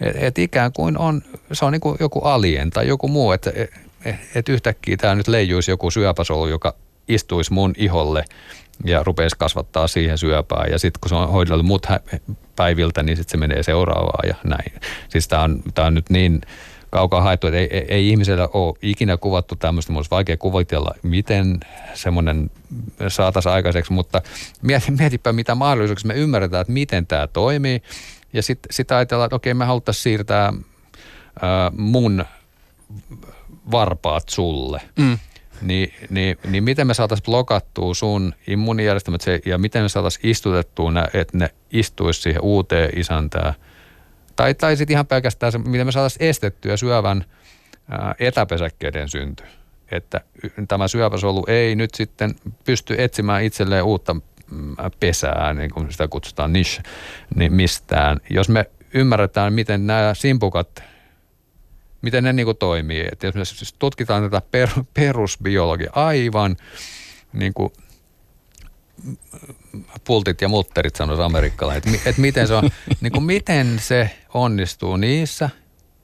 et, 0.00 0.16
et 0.16 0.38
ikään 0.38 0.72
kuin 0.72 0.98
on, 0.98 1.22
se 1.52 1.64
on 1.64 1.72
niin 1.72 1.80
kuin 1.80 1.96
joku 2.00 2.20
alien 2.20 2.70
tai 2.70 2.88
joku 2.88 3.08
muu, 3.08 3.32
että 3.32 3.52
et, 4.04 4.16
et 4.34 4.48
yhtäkkiä 4.48 4.96
tämä 4.96 5.14
nyt 5.14 5.28
leijuisi 5.28 5.70
joku 5.70 5.90
syöpäsolu, 5.90 6.46
joka 6.46 6.74
istuisi 7.08 7.52
mun 7.52 7.74
iholle 7.76 8.24
ja 8.84 9.02
rupeisi 9.02 9.36
kasvattaa 9.38 9.86
siihen 9.86 10.18
syöpää. 10.18 10.66
Ja 10.70 10.78
sitten 10.78 11.00
kun 11.00 11.08
se 11.08 11.14
on 11.14 11.28
hoidellut 11.28 11.66
mut 11.66 11.86
päiviltä, 12.56 13.02
niin 13.02 13.16
sitten 13.16 13.30
se 13.30 13.36
menee 13.36 13.62
seuraavaan 13.62 14.28
ja 14.28 14.34
näin. 14.44 14.72
Siis 15.08 15.28
tämä 15.28 15.42
on, 15.42 15.62
tää 15.74 15.86
on 15.86 15.94
nyt 15.94 16.10
niin 16.10 16.40
kaukaa 16.90 17.20
haettu, 17.20 17.46
että 17.46 17.58
ei, 17.58 17.84
ei, 17.88 18.08
ihmisellä 18.08 18.48
ole 18.52 18.74
ikinä 18.82 19.16
kuvattu 19.16 19.56
tämmöistä. 19.56 19.92
Mun 19.92 19.98
olisi 19.98 20.10
vaikea 20.10 20.36
kuvitella, 20.36 20.94
miten 21.02 21.60
semmoinen 21.94 22.50
saataisiin 23.08 23.52
aikaiseksi, 23.52 23.92
mutta 23.92 24.22
mieti, 24.62 24.90
mietipä 24.90 25.32
mitä 25.32 25.54
mahdollisuuksia 25.54 26.08
me 26.08 26.14
ymmärretään, 26.14 26.60
että 26.60 26.72
miten 26.72 27.06
tämä 27.06 27.26
toimii. 27.26 27.82
Ja 28.32 28.42
sitten 28.42 28.72
sit 28.72 28.92
ajatellaan, 28.92 29.26
että 29.26 29.36
okei, 29.36 29.54
me 29.54 29.64
haluttaisiin 29.64 30.02
siirtää 30.02 30.52
ää, 31.42 31.70
mun 31.76 32.24
varpaat 33.70 34.28
sulle. 34.28 34.80
Mm. 34.98 35.18
Niin, 35.62 35.94
niin, 36.10 36.38
niin 36.48 36.64
miten 36.64 36.86
me 36.86 36.94
saataisiin 36.94 37.24
blokattua 37.24 37.94
sun 37.94 38.34
immuunijärjestelmät 38.46 39.22
ja 39.46 39.58
miten 39.58 39.82
me 39.82 39.88
saataisiin 39.88 40.30
istutettua, 40.30 40.92
että 41.14 41.38
ne 41.38 41.50
istuisi 41.72 42.20
siihen 42.22 42.42
uuteen 42.42 42.98
isäntään– 42.98 43.54
tai, 44.38 44.54
tai 44.54 44.76
sitten 44.76 44.94
ihan 44.94 45.06
pelkästään 45.06 45.52
se, 45.52 45.58
miten 45.58 45.86
me 45.86 45.92
saataisiin 45.92 46.28
estettyä 46.28 46.76
syövän 46.76 47.24
ää, 47.90 48.14
etäpesäkkeiden 48.18 49.08
synty. 49.08 49.44
Että 49.90 50.20
tämä 50.68 50.88
syöpäsolu 50.88 51.44
ei 51.48 51.76
nyt 51.76 51.94
sitten 51.94 52.34
pysty 52.64 52.94
etsimään 52.98 53.44
itselleen 53.44 53.84
uutta 53.84 54.14
mm, 54.14 54.76
pesää, 55.00 55.54
niin 55.54 55.70
kuin 55.70 55.92
sitä 55.92 56.08
kutsutaan 56.08 56.52
niche, 56.52 56.82
niin 57.34 57.52
mistään. 57.52 58.20
Jos 58.30 58.48
me 58.48 58.70
ymmärretään, 58.94 59.52
miten 59.52 59.86
nämä 59.86 60.14
simpukat, 60.14 60.82
miten 62.02 62.24
ne 62.24 62.32
niin 62.32 62.46
kuin 62.46 62.56
toimii. 62.56 63.04
Että 63.12 63.26
jos 63.26 63.34
me 63.34 63.44
siis 63.44 63.74
tutkitaan 63.78 64.22
tätä 64.22 64.42
per, 64.50 64.68
perusbiologia 64.94 65.90
aivan 65.94 66.56
niin 67.32 67.54
kuin– 67.54 67.72
pultit 70.04 70.40
ja 70.40 70.48
mutterit, 70.48 70.96
sanoisi 70.96 71.22
amerikkalaiset. 71.22 71.94
Että 71.94 72.10
et 72.10 72.18
miten, 72.18 72.46
se 72.46 72.54
on, 72.54 72.70
niin 73.00 73.12
kuin 73.12 73.24
miten 73.24 73.78
se 73.78 74.10
onnistuu 74.34 74.96
niissä, 74.96 75.50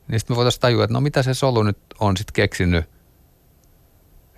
niin 0.08 0.20
sitten 0.20 0.34
me 0.34 0.36
voitaisiin 0.36 0.60
tajua, 0.60 0.84
että 0.84 0.94
no 0.94 1.00
mitä 1.00 1.22
se 1.22 1.34
solu 1.34 1.62
nyt 1.62 1.78
on 2.00 2.16
sitten 2.16 2.34
keksinyt 2.34 2.84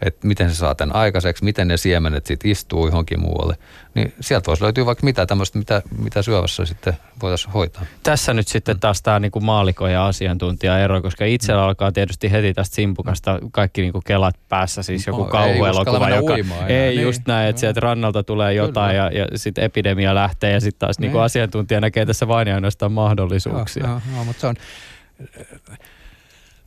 että 0.02 0.26
miten 0.26 0.50
se 0.50 0.54
saa 0.54 0.74
tämän 0.74 0.96
aikaiseksi, 0.96 1.44
miten 1.44 1.68
ne 1.68 1.76
siemenet 1.76 2.26
sitten 2.26 2.50
istuu 2.50 2.86
johonkin 2.86 3.20
muualle. 3.20 3.56
Niin 3.94 4.14
sieltä 4.20 4.46
voisi 4.46 4.62
löytyä 4.62 4.86
vaikka 4.86 5.04
mitä 5.04 5.26
tämmöistä, 5.26 5.58
mitä, 5.58 5.82
mitä 5.98 6.22
syövässä 6.22 6.64
sitten 6.64 6.96
voitaisiin 7.22 7.52
hoitaa. 7.52 7.82
Tässä 8.02 8.34
nyt 8.34 8.48
sitten 8.48 8.80
taas 8.80 9.02
tämä 9.02 9.20
niinku 9.20 9.40
maaliko 9.40 9.88
ja 9.88 10.06
asiantuntija 10.06 10.78
ero, 10.78 11.02
koska 11.02 11.24
itsellä 11.24 11.60
mm. 11.60 11.66
alkaa 11.66 11.92
tietysti 11.92 12.30
heti 12.30 12.54
tästä 12.54 12.74
simpukasta 12.74 13.38
kaikki 13.52 13.82
niinku 13.82 14.00
kelat 14.04 14.36
päässä, 14.48 14.82
siis 14.82 15.06
joku 15.06 15.22
no, 15.22 15.28
kauhuelokuva, 15.28 16.10
joka 16.10 16.32
uimaan, 16.32 16.70
ei 16.70 16.88
niin. 16.88 17.02
just 17.02 17.22
näin, 17.26 17.48
että 17.48 17.60
sieltä 17.60 17.80
rannalta 17.80 18.22
tulee 18.22 18.54
jotain 18.54 18.96
Kyllä. 18.96 19.10
ja, 19.12 19.26
ja 19.30 19.38
sitten 19.38 19.64
epidemia 19.64 20.14
lähtee 20.14 20.52
ja 20.52 20.60
sitten 20.60 20.78
taas 20.78 20.98
niin. 20.98 21.02
niinku 21.02 21.18
asiantuntija 21.18 21.80
näkee 21.80 22.06
tässä 22.06 22.28
vain 22.28 22.48
ja 22.48 22.54
ainoastaan 22.54 22.92
mahdollisuuksia. 22.92 23.86
Joo, 23.86 23.92
joo, 23.92 24.14
joo, 24.14 24.24
mutta 24.24 24.40
se 24.40 24.46
on 24.46 24.56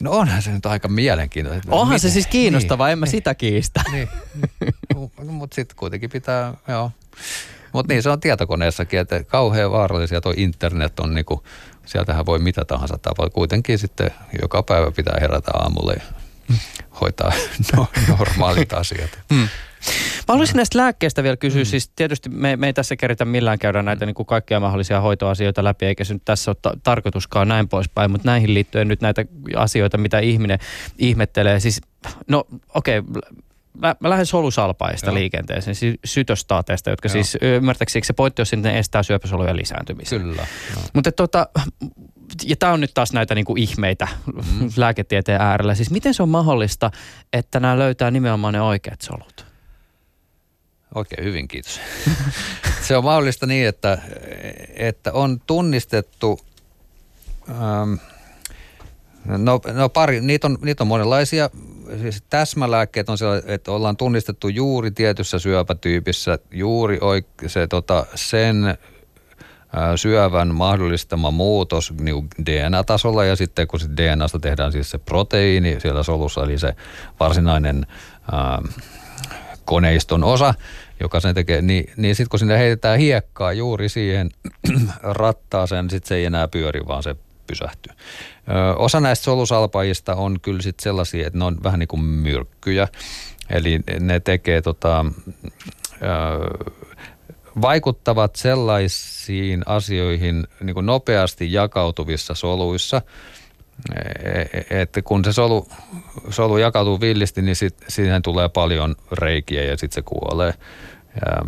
No 0.04 0.12
onhan 0.12 0.42
se 0.42 0.52
nyt 0.52 0.66
aika 0.66 0.88
mielenkiintoista. 0.88 1.72
Onhan 1.72 1.88
Miten? 1.88 2.00
se 2.00 2.10
siis 2.10 2.28
kiinnostava, 2.28 2.86
niin, 2.86 2.92
en 2.92 3.00
mä 3.00 3.06
niin, 3.06 3.12
sitä 3.12 3.36
kiistä. 3.36 3.82
Niin, 3.92 4.10
niin. 4.60 4.74
No, 5.24 5.32
mutta 5.34 5.56
sitten 5.56 5.78
kuitenkin 5.78 6.10
pitää, 6.10 6.54
joo. 6.68 6.92
Mutta 7.74 7.94
niin 7.94 8.04
se 8.04 8.10
on 8.10 8.20
tietokoneessakin, 8.20 9.00
että 9.00 9.24
kauhean 9.24 9.72
vaarallisia 9.72 10.22
tuo 10.22 10.34
internet 10.38 11.00
on 11.00 11.14
niinku, 11.14 11.44
sieltähän 11.86 12.26
voi 12.26 12.40
mitä 12.40 12.66
tahansa 12.66 12.98
tapaa. 12.98 13.30
Kuitenkin 13.30 13.80
sitten 13.80 14.12
joka 14.42 14.64
päivä 14.64 14.92
pitää 14.92 15.18
herätä 15.22 15.52
aamulla 15.54 15.94
ja 15.94 16.02
hoitaa 17.02 17.34
no, 17.76 17.88
normaalit 18.08 18.74
asiat. 18.74 19.20
Hmm. 19.34 19.48
Mä 20.28 20.34
haluaisin 20.34 20.56
näistä 20.56 20.78
lääkkeistä 20.78 21.24
vielä 21.24 21.38
kysyä. 21.38 21.62
Mm. 21.62 21.66
Siis 21.66 21.92
tietysti 21.96 22.30
me, 22.30 22.56
me 22.56 22.68
ei 22.68 22.74
tässä 22.74 22.96
keritä 22.96 23.26
millään 23.26 23.60
käydä 23.60 23.82
näitä 23.82 24.06
niin 24.06 24.14
kuin 24.14 24.26
kaikkia 24.26 24.60
mahdollisia 24.60 25.02
hoitoasioita 25.02 25.64
läpi, 25.64 25.86
eikä 25.86 26.04
se 26.04 26.14
nyt 26.14 26.26
tässä 26.26 26.52
ole 26.52 26.58
ta- 26.62 26.78
tarkoituskaan 26.84 27.48
näin 27.48 27.70
poispäin, 27.70 28.12
mutta 28.12 28.30
näihin 28.30 28.54
liittyen 28.54 28.88
nyt 28.88 29.02
näitä 29.02 29.26
asioita, 29.56 29.98
mitä 29.98 30.20
ihminen 30.20 30.60
ihmettelee. 30.98 31.60
Siis, 31.60 31.82
no 32.28 32.44
okei, 32.74 33.00
okay, 33.00 33.22
mä, 33.78 33.96
mä 34.00 34.10
lähden 34.10 34.26
solusalpaista 34.26 35.08
Joo. 35.08 35.16
liikenteeseen, 35.16 35.76
siis 35.76 35.96
sytostaateista, 36.06 36.90
jotka 36.90 37.08
Joo. 37.08 37.14
siis 37.14 37.38
ymmärtääkseni 37.42 38.06
se 38.06 38.14
pointti 38.14 38.42
on, 38.42 38.46
että 38.54 38.70
ne 38.70 38.80
estää 38.80 39.04
syöpäsolujen 39.04 39.58
lisääntymistä. 39.58 40.20
Kyllä. 40.20 40.48
Mutta 40.94 41.12
tota, 41.12 41.48
ja 42.46 42.56
tämä 42.56 42.74
on 42.74 42.82
nyt 42.82 42.94
taas 42.94 43.14
näitä 43.14 43.36
niinku 43.36 43.56
ihmeitä 43.58 44.08
mm. 44.26 44.70
lääketieteen 44.78 45.42
äärellä. 45.42 45.76
Siis 45.76 45.92
miten 45.92 46.14
se 46.14 46.24
on 46.24 46.30
mahdollista, 46.30 46.92
että 47.34 47.60
nämä 47.60 47.80
löytää 47.80 48.12
nimenomaan 48.12 48.54
ne 48.54 48.62
oikeat 48.62 49.02
solut? 49.02 49.49
Oikein 50.96 51.24
hyvin, 51.24 51.48
kiitos. 51.48 51.80
se 52.88 52.98
on 52.98 53.04
mahdollista 53.04 53.46
niin, 53.46 53.68
että, 53.68 53.98
että 54.76 55.14
on 55.14 55.42
tunnistettu, 55.48 56.40
ähm, 57.50 57.94
no, 59.26 59.62
no 59.74 59.90
pari, 59.90 60.22
niitä 60.22 60.48
on, 60.48 60.58
niitä 60.62 60.84
on 60.84 60.88
monenlaisia. 60.88 61.50
Siis 62.02 62.24
täsmälääkkeet 62.30 63.10
on 63.10 63.18
sellaisia, 63.18 63.54
että 63.54 63.72
ollaan 63.72 63.98
tunnistettu 63.98 64.48
juuri 64.48 64.92
tietyssä 64.92 65.40
syöpätyypissä, 65.40 66.40
juuri 66.52 66.98
oik- 66.98 67.48
se, 67.48 67.68
tota, 67.68 68.06
sen 68.16 68.66
äh, 68.66 68.76
syövän 69.96 70.56
mahdollistama 70.56 71.32
muutos 71.32 71.94
niin 72.00 72.28
DNA-tasolla 72.46 73.26
ja 73.26 73.36
sitten 73.36 73.68
kun 73.68 73.80
DNAsta 73.98 74.40
tehdään 74.40 74.72
siis 74.72 74.92
se 74.92 74.98
proteiini 74.98 75.80
siellä 75.80 76.04
solussa, 76.04 76.44
eli 76.44 76.60
se 76.60 76.76
varsinainen 77.20 77.88
äh, 78.34 78.76
koneiston 79.70 80.24
osa, 80.24 80.54
joka 81.00 81.20
sen 81.20 81.36
tekee, 81.36 81.62
niin, 81.62 81.94
niin 81.98 82.16
sitten 82.16 82.30
kun 82.30 82.40
sinne 82.40 82.58
heitetään 82.58 83.00
hiekkaa 83.00 83.54
juuri 83.54 83.90
siihen 83.90 84.30
rattaaseen, 85.02 85.86
niin 85.86 85.90
sitten 85.90 86.08
se 86.08 86.16
ei 86.16 86.26
enää 86.26 86.48
pyöri, 86.48 86.82
vaan 86.88 87.04
se 87.04 87.16
pysähtyy. 87.48 87.94
Ö, 88.50 88.76
osa 88.76 89.00
näistä 89.00 89.24
solusalpajista 89.24 90.16
on 90.16 90.40
kyllä 90.42 90.62
sitten 90.62 90.84
sellaisia, 90.84 91.28
että 91.28 91.40
ne 91.40 91.46
on 91.46 91.58
vähän 91.64 91.80
niin 91.80 91.88
kuin 91.88 92.02
myrkkyjä, 92.02 92.88
eli 93.50 93.80
ne 94.00 94.20
tekee 94.20 94.62
tota, 94.62 95.06
ö, 95.94 96.76
vaikuttavat 97.62 98.36
sellaisiin 98.36 99.64
asioihin 99.66 100.48
niin 100.62 100.74
kuin 100.74 100.86
nopeasti 100.86 101.54
jakautuvissa 101.54 102.34
soluissa– 102.34 103.02
että 104.70 105.02
kun 105.02 105.26
se 105.26 105.34
solu, 105.34 105.68
solu 106.30 106.58
jakautuu 106.58 107.02
villisti, 107.02 107.42
niin 107.42 107.56
sit, 107.56 107.76
siihen 107.88 108.22
tulee 108.22 108.50
paljon 108.50 108.96
reikiä 109.12 109.64
ja 109.64 109.78
sitten 109.78 109.96
se 109.96 110.02
kuolee. 110.02 110.54
Ja, 111.26 111.46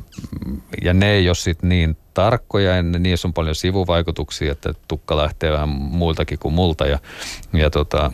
ja 0.84 0.94
ne 0.94 1.12
ei 1.12 1.30
ole 1.30 1.36
sitten 1.36 1.70
niin 1.70 1.98
tarkkoja, 2.14 2.76
ja 2.76 2.84
niissä 2.84 3.28
on 3.28 3.34
paljon 3.34 3.56
sivuvaikutuksia, 3.56 4.52
että 4.52 4.74
tukka 4.88 5.18
lähtee 5.18 5.52
vähän 5.52 5.70
muiltakin 5.70 6.40
kuin 6.40 6.54
multa. 6.54 6.86
Ja, 6.86 7.00
ja 7.54 7.70
tota, 7.70 8.12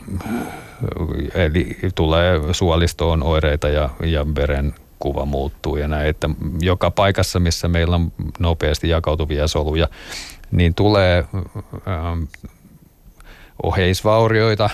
eli 1.34 1.78
tulee 1.95 2.39
suolistoon 2.51 3.24
oireita 3.24 3.70
ja, 3.70 3.89
ja 4.03 4.26
veren 4.36 4.74
kuva 4.99 5.26
muuttuu 5.26 5.78
ja 5.78 5.88
näin, 5.88 6.07
että 6.07 6.30
joka 6.59 6.91
paikassa, 6.91 7.39
missä 7.39 7.68
meillä 7.68 7.95
on 7.95 8.11
nopeasti 8.39 8.89
jakautuvia 8.89 9.47
soluja, 9.47 9.88
niin 10.51 10.74
tulee 10.74 11.26
ähm, 11.88 12.24
oheisvaurioita, 13.63 14.69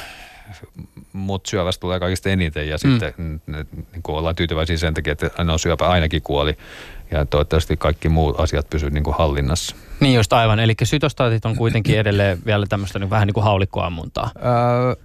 mutta 1.13 1.49
syövästä 1.49 1.81
tulee 1.81 1.99
kaikista 1.99 2.29
eniten 2.29 2.67
ja 2.69 2.77
mm. 2.83 2.91
sitten 2.91 3.41
niin 3.91 4.03
kuin 4.03 4.15
ollaan 4.15 4.35
tyytyväisiä 4.35 4.77
sen 4.77 4.93
takia, 4.93 5.13
että 5.13 5.43
no 5.43 5.57
syöpä 5.57 5.89
ainakin 5.89 6.21
kuoli 6.21 6.57
ja 7.11 7.25
toivottavasti 7.25 7.77
kaikki 7.77 8.09
muut 8.09 8.39
asiat 8.39 8.69
pysyvät 8.69 8.93
niin 8.93 9.03
kuin 9.03 9.17
hallinnassa. 9.17 9.75
Niin 9.99 10.15
just 10.15 10.33
aivan, 10.33 10.59
eli 10.59 10.73
sytostaatit 10.83 11.45
on 11.45 11.55
kuitenkin 11.55 11.99
edelleen 11.99 12.39
vielä 12.45 12.65
tämmöistä 12.69 12.99
niin 12.99 13.09
vähän 13.09 13.27
niin 13.27 13.33
kuin 13.33 13.43
haulikkoammuntaa. 13.43 14.31
Öö, 14.35 14.95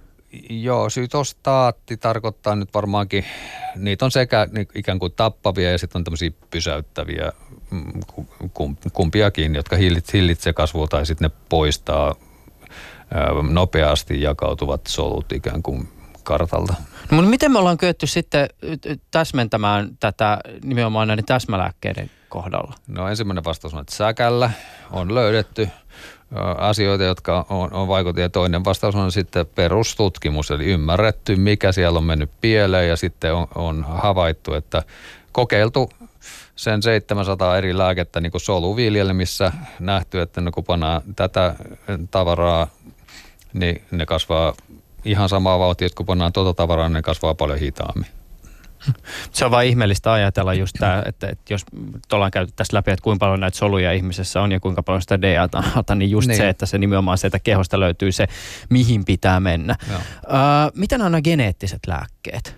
joo, 0.49 0.89
sytostaatti 0.89 1.97
tarkoittaa 1.97 2.55
nyt 2.55 2.73
varmaankin, 2.73 3.25
niitä 3.75 4.05
on 4.05 4.11
sekä 4.11 4.47
niin 4.51 4.67
ikään 4.75 4.99
kuin 4.99 5.13
tappavia 5.15 5.71
ja 5.71 5.77
sitten 5.77 5.99
on 5.99 6.03
tämmöisiä 6.03 6.31
pysäyttäviä 6.51 7.31
mm, 7.71 8.01
kumpiakin, 8.93 9.55
jotka 9.55 9.75
hillitsee 10.13 10.53
kasvua 10.53 10.87
tai 10.87 11.05
sitten 11.05 11.29
ne 11.29 11.37
poistaa 11.49 12.15
nopeasti 13.49 14.21
jakautuvat 14.21 14.81
solut 14.87 15.31
ikään 15.31 15.63
kuin 15.63 15.89
kartalta. 16.23 16.73
No, 17.11 17.15
mutta 17.15 17.29
miten 17.29 17.51
me 17.51 17.59
ollaan 17.59 17.77
kyetty 17.77 18.07
sitten 18.07 18.49
täsmentämään 19.11 19.89
tätä 19.99 20.39
nimenomaan 20.63 21.07
näiden 21.07 21.25
täsmälääkkeiden 21.25 22.11
kohdalla? 22.29 22.73
No 22.87 23.07
ensimmäinen 23.07 23.43
vastaus 23.43 23.73
on, 23.73 23.81
että 23.81 23.95
säkällä 23.95 24.51
on 24.91 25.15
löydetty 25.15 25.69
asioita, 26.57 27.03
jotka 27.03 27.45
on, 27.49 27.73
on 27.73 27.87
vaikutettu. 27.87 28.21
Ja 28.21 28.29
toinen 28.29 28.65
vastaus 28.65 28.95
on 28.95 29.11
sitten 29.11 29.45
perustutkimus, 29.45 30.51
eli 30.51 30.65
ymmärretty, 30.65 31.35
mikä 31.35 31.71
siellä 31.71 31.97
on 31.97 32.03
mennyt 32.03 32.31
pieleen 32.41 32.89
ja 32.89 32.97
sitten 32.97 33.33
on, 33.33 33.47
on 33.55 33.85
havaittu, 33.87 34.53
että 34.53 34.83
kokeiltu 35.31 35.89
sen 36.55 36.81
700 36.81 37.57
eri 37.57 37.77
lääkettä 37.77 38.21
niin 38.21 38.31
kuin 38.31 38.41
soluviljelmissä 38.41 39.51
nähty, 39.79 40.21
että 40.21 40.41
kun 40.53 40.63
pannaan 40.63 41.01
tätä 41.15 41.55
tavaraa 42.11 42.67
niin 43.53 43.81
ne 43.91 44.05
kasvaa 44.05 44.53
ihan 45.05 45.29
samaa 45.29 45.59
vauhtia, 45.59 45.85
että 45.85 45.97
kun 45.97 46.05
pannaan 46.05 46.33
tuota 46.33 46.53
tavaraa, 46.53 46.89
niin 46.89 46.93
ne 46.93 47.01
kasvaa 47.01 47.35
paljon 47.35 47.59
hitaammin. 47.59 48.07
Se 49.31 49.45
on 49.45 49.51
vain 49.51 49.69
ihmeellistä 49.69 50.13
ajatella 50.13 50.53
just 50.53 50.75
tämä, 50.79 51.03
että, 51.05 51.27
että 51.27 51.53
jos 51.53 51.65
ollaan 52.13 52.31
käyty 52.31 52.53
tässä 52.55 52.77
läpi, 52.77 52.91
että 52.91 53.03
kuinka 53.03 53.25
paljon 53.25 53.39
näitä 53.39 53.57
soluja 53.57 53.91
ihmisessä 53.91 54.41
on 54.41 54.51
ja 54.51 54.59
kuinka 54.59 54.83
paljon 54.83 55.01
sitä 55.01 55.21
DAta, 55.21 55.95
niin 55.95 56.11
just 56.11 56.27
niin. 56.27 56.37
se, 56.37 56.49
että 56.49 56.65
se 56.65 56.77
nimenomaan 56.77 57.17
sieltä 57.17 57.39
kehosta 57.39 57.79
löytyy 57.79 58.11
se, 58.11 58.27
mihin 58.69 59.05
pitää 59.05 59.39
mennä. 59.39 59.75
Uh, 59.89 59.97
mitä 60.75 60.95
on 60.95 61.01
nämä 61.01 61.21
geneettiset 61.21 61.79
lääkkeet? 61.87 62.55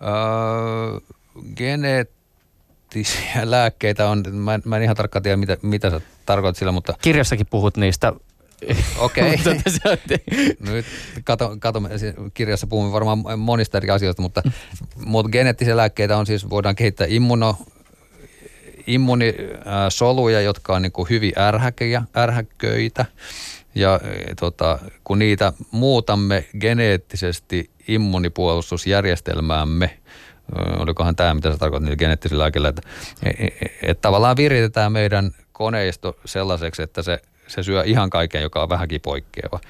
Uh, 0.00 1.02
geneettisiä 1.56 3.40
lääkkeitä 3.50 4.08
on, 4.08 4.24
mä, 4.32 4.58
mä 4.64 4.76
en 4.76 4.82
ihan 4.82 4.96
tarkkaan 4.96 5.22
tiedä, 5.22 5.36
mitä, 5.36 5.56
mitä 5.62 5.90
sä 5.90 6.00
tarkoitat 6.26 6.56
sillä, 6.56 6.72
mutta... 6.72 6.94
Kirjassakin 7.02 7.46
puhut 7.46 7.76
niistä 7.76 8.12
Okei. 8.98 9.38
Okay. 9.84 10.18
Nyt 10.60 10.86
kato, 11.24 11.56
kato, 11.58 11.82
kirjassa 12.34 12.66
puhumme 12.66 12.92
varmaan 12.92 13.38
monista 13.38 13.78
eri 13.78 13.90
asioista, 13.90 14.22
mutta, 14.22 14.42
mutta 15.04 15.30
geneettisiä 15.30 15.76
lääkkeitä 15.76 16.16
on 16.16 16.26
siis, 16.26 16.50
voidaan 16.50 16.76
kehittää 16.76 17.06
immuno, 17.10 17.58
immunisoluja, 18.86 20.40
jotka 20.40 20.76
on 20.76 20.82
niin 20.82 20.92
kuin 20.92 21.08
hyvin 21.10 21.32
ärhäköjä, 21.38 22.02
ärhäköitä. 22.16 23.04
Ja 23.74 24.00
e, 24.02 24.34
tota, 24.40 24.78
kun 25.04 25.18
niitä 25.18 25.52
muutamme 25.70 26.44
geneettisesti 26.60 27.70
immunipuolustusjärjestelmäämme, 27.88 29.98
olikohan 30.78 31.16
tämä, 31.16 31.34
mitä 31.34 31.52
se 31.52 31.58
tarkoittaa 31.58 31.86
niillä 31.86 31.96
geneettisillä 31.96 32.42
lääkkeillä, 32.42 32.68
että, 32.68 32.82
että, 33.22 33.42
e, 33.42 33.46
e, 33.46 33.70
että 33.82 34.02
tavallaan 34.02 34.36
viritetään 34.36 34.92
meidän 34.92 35.30
koneisto 35.52 36.16
sellaiseksi, 36.24 36.82
että 36.82 37.02
se 37.02 37.20
se 37.48 37.62
syö 37.62 37.82
ihan 37.86 38.10
kaiken, 38.10 38.42
joka 38.42 38.62
on 38.62 38.68
vähänkin 38.68 39.00
poikkeava. 39.00 39.60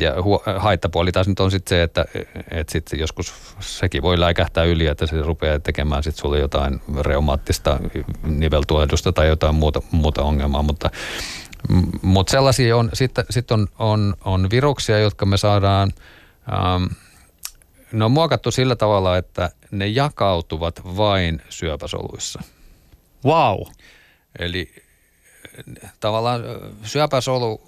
Ja 0.00 0.14
haittapuoli 0.58 1.12
taas 1.12 1.28
nyt 1.28 1.40
on 1.40 1.50
sitten 1.50 1.76
se, 1.76 1.82
että, 1.82 2.04
että 2.50 2.72
sit 2.72 2.90
joskus 2.96 3.34
sekin 3.60 4.02
voi 4.02 4.20
läikähtää 4.20 4.64
yli, 4.64 4.86
että 4.86 5.06
se 5.06 5.22
rupeaa 5.22 5.58
tekemään 5.58 6.02
sitten 6.02 6.20
sulle 6.20 6.38
jotain 6.38 6.80
reumaattista 7.00 7.80
niveltuohdusta 8.22 9.12
tai 9.12 9.28
jotain 9.28 9.54
muuta, 9.54 9.82
muuta 9.90 10.22
ongelmaa, 10.22 10.62
mutta 10.62 10.90
mutta 12.02 12.30
sellaisia 12.30 12.76
on, 12.76 12.90
sitten 12.92 13.24
sit 13.30 13.50
on, 13.50 13.66
on, 13.78 14.14
on 14.24 14.50
viruksia, 14.50 14.98
jotka 14.98 15.26
me 15.26 15.36
saadaan, 15.36 15.92
ähm, 16.52 16.84
ne 17.92 18.04
on 18.04 18.10
muokattu 18.10 18.50
sillä 18.50 18.76
tavalla, 18.76 19.16
että 19.16 19.50
ne 19.70 19.86
jakautuvat 19.86 20.80
vain 20.96 21.42
syöpäsoluissa. 21.48 22.42
Wow. 23.24 23.60
Eli 24.38 24.74
tavallaan 26.00 26.42
syöpäsolu, 26.82 27.60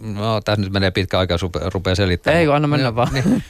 no 0.00 0.40
tässä 0.40 0.62
nyt 0.62 0.72
menee 0.72 0.90
pitkä 0.90 1.18
aika, 1.18 1.36
rupeaa 1.72 1.94
selittämään. 1.94 2.40
Ei, 2.40 2.48
anna 2.48 2.68
mennä 2.68 2.88
niin, 2.88 2.96
vaan. 2.96 3.12
Niin, 3.12 3.42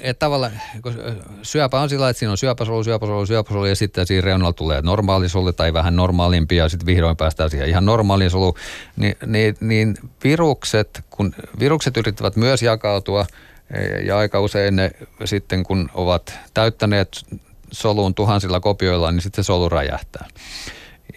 et 0.00 0.18
tavallaan, 0.18 0.52
kun 0.82 0.94
syöpä 1.42 1.80
on 1.80 1.88
sillä 1.88 2.08
että 2.08 2.18
siinä 2.18 2.30
on 2.30 2.38
syöpäsolu, 2.38 2.84
syöpäsolu, 2.84 3.26
syöpäsolu 3.26 3.64
ja 3.64 3.76
sitten 3.76 4.06
siinä 4.06 4.24
reunalla 4.24 4.52
tulee 4.52 4.82
normaalisolu 4.82 5.52
tai 5.52 5.72
vähän 5.72 5.96
normaalimpi 5.96 6.56
ja 6.56 6.68
sitten 6.68 6.86
vihdoin 6.86 7.16
päästään 7.16 7.50
siihen 7.50 7.68
ihan 7.68 7.84
normaaliin 7.84 8.30
soluun. 8.30 8.54
Ni, 8.96 9.16
niin, 9.26 9.56
niin 9.60 9.96
virukset, 10.24 11.04
kun 11.10 11.34
virukset 11.58 11.96
yrittävät 11.96 12.36
myös 12.36 12.62
jakautua 12.62 13.26
e, 13.70 13.82
ja 14.00 14.18
aika 14.18 14.40
usein 14.40 14.76
ne 14.76 14.90
sitten 15.24 15.62
kun 15.62 15.90
ovat 15.94 16.38
täyttäneet 16.54 17.26
soluun 17.72 18.14
tuhansilla 18.14 18.60
kopioilla, 18.60 19.12
niin 19.12 19.22
sitten 19.22 19.44
se 19.44 19.46
solu 19.46 19.68
räjähtää 19.68 20.26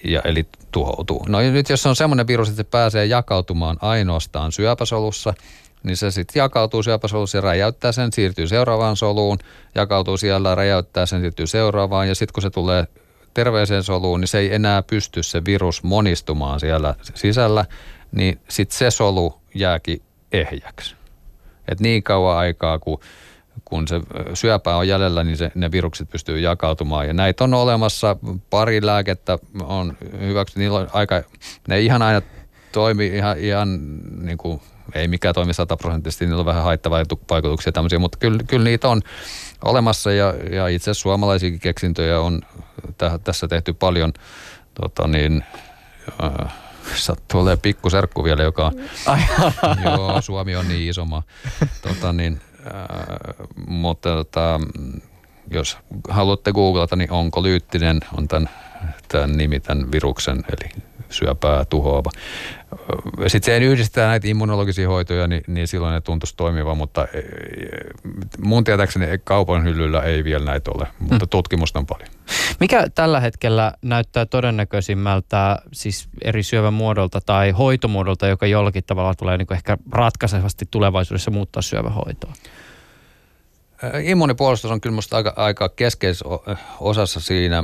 ja, 0.04 0.22
eli 0.26 0.46
tuhoutuu. 0.72 1.26
No 1.30 1.40
nyt 1.40 1.70
jos 1.70 1.86
on 1.86 1.96
semmoinen 1.96 2.28
virus, 2.28 2.50
että 2.50 2.58
se 2.58 2.64
pääsee 2.64 3.06
jakautumaan 3.06 3.78
ainoastaan 3.82 4.52
syöpäsolussa, 4.52 5.34
niin 5.84 5.98
se 5.98 6.12
sitten 6.12 6.40
jakautuu 6.40 6.84
syöpäsolussa 6.84 7.38
ja 7.38 7.42
räjäyttää 7.42 7.92
sen, 7.92 8.14
siirtyy 8.14 8.48
seuraavaan 8.48 8.98
soluun, 8.98 9.38
jakautuu 9.76 10.18
siellä, 10.18 10.56
räjäyttää 10.56 11.06
sen, 11.06 11.22
siirtyy 11.22 11.48
seuraavaan 11.48 12.08
ja 12.08 12.16
sitten 12.16 12.34
kun 12.34 12.44
se 12.44 12.50
tulee 12.50 12.88
terveeseen 13.34 13.84
soluun, 13.84 14.20
niin 14.20 14.28
se 14.28 14.38
ei 14.38 14.54
enää 14.54 14.82
pysty 14.82 15.24
se 15.24 15.46
virus 15.46 15.84
monistumaan 15.84 16.60
siellä 16.60 16.96
sisällä, 17.14 17.66
niin 18.12 18.40
sitten 18.50 18.78
se 18.78 18.92
solu 18.92 19.42
jääkin 19.56 20.02
ehjäksi. 20.32 20.96
Et 21.68 21.80
niin 21.80 22.04
kauan 22.04 22.38
aikaa, 22.38 22.80
kun 22.80 23.00
kun 23.66 23.88
se 23.88 24.02
syöpä 24.34 24.76
on 24.76 24.88
jäljellä, 24.88 25.24
niin 25.24 25.38
se, 25.38 25.52
ne 25.56 25.72
virukset 25.72 26.10
pystyy 26.10 26.40
jakautumaan. 26.40 27.08
Ja 27.08 27.14
näitä 27.14 27.44
on 27.44 27.54
olemassa, 27.54 28.18
pari 28.50 28.86
lääkettä 28.86 29.38
on 29.64 29.98
hyväksytty, 30.20 30.60
niillä 30.60 30.80
on 30.80 30.88
aika, 30.94 31.24
ne 31.68 31.80
ihan 31.80 32.02
aina 32.02 32.22
toimi 32.72 33.08
ihan, 33.08 33.38
ihan 33.38 33.80
niin 34.22 34.38
kuin, 34.38 34.62
ei 34.96 35.08
mikään 35.08 35.36
toimi 35.36 35.54
sataprosenttisesti, 35.54 36.26
niillä 36.26 36.40
on 36.40 36.46
vähän 36.46 36.64
haittavaikutuksia 36.64 37.72
tämmöisiä, 37.72 38.00
mutta 38.00 38.18
kyllä, 38.18 38.44
kyllä 38.48 38.64
niitä 38.64 38.90
on 38.90 39.02
olemassa. 39.64 40.12
Ja, 40.12 40.34
ja 40.52 40.68
itse 40.68 40.92
asiassa 40.92 41.02
suomalaisiakin 41.02 41.60
keksintöjä 41.60 42.20
on 42.20 42.42
täh, 42.98 43.20
tässä 43.24 43.48
tehty 43.48 43.74
paljon. 43.74 44.14
Tota 44.82 45.08
niin, 45.08 45.44
äh, 46.24 46.54
sattuu 46.96 47.42
olemaan 47.42 47.60
pikkuserkku 47.60 48.24
vielä, 48.24 48.44
joka 48.44 48.66
on, 48.66 48.74
joo, 49.84 50.22
Suomi 50.22 50.56
on 50.56 50.68
niin 50.68 50.90
iso 50.90 51.06
maa. 51.06 51.24
Tota, 51.82 52.14
niin, 52.14 52.42
Äh, 52.66 53.48
mutta 53.68 54.10
tota, 54.10 54.60
jos 55.52 55.78
haluatte 56.10 56.52
googlata, 56.52 56.96
niin 56.96 57.12
onko 57.12 57.44
lyyttinen 57.44 58.00
on 58.18 58.28
tämän, 58.28 58.50
tämän 59.08 59.38
nimi, 59.38 59.60
tämän 59.60 59.92
viruksen, 59.92 60.38
eli 60.38 60.84
syöpää 61.10 61.66
tuhoava. 61.66 62.10
Sitten 63.28 63.60
se 63.62 63.66
yhdistetään 63.66 64.10
näitä 64.10 64.28
immunologisia 64.28 64.88
hoitoja, 64.88 65.28
niin, 65.28 65.44
niin 65.48 65.68
silloin 65.68 65.94
ne 65.94 66.02
tuntuisi 66.02 66.36
toimiva, 66.38 66.76
mutta 66.76 67.08
e, 67.14 67.22
mun 68.44 68.64
tietääkseni 68.64 69.06
kaupan 69.24 69.64
hyllyllä 69.64 70.02
ei 70.02 70.24
vielä 70.24 70.46
näitä 70.46 70.72
ole, 70.76 70.88
mutta 71.00 71.26
mm. 71.26 71.30
tutkimusta 71.30 71.80
on 71.80 71.86
paljon. 71.86 72.10
Mikä 72.60 72.88
tällä 72.96 73.20
hetkellä 73.20 73.74
näyttää 73.82 74.26
todennäköisimmältä 74.26 75.60
siis 75.74 76.08
eri 76.22 76.44
syövän 76.44 76.74
muodolta 76.74 77.22
tai 77.26 77.52
hoitomuodolta, 77.52 78.28
joka 78.28 78.48
jollakin 78.48 78.84
tavalla 78.88 79.16
tulee 79.16 79.38
niin 79.38 79.54
ehkä 79.54 79.78
ratkaisevasti 79.92 80.66
tulevaisuudessa 80.72 81.32
muuttaa 81.32 81.62
syövähoitoa? 81.62 82.34
Immunipuolustus 84.04 84.72
on 84.72 84.82
kyllä 84.82 84.94
minusta 84.94 85.18
aika, 85.18 85.34
aika 85.36 85.70
keskeisessä 85.70 86.26
osassa 86.80 87.20
siinä, 87.20 87.64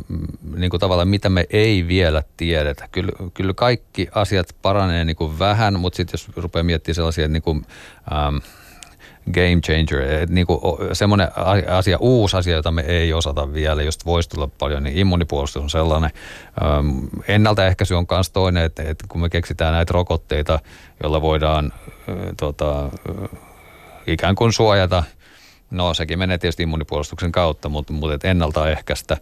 niin 0.56 0.70
kuin 0.70 0.80
tavallaan 0.80 1.08
mitä 1.08 1.30
me 1.30 1.46
ei 1.50 1.88
vielä 1.88 2.24
tiedetä. 2.38 2.88
Kyllä, 2.92 3.12
kyllä 3.34 3.54
kaikki 3.54 4.08
asiat 4.16 4.56
paranee 4.62 5.06
niin 5.06 5.16
kuin 5.16 5.40
vähän, 5.40 5.80
mutta 5.80 5.98
sitten 5.98 6.14
jos 6.14 6.30
rupeaa 6.36 6.64
miettimään 6.64 6.96
sellaisia 6.96 7.28
niin 7.28 7.42
kuin, 7.42 7.66
ähm, 8.12 8.36
game 9.34 9.62
changer, 9.66 10.02
että 10.02 10.34
niin 10.36 10.48
kuin 10.48 10.60
semmoinen 10.94 11.28
asia, 11.68 11.98
uusi 11.98 12.38
asia, 12.38 12.56
jota 12.56 12.72
me 12.72 12.82
ei 12.82 13.14
osata 13.14 13.54
vielä, 13.54 13.84
josta 13.84 14.06
voisi 14.06 14.30
tulla 14.30 14.50
paljon, 14.60 14.84
niin 14.84 14.98
immunipuolustus 14.98 15.64
on 15.64 15.70
sellainen. 15.70 16.12
Ennaltaehkäisy 17.28 17.94
on 17.94 18.06
myös 18.12 18.30
toinen, 18.30 18.64
että, 18.64 18.84
kun 19.10 19.22
me 19.22 19.30
keksitään 19.30 19.74
näitä 19.74 19.94
rokotteita, 19.94 20.60
joilla 21.04 21.22
voidaan 21.22 21.74
tota, 22.38 22.90
ikään 24.08 24.36
kuin 24.36 24.54
suojata– 24.54 25.04
No 25.72 25.94
sekin 25.94 26.20
menee 26.20 26.38
tietysti 26.38 26.64
immunipuolustuksen 26.64 27.32
kautta, 27.32 27.70
mutta, 27.70 27.94
mutta 27.94 28.28
ennaltaehkäistä 28.28 29.18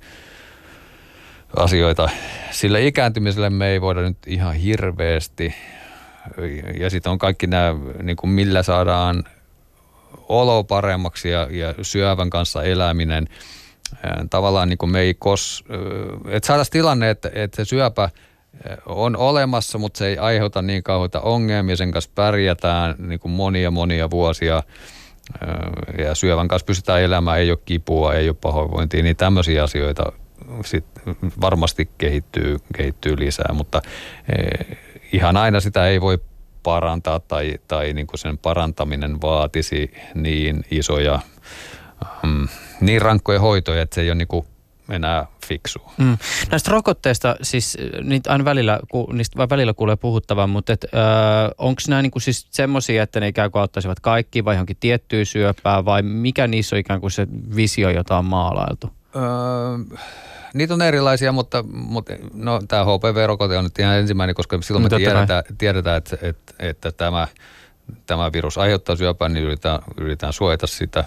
asioita. 1.56 2.10
Sillä 2.52 2.80
ikääntymiselle 2.80 3.50
me 3.50 3.68
ei 3.68 3.82
voida 3.82 4.02
nyt 4.02 4.18
ihan 4.28 4.56
hirveästi. 4.56 5.56
Ja 6.80 6.90
sitten 6.90 7.12
on 7.12 7.18
kaikki 7.18 7.48
nämä, 7.48 7.76
niin 8.04 8.18
kuin 8.18 8.30
millä 8.30 8.64
saadaan 8.64 9.24
olo 10.30 10.64
paremmaksi 10.64 11.30
ja, 11.30 11.48
ja 11.52 11.74
syövän 11.82 12.30
kanssa 12.30 12.64
eläminen. 12.64 13.28
Tavallaan 14.30 14.70
niin 14.70 14.78
kuin 14.78 14.92
me 14.92 15.00
ei 15.00 15.14
kos, 15.14 15.64
että 16.30 16.48
saataisiin 16.48 16.72
tilanne, 16.72 17.10
että, 17.10 17.32
että 17.34 17.56
se 17.56 17.66
syöpä 17.66 18.10
on 18.86 19.18
olemassa, 19.18 19.78
mutta 19.78 19.98
se 19.98 20.08
ei 20.08 20.18
aiheuta 20.18 20.62
niin 20.62 20.84
kauheita 20.84 21.22
ongelmia, 21.22 21.76
sen 21.76 21.92
kanssa 21.92 22.12
pärjätään 22.16 22.96
niin 22.98 23.20
kuin 23.20 23.32
monia 23.32 23.72
monia 23.72 24.10
vuosia 24.10 24.64
ja 25.98 26.16
syövän 26.16 26.48
kanssa 26.48 26.66
pystytään 26.66 27.02
elämään, 27.02 27.40
ei 27.40 27.52
ole 27.52 27.60
kipua, 27.66 28.14
ei 28.14 28.30
ole 28.30 28.38
pahoinvointia, 28.42 29.04
niin 29.04 29.16
tämmöisiä 29.16 29.64
asioita 29.64 30.12
sit 30.66 30.86
varmasti 31.42 31.90
kehittyy, 31.98 32.58
kehittyy 32.78 33.20
lisää, 33.20 33.54
mutta 33.54 33.82
ihan 35.14 35.38
aina 35.38 35.60
sitä 35.60 35.88
ei 35.88 36.02
voi 36.02 36.18
parantaa 36.68 37.20
tai, 37.20 37.56
tai 37.68 37.94
niin 37.94 38.08
kuin 38.08 38.20
sen 38.20 38.38
parantaminen 38.38 39.22
vaatisi 39.22 39.92
niin 40.16 40.66
isoja, 40.72 41.20
mm, 42.24 42.48
niin 42.82 43.02
rankkoja 43.02 43.40
hoitoja, 43.40 43.82
että 43.82 43.96
se 43.96 44.02
ei 44.02 44.10
ole 44.10 44.16
niin 44.16 44.28
kuin 44.28 44.46
enää 44.90 45.26
fiksu. 45.46 45.80
Mm. 45.98 46.18
Näistä 46.52 46.72
rokotteista, 46.72 47.36
siis 47.42 47.78
niitä 48.04 48.32
aina 48.32 48.46
välillä, 48.46 48.80
ku, 48.92 49.12
niistä 49.14 49.50
välillä 49.50 49.74
kuulee 49.74 49.96
puhuttavan, 49.96 50.50
mutta 50.50 50.74
et, 50.74 50.86
onko 51.58 51.82
nämä 51.88 52.02
niinku 52.02 52.20
siis 52.20 52.48
semmoisia, 52.52 53.04
että 53.04 53.20
ne 53.20 53.28
ikään 53.28 53.52
kuin 53.52 53.62
auttaisivat 53.62 54.00
kaikki 54.00 54.46
vai 54.46 54.56
johonkin 54.56 54.78
tiettyä 54.80 55.26
syöpää 55.26 55.86
vai 55.86 56.02
mikä 56.02 56.48
niissä 56.48 56.76
on 56.76 56.80
ikään 56.80 57.02
kuin 57.02 57.12
se 57.12 57.28
visio, 57.56 57.90
jota 57.90 58.18
on 58.18 58.26
maalailtu? 58.26 58.90
Öö, 59.16 59.98
niitä 60.54 60.74
on 60.74 60.82
erilaisia, 60.82 61.32
mutta, 61.32 61.64
mutta 61.68 62.14
no, 62.34 62.62
tämä 62.68 62.84
HPV-rokote 62.84 63.58
on 63.58 63.64
nyt 63.64 63.80
ihan 63.80 63.96
ensimmäinen, 63.96 64.36
koska 64.36 64.62
silloin 64.62 64.84
me 64.84 64.90
tiedetään, 64.90 65.44
tiedetään 65.58 65.98
että, 65.98 66.18
että, 66.22 66.54
että 66.60 66.92
tämä, 66.92 67.28
tämä 68.06 68.32
virus 68.32 68.58
aiheuttaa 68.58 68.96
syöpää, 68.96 69.30
niin 69.30 69.46
yritetään, 69.46 69.80
yritetään 69.98 70.34
suojata 70.34 70.68
sitä 70.68 71.04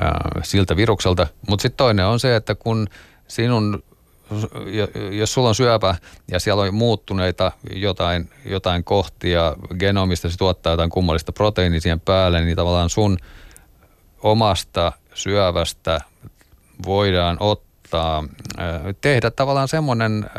ää, 0.00 0.30
siltä 0.42 0.76
virukselta. 0.76 1.26
Mutta 1.48 1.62
sitten 1.62 1.76
toinen 1.76 2.06
on 2.06 2.20
se, 2.20 2.36
että 2.36 2.54
kun 2.54 2.88
sinun 3.28 3.82
jos 5.10 5.34
sulla 5.34 5.48
on 5.48 5.54
syöpä 5.54 5.94
ja 6.30 6.40
siellä 6.40 6.62
on 6.62 6.74
muuttuneita 6.74 7.52
jotain, 7.72 8.30
jotain 8.44 8.84
kohtia 8.84 9.54
genomista, 9.78 10.30
se 10.30 10.38
tuottaa 10.38 10.72
jotain 10.72 10.90
kummallista 10.90 11.32
proteiinia 11.32 11.80
siihen 11.80 12.00
päälle, 12.00 12.40
niin 12.40 12.56
tavallaan 12.56 12.90
sun 12.90 13.18
omasta 14.22 14.92
syövästä 15.14 16.00
voidaan 16.86 17.36
ottaa 17.40 17.67
tota, 17.90 18.24
tehdä 19.00 19.30
tavallaan 19.30 19.68
semmoinen 19.68 20.30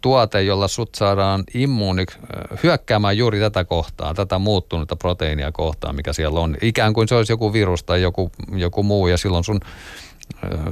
tuote, 0.00 0.42
jolla 0.42 0.68
sut 0.68 0.94
saadaan 0.94 1.44
immuuniksi 1.54 2.18
hyökkäämään 2.62 3.18
juuri 3.18 3.40
tätä 3.40 3.64
kohtaa, 3.64 4.14
tätä 4.14 4.38
muuttunutta 4.38 4.96
proteiinia 4.96 5.52
kohtaan, 5.52 5.96
mikä 5.96 6.12
siellä 6.12 6.40
on. 6.40 6.56
Ikään 6.62 6.92
kuin 6.92 7.08
se 7.08 7.14
olisi 7.14 7.32
joku 7.32 7.52
virus 7.52 7.84
tai 7.84 8.02
joku, 8.02 8.30
joku 8.52 8.82
muu 8.82 9.06
ja 9.06 9.16
silloin 9.16 9.44
sun 9.44 9.60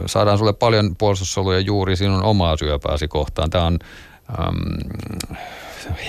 saadaan 0.07 0.39
sulle 0.39 0.53
paljon 0.53 0.97
puolustussoluja 0.97 1.61
juuri 1.61 1.97
sinun 1.97 2.23
omaa 2.23 2.57
syöpääsi 2.57 3.09
kohtaan. 3.09 3.51
Tämä 3.51 3.65
on 3.65 3.79
äm, 4.39 4.91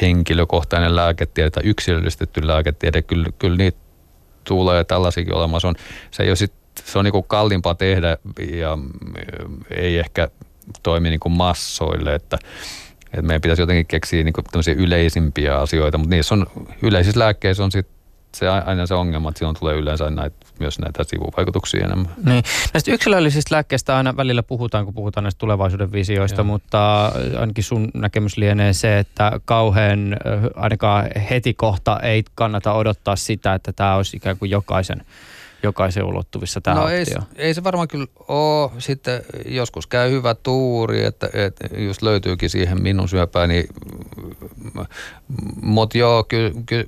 henkilökohtainen 0.01 0.95
lääketiede 0.95 1.49
tai 1.49 1.63
yksilöllistetty 1.63 2.47
lääketiede. 2.47 3.01
Kyllä, 3.01 3.29
kyllä 3.39 3.57
niitä 3.57 3.77
tulee 4.43 4.83
tällaisikin 4.83 5.33
olemaan. 5.33 5.61
Se, 5.61 5.67
on, 5.67 5.75
se 6.11 6.23
ei 6.23 6.29
ole 6.29 6.35
sit 6.35 6.53
se 6.85 6.99
on 6.99 7.05
niin 7.05 7.11
kuin 7.11 7.25
kalliimpaa 7.27 7.75
tehdä 7.75 8.17
ja 8.51 8.77
ei 9.71 9.97
ehkä 9.97 10.29
toimi 10.83 11.09
niin 11.09 11.19
kuin 11.19 11.33
massoille, 11.33 12.15
että, 12.15 12.37
että 13.05 13.21
meidän 13.21 13.41
pitäisi 13.41 13.61
jotenkin 13.61 13.85
keksiä 13.85 14.23
niin 14.23 14.33
kuin 14.33 14.77
yleisimpiä 14.77 15.57
asioita, 15.57 15.97
mutta 15.97 16.15
niissä 16.15 16.35
on, 16.35 16.47
yleisissä 16.81 17.19
lääkkeissä 17.19 17.63
on 17.63 17.71
sit 17.71 17.87
se 18.35 18.49
aina 18.49 18.85
se 18.85 18.93
ongelma, 18.93 19.29
että 19.29 19.39
silloin 19.39 19.57
tulee 19.59 19.75
yleensä 19.75 20.09
näitä, 20.09 20.35
myös 20.59 20.79
näitä 20.79 21.03
sivuvaikutuksia 21.03 21.85
enemmän. 21.85 22.13
Niin. 22.25 22.43
Näistä 22.73 22.91
yksilöllisistä 22.91 23.55
lääkkeistä 23.55 23.97
aina 23.97 24.17
välillä 24.17 24.43
puhutaan, 24.43 24.85
kun 24.85 24.93
puhutaan 24.93 25.23
näistä 25.23 25.39
tulevaisuuden 25.39 25.91
visioista, 25.91 26.41
Joo. 26.41 26.45
mutta 26.45 27.11
ainakin 27.39 27.63
sun 27.63 27.91
näkemys 27.93 28.37
lienee 28.37 28.73
se, 28.73 28.99
että 28.99 29.39
kauhean 29.45 30.17
ainakaan 30.55 31.07
heti 31.29 31.53
kohta 31.53 31.99
ei 31.99 32.23
kannata 32.35 32.73
odottaa 32.73 33.15
sitä, 33.15 33.53
että 33.53 33.73
tämä 33.73 33.95
olisi 33.95 34.17
ikään 34.17 34.37
kuin 34.37 34.51
jokaisen 34.51 35.01
jokaisen 35.65 36.03
ulottuvissa 36.03 36.61
tämä 36.61 36.79
no 36.79 36.87
ei, 36.87 37.05
ei 37.35 37.53
se 37.53 37.63
varmaan 37.63 37.87
kyllä 37.87 38.07
ole. 38.27 38.71
Sitten 38.77 39.21
joskus 39.45 39.87
käy 39.87 40.11
hyvä 40.11 40.35
tuuri, 40.35 41.05
että, 41.05 41.29
että 41.33 41.67
just 41.77 42.01
löytyykin 42.01 42.49
siihen 42.49 42.81
minun 42.81 43.09
syöpään. 43.09 43.49
Niin, 43.49 43.67
mutta 45.61 45.97
joo, 45.97 46.23
kyllä, 46.23 46.51
kyllä, 46.65 46.85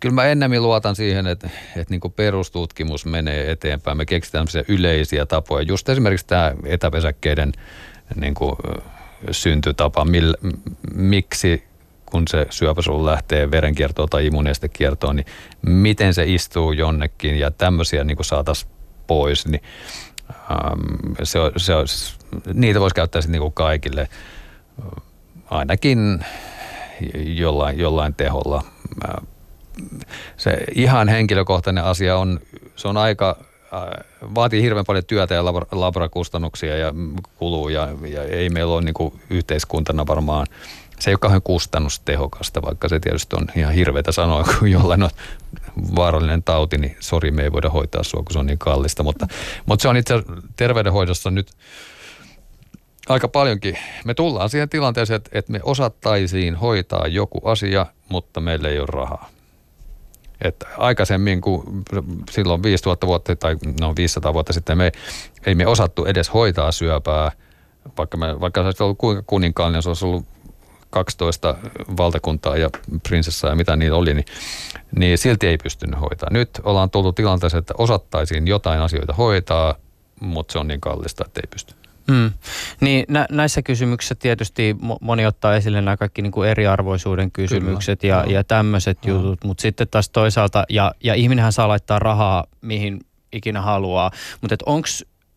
kyllä 0.00 0.14
mä 0.14 0.24
ennemmin 0.24 0.62
luotan 0.62 0.96
siihen, 0.96 1.26
että, 1.26 1.50
että 1.76 1.94
niin 1.94 2.12
perustutkimus 2.16 3.06
menee 3.06 3.50
eteenpäin. 3.50 3.96
Me 3.96 4.06
keksitään 4.06 4.46
yleisiä 4.68 5.26
tapoja. 5.26 5.62
Just 5.62 5.88
esimerkiksi 5.88 6.26
tämä 6.26 6.54
etäpesäkkeiden 6.64 7.52
niin 8.16 8.34
kuin, 8.34 8.56
syntytapa, 9.30 10.04
millä, 10.04 10.34
miksi 10.94 11.64
kun 12.16 12.28
se 12.28 12.46
syöpäsolu 12.50 13.06
lähtee 13.06 13.50
verenkiertoon 13.50 14.08
tai 14.08 14.26
immunestekiertoon, 14.26 15.16
niin 15.16 15.26
miten 15.62 16.14
se 16.14 16.24
istuu 16.26 16.72
jonnekin 16.72 17.38
ja 17.38 17.50
tämmöisiä 17.50 18.04
niin 18.04 18.16
saataisiin 18.20 18.72
pois, 19.06 19.46
niin 19.46 19.62
ähm, 20.30 21.12
se, 21.22 21.38
se 21.56 21.74
olisi, 21.74 22.14
niitä 22.54 22.80
voisi 22.80 22.94
käyttää 22.94 23.22
sitten 23.22 23.40
niin 23.40 23.52
kaikille 23.52 24.08
ainakin 25.50 26.24
jollain, 27.24 27.78
jollain 27.78 28.14
teholla. 28.14 28.64
Äh, 29.08 29.26
se 30.36 30.58
ihan 30.74 31.08
henkilökohtainen 31.08 31.84
asia 31.84 32.16
on, 32.16 32.40
se 32.76 32.88
on 32.88 32.96
aika, 32.96 33.36
äh, 33.74 34.04
vaatii 34.34 34.62
hirveän 34.62 34.86
paljon 34.86 35.04
työtä 35.04 35.34
ja 35.34 35.44
labrakustannuksia 35.72 36.76
ja 36.76 36.92
kuluu 37.34 37.68
ja, 37.68 37.88
ja 38.08 38.22
ei 38.22 38.48
meillä 38.50 38.74
ole 38.74 38.82
niin 38.82 39.20
yhteiskuntana 39.30 40.06
varmaan– 40.06 40.46
se 41.00 41.10
ei 41.10 41.12
ole 41.14 41.18
kauhean 41.18 41.42
kustannustehokasta, 41.42 42.62
vaikka 42.62 42.88
se 42.88 43.00
tietysti 43.00 43.36
on 43.36 43.46
ihan 43.56 43.74
hirveätä 43.74 44.12
sanoa, 44.12 44.44
kun 44.58 44.70
jollain 44.70 45.02
on 45.02 45.10
vaarallinen 45.96 46.42
tauti, 46.42 46.78
niin 46.78 46.96
sori, 47.00 47.30
me 47.30 47.42
ei 47.42 47.52
voida 47.52 47.70
hoitaa 47.70 48.02
sua, 48.02 48.22
kun 48.22 48.32
se 48.32 48.38
on 48.38 48.46
niin 48.46 48.58
kallista. 48.58 49.02
Mutta, 49.02 49.26
mutta 49.66 49.82
se 49.82 49.88
on 49.88 49.96
itse 49.96 50.14
terveydenhoidossa 50.56 51.30
nyt 51.30 51.50
aika 53.08 53.28
paljonkin. 53.28 53.78
Me 54.04 54.14
tullaan 54.14 54.50
siihen 54.50 54.68
tilanteeseen, 54.68 55.16
että, 55.16 55.30
että 55.32 55.52
me 55.52 55.60
osattaisiin 55.62 56.54
hoitaa 56.54 57.06
joku 57.06 57.40
asia, 57.44 57.86
mutta 58.08 58.40
meillä 58.40 58.68
ei 58.68 58.78
ole 58.78 58.88
rahaa. 58.90 59.30
Että 60.42 60.66
aikaisemmin, 60.78 61.40
kun 61.40 61.84
silloin 62.30 62.62
5000 62.62 63.06
vuotta 63.06 63.36
tai 63.36 63.56
no 63.80 63.92
500 63.96 64.34
vuotta 64.34 64.52
sitten, 64.52 64.78
me 64.78 64.92
ei 65.46 65.54
me 65.54 65.66
osattu 65.66 66.04
edes 66.04 66.34
hoitaa 66.34 66.72
syöpää, 66.72 67.32
vaikka, 67.98 68.16
me, 68.16 68.40
vaikka 68.40 68.60
se 68.60 68.66
olisi 68.66 68.82
ollut 68.82 68.98
kuinka 68.98 69.22
kuninkaallinen, 69.26 69.82
se 69.82 69.88
olisi 69.88 70.04
ollut 70.04 70.26
12 70.90 71.56
valtakuntaa 71.96 72.56
ja 72.56 72.70
prinsessaa 73.08 73.50
ja 73.50 73.56
mitä 73.56 73.76
niitä 73.76 73.94
oli, 73.96 74.14
niin, 74.14 74.24
niin 74.98 75.18
silti 75.18 75.46
ei 75.46 75.58
pystynyt 75.62 76.00
hoitaa. 76.00 76.28
Nyt 76.32 76.50
ollaan 76.62 76.90
tullut 76.90 77.14
tilanteeseen, 77.14 77.58
että 77.58 77.74
osattaisiin 77.78 78.46
jotain 78.46 78.80
asioita 78.80 79.12
hoitaa, 79.12 79.74
mutta 80.20 80.52
se 80.52 80.58
on 80.58 80.68
niin 80.68 80.80
kallista, 80.80 81.24
että 81.26 81.40
ei 81.40 81.48
pysty. 81.50 81.74
Hmm. 82.12 82.32
Niin 82.80 83.04
nä- 83.08 83.26
näissä 83.30 83.62
kysymyksissä 83.62 84.14
tietysti 84.14 84.76
moni 85.00 85.26
ottaa 85.26 85.56
esille 85.56 85.80
nämä 85.80 85.96
kaikki 85.96 86.22
niin 86.22 86.32
kuin 86.32 86.48
eriarvoisuuden 86.48 87.30
kysymykset 87.30 88.00
Kyllä. 88.00 88.14
ja, 88.14 88.32
ja 88.32 88.44
tämmöiset 88.44 88.98
no. 89.06 89.14
jutut, 89.14 89.44
mutta 89.44 89.62
sitten 89.62 89.88
taas 89.88 90.08
toisaalta, 90.08 90.64
ja, 90.68 90.92
ja 91.04 91.14
ihminenhän 91.14 91.52
saa 91.52 91.68
laittaa 91.68 91.98
rahaa 91.98 92.44
mihin 92.60 93.00
ikinä 93.32 93.60
haluaa, 93.60 94.10
mutta 94.40 94.56
onko 94.66 94.88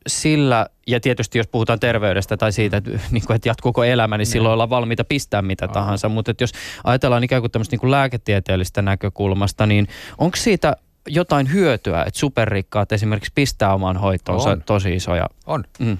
sillä, 0.08 0.68
ja 0.88 1.00
tietysti 1.00 1.38
jos 1.38 1.48
puhutaan 1.48 1.80
terveydestä 1.80 2.38
tai 2.38 2.52
siitä, 2.52 2.78
että, 2.78 2.90
niin 3.12 3.26
kuin, 3.26 3.36
että 3.36 3.50
jatkuuko 3.50 3.84
elämä, 3.84 4.18
niin 4.18 4.26
silloin 4.26 4.50
niin. 4.50 4.54
ollaan 4.54 4.70
valmiita 4.70 5.04
pistää 5.04 5.42
mitä 5.42 5.66
Aha. 5.66 5.74
tahansa. 5.74 6.10
Mutta 6.10 6.34
jos 6.42 6.52
ajatellaan 6.84 7.24
ikään 7.24 7.42
kuin 7.42 7.52
tämmöistä 7.52 7.74
niin 7.74 7.80
kuin 7.80 7.92
lääketieteellistä 7.92 8.82
näkökulmasta, 8.82 9.66
niin 9.66 9.88
onko 10.18 10.38
siitä 10.38 10.76
jotain 11.08 11.54
hyötyä, 11.54 12.04
että 12.04 12.20
superrikkaat 12.20 12.92
esimerkiksi 12.92 13.32
pistää 13.36 13.74
omaan 13.74 13.98
hoitoonsa 13.98 14.50
on. 14.50 14.64
tosi 14.66 14.96
isoja? 14.96 15.26
On. 15.46 15.64
Mm. 15.80 15.98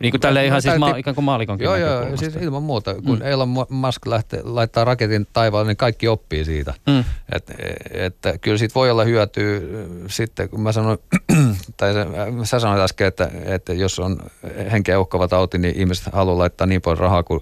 Niin 0.00 0.10
kuin 0.10 0.20
tälle 0.20 0.46
ihan 0.46 0.62
siis 0.62 0.78
ma- 0.78 0.96
ikään 0.96 1.14
kuin 1.14 1.24
maalikonkin 1.24 1.64
Joo, 1.64 1.76
joo, 1.76 2.16
siis 2.16 2.36
ilman 2.36 2.62
muuta. 2.62 2.94
Kun 2.94 3.18
mm. 3.18 3.26
Elon 3.26 3.48
Musk 3.68 4.06
lähtee, 4.06 4.40
laittaa 4.44 4.84
raketin 4.84 5.26
taivaalle, 5.32 5.68
niin 5.68 5.76
kaikki 5.76 6.08
oppii 6.08 6.44
siitä. 6.44 6.74
Mm. 6.86 7.04
Et, 7.32 7.52
että 7.92 8.38
kyllä 8.38 8.58
siitä 8.58 8.74
voi 8.74 8.90
olla 8.90 9.04
hyötyä 9.04 9.60
sitten, 10.06 10.48
kun 10.48 10.60
mä 10.60 10.72
sanoin, 10.72 10.98
tai 11.76 11.92
sä 12.44 12.60
sanoit 12.60 12.82
äsken, 12.82 13.06
että, 13.06 13.30
että 13.44 13.72
jos 13.72 13.98
on 13.98 14.18
henkeä 14.72 15.00
uhkava 15.00 15.28
tauti, 15.28 15.58
niin 15.58 15.76
ihmiset 15.76 16.12
haluaa 16.12 16.38
laittaa 16.38 16.66
niin 16.66 16.82
paljon 16.82 16.98
rahaa 16.98 17.22
kuin 17.22 17.40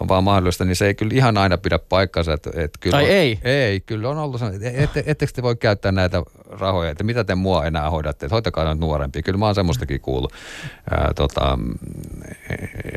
on 0.00 0.08
vaan 0.08 0.24
mahdollista, 0.24 0.64
niin 0.64 0.76
se 0.76 0.86
ei 0.86 0.94
kyllä 0.94 1.14
ihan 1.14 1.38
aina 1.38 1.58
pidä 1.58 1.78
paikkansa. 1.78 2.32
Että, 2.32 2.50
että 2.54 2.78
kyllä 2.80 2.96
tai 2.96 3.04
on, 3.04 3.10
ei? 3.10 3.38
Ei, 3.42 3.80
kyllä 3.80 4.08
on 4.08 4.18
ollut 4.18 4.38
sellainen, 4.38 4.68
että 4.68 4.82
ette, 4.82 5.02
ettekö 5.06 5.32
te 5.32 5.42
voi 5.42 5.56
käyttää 5.56 5.92
näitä 5.92 6.22
rahoja, 6.50 6.90
että 6.90 7.04
mitä 7.04 7.24
te 7.24 7.34
mua 7.34 7.66
enää 7.66 7.90
hoidatte, 7.90 8.26
että 8.26 8.34
hoitakaa 8.34 8.64
nyt 8.64 8.80
nuorempia. 8.80 9.22
Kyllä 9.22 9.38
mä 9.38 9.46
oon 9.46 9.54
semmoistakin 9.54 10.00
kuullut. 10.00 10.32
Ää, 10.90 11.12
tota, 11.14 11.58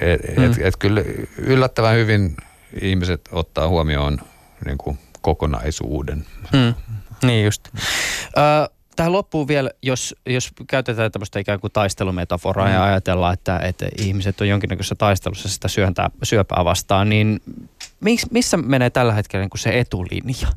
et, 0.01 0.19
et, 0.29 0.37
mm. 0.37 0.43
et, 0.43 0.57
et 0.61 0.77
kyllä 0.77 1.01
yllättävän 1.37 1.95
hyvin 1.95 2.37
ihmiset 2.81 3.29
ottaa 3.31 3.67
huomioon 3.67 4.19
niin 4.65 4.77
kuin 4.77 4.99
kokonaisuuden. 5.21 6.25
Mm. 6.53 6.73
Niin 7.23 7.45
just. 7.45 7.69
Ö, 8.37 8.74
tähän 8.95 9.11
loppuu 9.11 9.47
vielä, 9.47 9.69
jos, 9.81 10.15
jos 10.25 10.51
käytetään 10.67 11.11
tämmöistä 11.11 11.39
ikään 11.39 11.59
kuin 11.59 11.73
taistelumetaforaa 11.73 12.67
mm. 12.67 12.73
ja 12.73 12.83
ajatellaan, 12.83 13.33
että, 13.33 13.59
että 13.59 13.87
ihmiset 13.97 14.41
on 14.41 14.47
jonkinnäköisessä 14.47 14.95
taistelussa 14.95 15.49
sitä 15.49 15.67
syöntää, 15.67 16.09
syöpää 16.23 16.65
vastaan, 16.65 17.09
niin 17.09 17.41
missä 18.31 18.57
menee 18.57 18.89
tällä 18.89 19.13
hetkellä 19.13 19.43
niin 19.43 19.49
kuin 19.49 19.59
se 19.59 19.79
etulinja? 19.79 20.47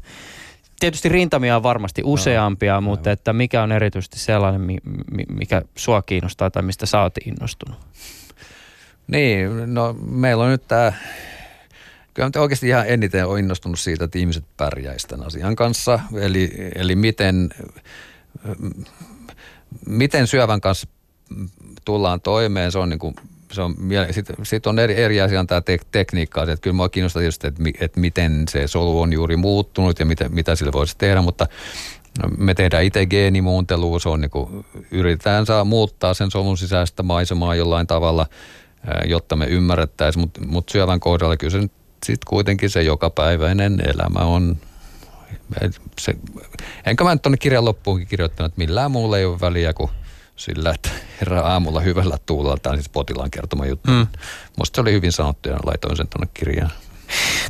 Tietysti 0.81 1.09
rintamia 1.09 1.57
on 1.57 1.63
varmasti 1.63 2.03
useampia, 2.05 2.75
no, 2.75 2.81
mutta 2.81 3.11
että 3.11 3.33
mikä 3.33 3.63
on 3.63 3.73
erityisesti 3.73 4.19
sellainen, 4.19 4.79
mikä 5.29 5.63
sua 5.77 6.03
kiinnostaa 6.03 6.51
tai 6.51 6.63
mistä 6.63 6.87
sä 6.87 7.01
oot 7.03 7.15
innostunut? 7.27 7.79
Niin, 9.07 9.75
no 9.75 9.97
meillä 10.07 10.45
on 10.45 10.51
nyt 10.51 10.69
tämä 10.69 10.93
kyllä 12.15 12.43
oikeasti 12.43 12.69
ihan 12.69 12.89
eniten 12.89 13.27
on 13.27 13.39
innostunut 13.39 13.79
siitä, 13.79 14.05
että 14.05 14.19
ihmiset 14.19 14.45
pärjäisivät 14.57 15.11
tämän 15.11 15.27
asian 15.27 15.57
kanssa. 15.57 16.01
Eli, 16.21 16.51
eli 16.75 16.97
miten, 16.97 17.49
miten 19.87 20.27
syövän 20.27 20.61
kanssa 20.61 20.89
tullaan 21.85 22.21
toimeen, 22.21 22.73
se 22.73 22.79
on 22.79 22.89
niin 22.89 22.99
kuin 22.99 23.15
se 23.53 23.63
on, 23.63 23.75
sitten 24.11 24.37
sit 24.43 24.67
on 24.67 24.79
eri, 24.79 24.95
eri 24.95 25.21
asia 25.21 25.45
tämä 25.45 25.61
te, 25.61 25.79
tekniikka, 25.93 26.43
että 26.43 26.57
kyllä 26.57 26.75
minua 26.75 26.89
kiinnostaa 26.89 27.21
tietysti, 27.21 27.47
että, 27.47 27.63
että 27.81 28.01
miten 28.01 28.45
se 28.51 28.67
solu 28.67 29.01
on 29.01 29.13
juuri 29.13 29.37
muuttunut 29.37 29.99
ja 29.99 30.07
mitä, 30.07 30.29
mitä 30.29 30.55
sille 30.55 30.73
voisi 30.73 30.99
tehdä, 30.99 31.23
mutta 31.23 31.47
me 32.39 32.55
tehdään 32.55 32.85
itse 32.85 33.07
geenimuuntelua, 33.07 33.99
se 33.99 34.09
on 34.09 34.21
niin 34.21 34.31
kuin, 34.31 34.67
yritetään 34.91 35.47
saa 35.47 35.65
muuttaa 35.65 36.15
sen 36.15 36.31
solun 36.31 36.59
sisäistä 36.59 37.03
maisemaa 37.03 37.55
jollain 37.55 37.87
tavalla, 37.87 38.27
jotta 39.07 39.37
me 39.37 39.47
ymmärrettäisiin, 39.47 40.21
mutta 40.21 40.41
mut 40.47 40.69
syövän 40.69 41.01
kohdalla 41.01 41.37
kyllä 41.37 41.51
se 41.51 41.69
sitten 42.07 42.29
kuitenkin 42.29 42.71
se 42.71 42.83
jokapäiväinen 42.83 43.83
elämä 43.87 44.21
on 44.21 44.57
se, 46.01 46.15
enkä 46.87 47.05
mä 47.05 47.15
nyt 47.15 47.23
tuonne 47.23 47.37
kirjan 47.37 47.65
loppuunkin 47.65 48.09
kirjoittanut, 48.09 48.53
että 48.53 48.59
millään 48.59 48.91
muulla 48.91 49.19
ei 49.19 49.25
ole 49.25 49.41
väliä 49.41 49.73
kuin 49.73 49.91
sillä, 50.37 50.71
että 50.71 50.91
herra 51.21 51.41
aamulla 51.41 51.81
hyvällä 51.81 52.17
tuulella, 52.27 52.57
tämä 52.63 52.71
on 52.73 52.79
siis 52.79 52.89
potilaan 52.89 53.31
kertoma 53.31 53.67
juttu. 53.67 53.91
Mm. 53.91 54.07
Musta 54.57 54.77
se 54.77 54.81
oli 54.81 54.93
hyvin 54.93 55.13
sanottu 55.13 55.49
ja 55.49 55.59
laitoin 55.65 55.97
sen 55.97 56.09
tuonne 56.09 56.29
kirjaan. 56.35 56.71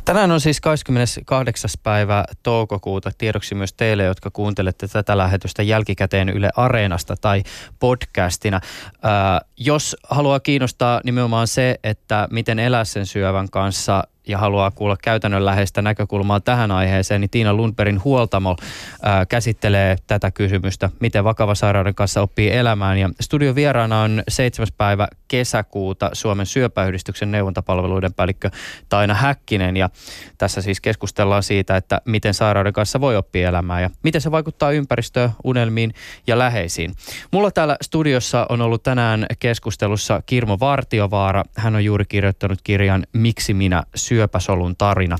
Tänään 0.05 0.31
on 0.31 0.41
siis 0.41 0.61
28. 0.61 1.69
päivä 1.83 2.25
toukokuuta 2.43 3.11
tiedoksi 3.17 3.55
myös 3.55 3.73
teille, 3.73 4.03
jotka 4.03 4.31
kuuntelette 4.31 4.87
tätä 4.87 5.17
lähetystä 5.17 5.63
jälkikäteen 5.63 6.29
Yle 6.29 6.49
Areenasta 6.55 7.15
tai 7.21 7.43
podcastina. 7.79 8.61
Ää, 9.01 9.41
jos 9.57 9.95
haluaa 10.09 10.39
kiinnostaa 10.39 11.01
nimenomaan 11.03 11.47
se, 11.47 11.79
että 11.83 12.27
miten 12.31 12.59
elää 12.59 12.85
sen 12.85 13.05
syövän 13.05 13.49
kanssa 13.49 14.03
ja 14.29 14.37
haluaa 14.37 14.71
kuulla 14.71 14.97
käytännönläheistä 15.03 15.81
näkökulmaa 15.81 16.39
tähän 16.39 16.71
aiheeseen, 16.71 17.21
niin 17.21 17.29
Tiina 17.29 17.53
Lundbergin 17.53 18.03
huoltamo 18.03 18.55
ää, 19.01 19.25
käsittelee 19.25 19.95
tätä 20.07 20.31
kysymystä, 20.31 20.89
miten 20.99 21.23
vakava 21.23 21.55
sairauden 21.55 21.95
kanssa 21.95 22.21
oppii 22.21 22.51
elämään. 22.51 22.97
Ja 22.97 23.09
studion 23.21 23.55
vieraana 23.55 24.01
on 24.01 24.23
7. 24.27 24.67
päivä 24.77 25.07
kesäkuuta 25.27 26.09
Suomen 26.13 26.45
syöpäyhdistyksen 26.45 27.31
neuvontapalveluiden 27.31 28.13
päällikkö 28.13 28.49
Taina 28.89 29.13
Häkkinen. 29.13 29.77
Ja 29.77 29.89
tässä 30.37 30.61
siis 30.61 30.81
keskustellaan 30.81 31.43
siitä, 31.43 31.77
että 31.77 32.01
miten 32.05 32.33
sairauden 32.33 32.73
kanssa 32.73 33.01
voi 33.01 33.17
oppia 33.17 33.49
elämään 33.49 33.81
ja 33.81 33.89
miten 34.03 34.21
se 34.21 34.31
vaikuttaa 34.31 34.71
ympäristöön, 34.71 35.29
unelmiin 35.43 35.93
ja 36.27 36.39
läheisiin. 36.39 36.93
Mulla 37.31 37.51
täällä 37.51 37.77
studiossa 37.81 38.45
on 38.49 38.61
ollut 38.61 38.83
tänään 38.83 39.25
keskustelussa 39.39 40.21
Kirmo 40.25 40.57
Vartiovaara. 40.59 41.43
Hän 41.55 41.75
on 41.75 41.85
juuri 41.85 42.05
kirjoittanut 42.05 42.59
kirjan 42.63 43.05
Miksi 43.13 43.53
minä 43.53 43.83
syön 43.95 44.18
syöpäsolun 44.19 44.75
tarina. 44.77 45.17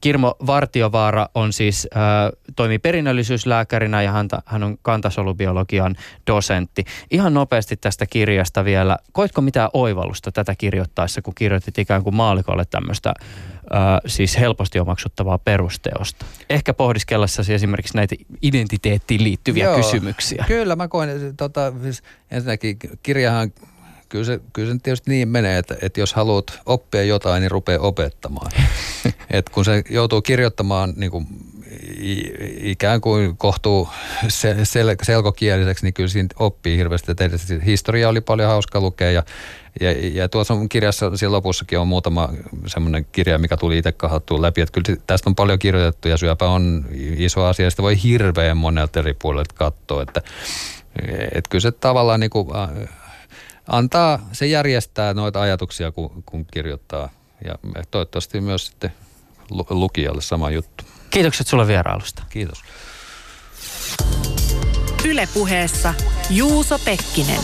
Kirmo 0.00 0.34
Vartiovaara 0.46 1.26
on 1.34 1.52
siis, 1.52 1.88
äh, 1.96 2.02
toimii 2.56 2.78
perinnöllisyyslääkärinä 2.78 4.02
ja 4.02 4.12
hän, 4.12 4.28
hän 4.44 4.62
on 4.62 4.78
kantasolubiologian 4.82 5.96
dosentti. 6.26 6.84
Ihan 7.10 7.34
nopeasti 7.34 7.76
tästä 7.76 8.06
kirjasta 8.06 8.64
vielä. 8.64 8.96
Koitko 9.12 9.40
mitään 9.40 9.70
oivallusta 9.72 10.32
tätä 10.32 10.54
kirjoittaessa, 10.54 11.22
kun 11.22 11.34
kirjoitit 11.34 11.78
ikään 11.78 12.02
kuin 12.02 12.14
maalikolle 12.14 12.64
tämmöistä 12.64 13.14
äh, 13.18 13.80
siis 14.06 14.38
helposti 14.38 14.80
omaksuttavaa 14.80 15.38
perusteosta? 15.38 16.26
Ehkä 16.50 16.74
pohdiskellessasi 16.74 17.54
esimerkiksi 17.54 17.96
näitä 17.96 18.14
identiteettiin 18.42 19.24
liittyviä 19.24 19.64
Joo, 19.64 19.76
kysymyksiä. 19.76 20.44
Kyllä, 20.48 20.76
mä 20.76 20.88
koen, 20.88 21.08
että 21.08 21.32
tota, 21.36 21.72
siis 21.82 22.02
ensinnäkin 22.30 22.78
kirjahan 23.02 23.52
kyllä 24.10 24.24
se, 24.24 24.40
kyllä 24.52 24.72
se 24.72 24.78
tietysti 24.82 25.10
niin 25.10 25.28
menee, 25.28 25.58
että, 25.58 25.76
että 25.82 26.00
jos 26.00 26.14
haluat 26.14 26.60
oppia 26.66 27.02
jotain, 27.02 27.40
niin 27.40 27.50
rupeaa 27.50 27.80
opettamaan. 27.80 28.50
Et 29.30 29.48
kun 29.48 29.64
se 29.64 29.82
joutuu 29.90 30.22
kirjoittamaan 30.22 30.92
niin 30.96 31.10
kuin 31.10 31.26
ikään 32.60 33.00
kuin 33.00 33.36
kohtuu 33.36 33.88
sel, 34.28 34.64
sel, 34.64 34.96
selkokieliseksi, 35.02 35.86
niin 35.86 35.94
kyllä 35.94 36.08
siinä 36.08 36.28
oppii 36.38 36.76
hirveästi. 36.76 37.12
Historia 37.66 38.08
oli 38.08 38.20
paljon 38.20 38.48
hauska 38.48 38.80
lukea 38.80 39.10
ja, 39.10 39.22
ja, 39.80 39.92
ja 39.92 40.28
tuossa 40.28 40.54
kirjassa 40.68 41.16
siellä 41.16 41.36
lopussakin 41.36 41.78
on 41.78 41.88
muutama 41.88 42.28
semmoinen 42.66 43.06
kirja, 43.12 43.38
mikä 43.38 43.56
tuli 43.56 43.78
itse 43.78 43.92
kahattua 43.92 44.42
läpi. 44.42 44.60
Että 44.60 44.80
kyllä 44.80 45.00
tästä 45.06 45.30
on 45.30 45.34
paljon 45.34 45.58
kirjoitettu 45.58 46.08
ja 46.08 46.16
syöpä 46.16 46.48
on 46.48 46.84
iso 47.16 47.44
asia. 47.44 47.70
Sitä 47.70 47.82
voi 47.82 48.02
hirveän 48.02 48.56
monelta 48.56 48.98
eri 48.98 49.14
puolelta 49.14 49.54
katsoa. 49.54 50.02
Että, 50.02 50.22
että 51.32 51.50
kyllä 51.50 51.62
se 51.62 51.72
tavallaan 51.72 52.20
niin 52.20 52.30
kuin, 52.30 52.48
antaa, 53.70 54.28
se 54.32 54.46
järjestää 54.46 55.14
noita 55.14 55.40
ajatuksia, 55.40 55.92
kun, 55.92 56.22
kun 56.26 56.46
kirjoittaa. 56.46 57.08
Ja 57.44 57.54
toivottavasti 57.90 58.40
myös 58.40 58.66
sitten 58.66 58.92
lukijalle 59.70 60.22
sama 60.22 60.50
juttu. 60.50 60.84
Kiitokset 61.10 61.46
sulle 61.46 61.66
vierailusta. 61.66 62.22
Kiitos. 62.28 62.62
Ylepuheessa 65.04 65.94
Juuso 66.30 66.78
Pekkinen. 66.78 67.40